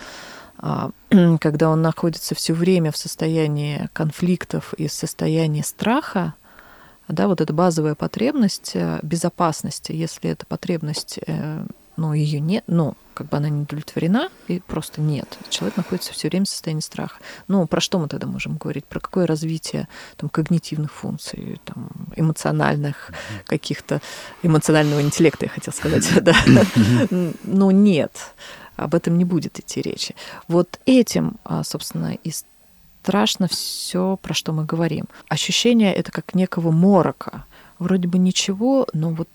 А, 0.58 0.92
когда 1.40 1.70
он 1.70 1.82
находится 1.82 2.36
все 2.36 2.54
время 2.54 2.92
в 2.92 2.98
состоянии 2.98 3.90
конфликтов 3.94 4.74
и 4.74 4.88
в 4.88 4.92
состоянии 4.92 5.62
страха, 5.62 6.34
да, 7.08 7.28
вот 7.28 7.42
эта 7.42 7.54
базовая 7.54 7.96
потребность 7.96 8.72
э, 8.76 9.00
безопасности, 9.02 9.92
если 9.92 10.30
эта 10.30 10.46
потребность, 10.46 11.20
ну, 12.00 12.14
ее 12.14 12.40
нет, 12.40 12.64
ну, 12.68 12.96
как 13.14 13.28
бы 13.28 13.38
она 13.38 13.50
не 13.50 13.64
удовлетворена, 13.64 14.30
и 14.48 14.62
просто 14.62 15.02
нет. 15.02 15.38
Человек 15.50 15.76
находится 15.76 16.14
все 16.14 16.30
время 16.30 16.46
в 16.46 16.50
состоянии 16.50 16.82
страха. 16.82 17.16
Ну, 17.50 17.68
про 17.68 17.82
что 17.82 18.00
мы 18.00 18.08
тогда 18.08 18.28
можем 18.28 18.56
говорить? 18.56 18.86
Про 18.86 19.02
какое 19.02 19.28
развитие 19.28 19.90
там, 20.16 20.30
когнитивных 20.30 20.94
функций, 20.94 21.60
там, 21.66 21.90
эмоциональных 22.16 23.12
каких-то, 23.46 24.02
эмоционального 24.44 25.02
интеллекта, 25.02 25.46
я 25.46 25.50
хотела 25.50 25.74
сказать, 25.74 26.08
да. 26.22 26.34
Ну, 27.44 27.72
нет 27.72 28.12
об 28.78 28.96
этом 28.96 29.18
не 29.18 29.26
будет 29.26 29.60
идти 29.60 29.82
речи. 29.82 30.16
Вот 30.48 30.80
этим, 30.86 31.36
а, 31.44 31.66
собственно, 31.66 32.14
и 32.24 32.32
страшно 33.04 33.50
все, 33.50 34.18
про 34.22 34.34
что 34.34 34.54
мы 34.54 34.64
говорим. 34.64 35.06
Ощущение 35.28 35.94
это 35.94 36.14
как 36.14 36.34
некого 36.34 36.72
морока. 36.72 37.46
Вроде 37.78 38.08
бы 38.08 38.18
ничего, 38.18 38.88
но 38.94 39.10
вот 39.10 39.28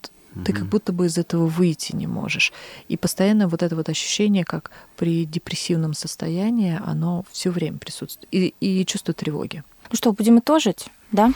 ты 0.45 0.53
как 0.53 0.67
будто 0.67 0.93
бы 0.93 1.07
из 1.07 1.19
этого 1.19 1.47
выйти 1.47 1.95
не 1.95 2.07
можешь. 2.07 2.53
И 2.89 2.97
постоянно 2.97 3.49
вот 3.49 3.63
это 3.63 3.77
вот 3.77 3.89
ощущение, 3.89 4.45
как 4.45 4.71
при 4.97 5.25
депрессивном 5.25 5.95
состоянии, 5.95 6.81
оно 6.85 7.25
все 7.31 7.51
время 7.51 7.79
присутствует. 7.79 8.29
И, 8.33 8.55
и 8.61 8.85
чувство 8.87 9.15
тревоги. 9.15 9.63
Ну 9.91 9.97
что, 9.97 10.13
будем 10.13 10.39
итожить? 10.39 10.87
Да? 11.15 11.31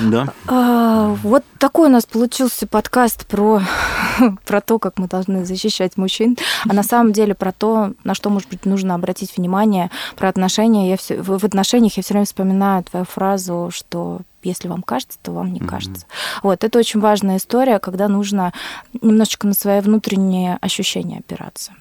Да. 0.00 0.32
А, 0.48 1.14
вот 1.22 1.44
такой 1.58 1.88
у 1.88 1.92
нас 1.92 2.06
получился 2.06 2.66
подкаст 2.66 3.26
про, 3.26 3.60
про 4.46 4.60
то, 4.60 4.78
как 4.78 4.98
мы 4.98 5.06
должны 5.06 5.44
защищать 5.44 5.96
мужчин, 5.96 6.36
а 6.68 6.72
на 6.72 6.82
самом 6.82 7.12
деле 7.12 7.34
про 7.34 7.52
то, 7.52 7.92
на 8.04 8.14
что, 8.14 8.30
может 8.30 8.48
быть, 8.48 8.64
нужно 8.64 8.94
обратить 8.94 9.36
внимание, 9.36 9.90
про 10.16 10.28
отношения. 10.28 10.90
Я 10.90 10.96
все, 10.96 11.20
в, 11.20 11.38
в 11.38 11.44
отношениях 11.44 11.96
я 11.96 12.02
все 12.02 12.14
время 12.14 12.26
вспоминаю 12.26 12.82
твою 12.84 13.04
фразу, 13.04 13.70
что 13.72 14.20
если 14.42 14.68
вам 14.68 14.82
кажется, 14.82 15.18
то 15.22 15.32
вам 15.32 15.52
не 15.52 15.60
mm-hmm. 15.60 15.66
кажется. 15.66 16.06
Вот, 16.42 16.64
это 16.64 16.78
очень 16.78 16.98
важная 16.98 17.36
история, 17.36 17.78
когда 17.78 18.08
нужно 18.08 18.52
немножечко 19.00 19.46
на 19.46 19.54
свои 19.54 19.80
внутренние 19.80 20.58
ощущения 20.60 21.18
опираться. 21.18 21.72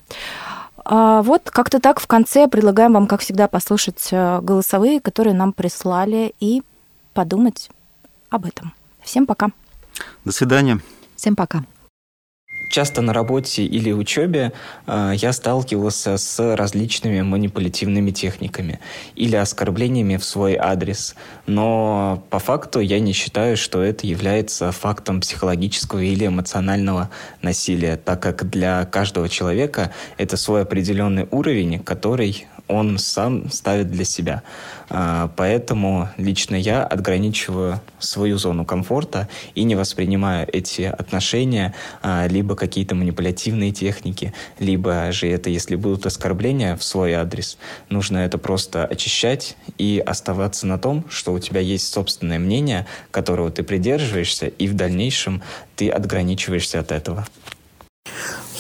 А 0.83 1.21
вот 1.21 1.49
как-то 1.49 1.79
так 1.79 1.99
в 1.99 2.07
конце 2.07 2.47
предлагаем 2.47 2.93
вам, 2.93 3.07
как 3.07 3.21
всегда, 3.21 3.47
послушать 3.47 4.09
э, 4.11 4.39
голосовые, 4.41 4.99
которые 4.99 5.33
нам 5.33 5.53
прислали, 5.53 6.33
и 6.39 6.63
подумать 7.13 7.69
об 8.29 8.45
этом. 8.45 8.73
Всем 9.01 9.25
пока. 9.25 9.51
До 10.25 10.31
свидания. 10.31 10.79
Всем 11.15 11.35
пока. 11.35 11.63
Часто 12.71 13.01
на 13.01 13.11
работе 13.11 13.65
или 13.65 13.91
учебе 13.91 14.53
э, 14.87 15.11
я 15.17 15.33
сталкивался 15.33 16.15
с 16.15 16.55
различными 16.55 17.21
манипулятивными 17.21 18.11
техниками 18.11 18.79
или 19.15 19.35
оскорблениями 19.35 20.15
в 20.15 20.23
свой 20.23 20.55
адрес. 20.55 21.15
Но 21.47 22.23
по 22.29 22.39
факту 22.39 22.79
я 22.79 23.01
не 23.01 23.11
считаю, 23.11 23.57
что 23.57 23.83
это 23.83 24.07
является 24.07 24.71
фактом 24.71 25.19
психологического 25.19 25.99
или 25.99 26.27
эмоционального 26.27 27.09
насилия, 27.41 27.97
так 27.97 28.21
как 28.21 28.49
для 28.49 28.85
каждого 28.85 29.27
человека 29.27 29.91
это 30.17 30.37
свой 30.37 30.61
определенный 30.61 31.27
уровень, 31.29 31.77
который 31.79 32.47
он 32.71 32.97
сам 32.97 33.51
ставит 33.51 33.91
для 33.91 34.05
себя. 34.05 34.43
А, 34.89 35.31
поэтому 35.35 36.09
лично 36.17 36.55
я 36.55 36.83
отграничиваю 36.83 37.81
свою 37.99 38.37
зону 38.37 38.65
комфорта 38.65 39.27
и 39.55 39.63
не 39.63 39.75
воспринимаю 39.75 40.47
эти 40.51 40.83
отношения, 40.83 41.73
а, 42.01 42.27
либо 42.27 42.55
какие-то 42.55 42.95
манипулятивные 42.95 43.71
техники, 43.71 44.33
либо 44.59 45.11
же 45.11 45.27
это, 45.27 45.49
если 45.49 45.75
будут 45.75 46.05
оскорбления 46.05 46.75
в 46.75 46.83
свой 46.83 47.13
адрес, 47.13 47.57
нужно 47.89 48.19
это 48.19 48.37
просто 48.37 48.85
очищать 48.85 49.55
и 49.77 50.03
оставаться 50.05 50.67
на 50.67 50.77
том, 50.77 51.05
что 51.09 51.33
у 51.33 51.39
тебя 51.39 51.61
есть 51.61 51.91
собственное 51.91 52.39
мнение, 52.39 52.87
которого 53.11 53.51
ты 53.51 53.63
придерживаешься, 53.63 54.47
и 54.47 54.67
в 54.67 54.73
дальнейшем 54.73 55.41
ты 55.75 55.89
отграничиваешься 55.89 56.79
от 56.79 56.91
этого. 56.91 57.25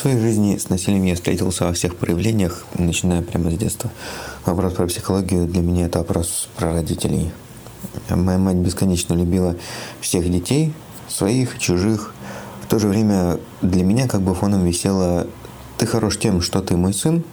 Своей 0.01 0.17
жизни 0.17 0.57
с 0.57 0.69
насилием 0.69 1.03
я 1.03 1.13
встретился 1.13 1.65
во 1.65 1.73
всех 1.73 1.95
проявлениях, 1.95 2.65
начиная 2.75 3.21
прямо 3.21 3.51
с 3.51 3.53
детства. 3.53 3.91
Вопрос 4.47 4.73
про 4.73 4.87
психологию 4.87 5.45
для 5.45 5.61
меня 5.61 5.85
это 5.85 5.99
вопрос 5.99 6.49
про 6.57 6.73
родителей. 6.73 7.29
Моя 8.09 8.39
мать 8.39 8.55
бесконечно 8.55 9.13
любила 9.13 9.55
всех 9.99 10.27
детей, 10.31 10.73
своих, 11.07 11.59
чужих. 11.59 12.15
В 12.63 12.67
то 12.67 12.79
же 12.79 12.87
время 12.87 13.37
для 13.61 13.83
меня 13.83 14.07
как 14.07 14.21
бы 14.21 14.33
фоном 14.33 14.65
висело 14.65 15.27
«ты 15.77 15.85
хорош 15.85 16.17
тем, 16.17 16.41
что 16.41 16.61
ты 16.61 16.75
мой 16.75 16.95
сын, 16.95 17.23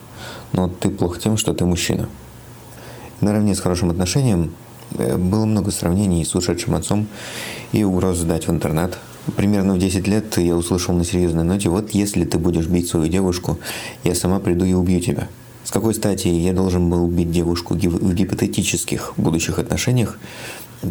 но 0.53 0.69
ты 0.69 0.91
плох 0.91 1.19
тем, 1.19 1.39
что 1.39 1.55
ты 1.55 1.64
мужчина». 1.64 2.07
Наравне 3.23 3.55
с 3.55 3.61
хорошим 3.61 3.89
отношением 3.89 4.53
э, 4.99 5.16
было 5.16 5.47
много 5.47 5.71
сравнений 5.71 6.23
с 6.23 6.35
ушедшим 6.35 6.75
отцом 6.75 7.07
и 7.73 7.83
угроз 7.83 8.19
сдать 8.19 8.47
в 8.47 8.51
интернат– 8.51 8.99
примерно 9.37 9.74
в 9.74 9.79
10 9.79 10.07
лет 10.09 10.37
я 10.39 10.57
услышал 10.57 10.95
на 10.95 11.05
серьезной 11.05 11.45
ноте, 11.45 11.68
вот 11.68 11.91
если 11.91 12.24
ты 12.24 12.39
будешь 12.39 12.66
бить 12.66 12.89
свою 12.89 13.09
девушку, 13.09 13.59
я 14.05 14.14
сама 14.14 14.41
приду 14.41 14.64
и 14.64 14.72
убью 14.72 15.01
тебя. 15.01 15.29
С 15.64 15.70
какой 15.70 15.95
стати 15.95 16.29
я 16.29 16.53
должен 16.53 16.89
был 16.89 17.07
бить 17.09 17.31
девушку 17.31 17.74
в 17.74 18.14
гипотетических 18.14 19.12
будущих 19.16 19.59
отношениях, 19.59 20.18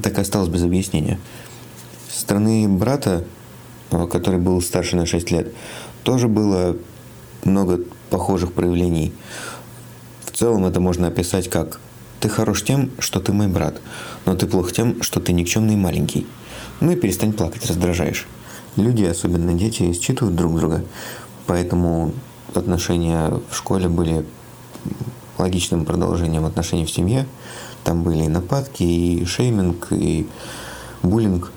так 0.04 0.18
и 0.18 0.22
осталось 0.22 0.50
без 0.50 0.64
объяснения. 0.64 1.20
Со 2.12 2.22
стороны 2.22 2.68
брата, 2.68 3.24
э, 3.92 4.08
который 4.08 4.40
был 4.40 4.62
старше 4.62 4.96
на 4.96 5.06
6 5.06 5.32
лет, 5.32 5.54
тоже 6.04 6.28
было 6.28 6.78
много 7.44 7.80
похожих 8.10 8.54
проявлений. 8.54 9.14
В 10.26 10.32
целом 10.32 10.66
это 10.66 10.80
можно 10.80 11.08
описать 11.08 11.50
как 11.50 11.80
«ты 12.20 12.30
хорош 12.30 12.64
тем, 12.64 12.92
что 13.00 13.20
ты 13.20 13.34
мой 13.34 13.48
брат, 13.48 13.82
но 14.26 14.36
ты 14.36 14.48
плох 14.48 14.72
тем, 14.72 15.02
что 15.02 15.20
ты 15.20 15.34
никчемный 15.34 15.76
маленький». 15.76 16.26
Ну 16.80 16.92
и 16.92 16.96
перестань 16.96 17.34
плакать, 17.34 17.66
раздражаешь. 17.66 18.28
Люди, 18.76 19.04
особенно 19.04 19.54
дети, 19.54 19.92
считывают 19.94 20.36
друг 20.36 20.56
друга, 20.56 20.84
поэтому 21.48 22.14
отношения 22.54 23.34
в 23.50 23.56
школе 23.56 23.90
были 23.90 24.24
логичным 25.40 25.86
продолжением 25.86 26.46
отношений 26.46 26.86
в 26.86 26.92
семье. 26.92 27.26
Там 27.84 28.04
были 28.04 28.26
и 28.26 28.28
нападки, 28.28 28.84
и 28.84 29.26
шейминг, 29.26 29.88
и 29.92 30.28
буллинг. 31.02 31.52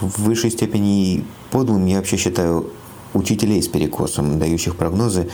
В 0.00 0.22
высшей 0.22 0.50
степени 0.50 1.24
подлым 1.50 1.86
я 1.86 1.96
вообще 1.96 2.16
считаю 2.16 2.70
учителей 3.14 3.62
с 3.62 3.68
перекосом, 3.68 4.38
дающих 4.38 4.76
прогнозы 4.76 5.30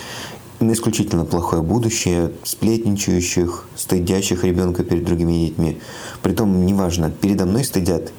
на 0.62 0.72
исключительно 0.72 1.24
плохое 1.24 1.62
будущее, 1.62 2.32
сплетничающих, 2.44 3.66
стыдящих 3.76 4.44
ребенка 4.44 4.84
перед 4.84 5.04
другими 5.04 5.46
детьми. 5.46 5.80
Притом, 6.22 6.66
неважно, 6.66 7.10
передо 7.10 7.46
мной 7.46 7.64
стыдят 7.64 8.12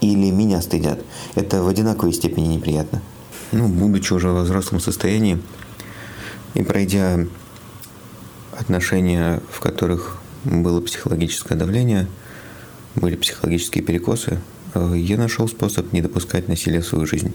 или 0.00 0.30
меня 0.30 0.60
стыдят. 0.60 1.02
Это 1.34 1.62
в 1.62 1.68
одинаковой 1.68 2.12
степени 2.12 2.54
неприятно. 2.54 3.02
Ну, 3.52 3.68
будучи 3.68 4.12
уже 4.12 4.28
в 4.28 4.42
взрослом 4.42 4.80
состоянии 4.80 5.40
и 6.54 6.62
пройдя 6.62 7.18
отношения, 8.52 9.40
в 9.50 9.60
которых 9.60 10.18
было 10.44 10.80
психологическое 10.80 11.54
давление, 11.54 12.06
были 12.94 13.16
психологические 13.16 13.82
перекосы, 13.82 14.40
э, 14.74 14.94
я 14.96 15.16
нашел 15.16 15.48
способ 15.48 15.92
не 15.92 16.00
допускать 16.00 16.48
насилия 16.48 16.80
в 16.80 16.86
свою 16.86 17.06
жизнь. 17.06 17.32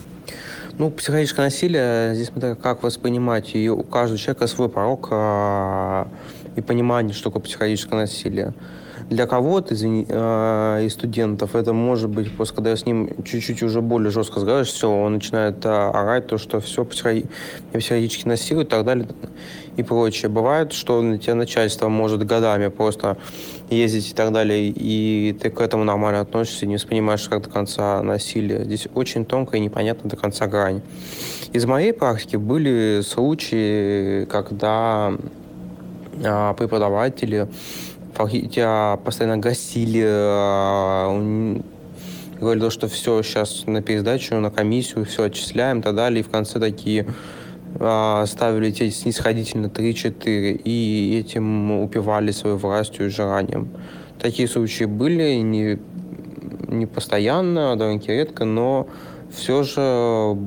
Ну, 0.80 0.90
психологическое 0.92 1.42
насилие, 1.42 2.16
здесь 2.16 2.28
смотря 2.28 2.56
как 2.56 2.84
воспринимать 2.84 3.54
ее, 3.54 3.74
у 3.74 3.84
каждого 3.84 4.18
человека 4.18 4.48
свой 4.48 4.70
порог 4.70 5.10
а, 5.12 6.08
и 6.56 6.62
понимание, 6.62 7.14
что 7.14 7.26
такое 7.26 7.42
психологическое 7.42 7.98
насилие. 7.98 8.54
Для 9.10 9.28
кого-то 9.28 9.74
из, 9.74 9.84
э, 9.84 10.86
из 10.86 10.94
студентов 10.94 11.56
это 11.56 11.74
может 11.74 12.10
быть, 12.10 12.34
после 12.34 12.56
когда 12.56 12.70
я 12.70 12.78
с 12.78 12.86
ним 12.86 13.10
чуть-чуть 13.26 13.62
уже 13.62 13.82
более 13.82 14.10
жестко 14.10 14.36
разговариваешь, 14.38 14.72
все, 14.72 14.90
он 14.90 15.16
начинает 15.16 15.66
э, 15.66 15.70
орать, 15.70 16.28
то, 16.28 16.38
что 16.38 16.62
все 16.62 16.86
психи... 16.86 17.26
психологически 17.74 18.26
насилуют 18.26 18.70
и 18.70 18.72
так 18.72 18.86
далее 18.86 19.10
и 19.76 19.84
прочее. 19.84 20.30
Бывает, 20.30 20.72
что 20.72 21.02
на 21.02 21.18
тебя 21.18 21.36
начальство 21.36 21.90
может 21.90 22.26
годами 22.26 22.70
просто 22.70 23.18
ездить 23.70 24.12
и 24.12 24.14
так 24.14 24.32
далее, 24.32 24.74
и 24.76 25.38
ты 25.42 25.50
к 25.50 25.62
этому 25.62 25.84
нормально 25.84 26.22
относишься, 26.22 26.66
не 26.66 26.76
воспринимаешь 26.76 27.28
как 27.30 27.44
до 27.44 27.50
конца 27.50 28.02
насилие. 28.02 28.64
Здесь 28.64 28.88
очень 28.94 29.26
тонкая 29.26 29.62
и 29.62 29.64
непонятно 29.64 30.10
до 30.10 30.16
конца 30.16 30.48
грань. 30.48 30.82
Из 31.54 31.66
моей 31.66 31.94
практики 31.94 32.36
были 32.36 33.02
случаи, 33.02 34.26
когда 34.26 35.14
а, 36.24 36.54
преподаватели 36.54 37.48
тебя 38.28 39.00
постоянно 39.04 39.38
гасили, 39.38 40.04
говорили, 42.40 42.70
что 42.70 42.88
все, 42.88 43.22
сейчас 43.24 43.64
на 43.66 43.82
пересдачу, 43.82 44.36
на 44.36 44.52
комиссию, 44.52 45.06
все 45.06 45.24
отчисляем 45.24 45.80
и 45.80 45.82
так 45.82 45.96
далее. 45.96 46.20
И 46.22 46.24
в 46.24 46.30
конце 46.30 46.60
такие 46.60 47.06
ставили 47.76 48.70
эти 48.70 48.90
снисходительно 48.90 49.68
3-4 49.68 50.62
и 50.64 51.20
этим 51.20 51.72
упивали 51.82 52.32
свою 52.32 52.58
властью 52.58 53.08
и 53.08 53.10
желанием. 53.10 53.70
Такие 54.20 54.48
случаи 54.48 54.86
были, 54.86 55.36
не, 55.36 55.80
не 56.68 56.86
постоянно, 56.86 57.76
довольно 57.76 58.02
редко, 58.08 58.46
но 58.46 58.88
все 59.32 59.64
же 59.64 60.38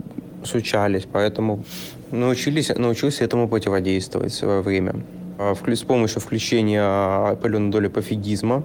случались, 0.45 1.07
поэтому 1.11 1.65
научились, 2.11 2.69
научился 2.77 3.25
этому 3.25 3.49
противодействовать 3.49 4.33
в 4.33 4.37
свое 4.37 4.61
время. 4.61 4.97
А, 5.39 5.55
с 5.55 5.83
помощью 5.83 6.21
включения 6.21 7.31
определенной 7.31 7.71
доли 7.71 7.89
пофигизма. 7.89 8.65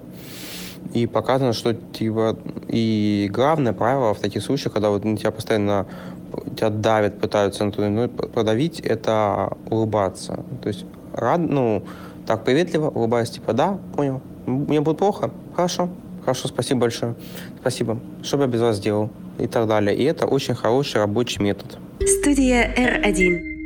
И 0.93 1.05
показано, 1.08 1.53
что 1.53 1.74
типа, 1.74 2.38
и 2.68 3.30
главное 3.32 3.74
правило 3.74 4.14
в 4.14 4.20
таких 4.20 4.43
случаях, 4.43 4.74
когда 4.74 4.89
вот 4.89 5.03
на 5.03 5.18
тебя 5.18 5.32
постоянно 5.32 5.86
тебя 6.55 6.69
давят, 6.69 7.19
пытаются 7.19 7.65
на 7.65 7.71
то 7.71 8.07
продавить, 8.09 8.80
это 8.80 9.53
улыбаться. 9.69 10.43
То 10.61 10.69
есть 10.69 10.86
рад, 11.13 11.39
ну, 11.39 11.84
так 12.25 12.43
приветливо 12.43 12.89
улыбаясь, 12.89 13.30
типа, 13.30 13.53
да, 13.53 13.78
понял, 13.95 14.21
мне 14.45 14.82
будет 14.82 14.97
плохо, 14.97 15.32
хорошо, 15.55 15.89
хорошо, 16.21 16.47
спасибо 16.47 16.82
большое, 16.82 17.15
спасибо, 17.61 17.99
что 18.23 18.38
бы 18.38 18.43
я 18.43 18.49
без 18.49 18.61
вас 18.61 18.78
сделал 18.78 19.09
и 19.39 19.47
так 19.47 19.67
далее. 19.67 19.95
И 19.95 20.03
это 20.03 20.25
очень 20.25 20.55
хороший 20.55 20.97
рабочий 20.97 21.41
метод. 21.41 21.78
Студия 22.05 22.73
R1. 22.75 23.57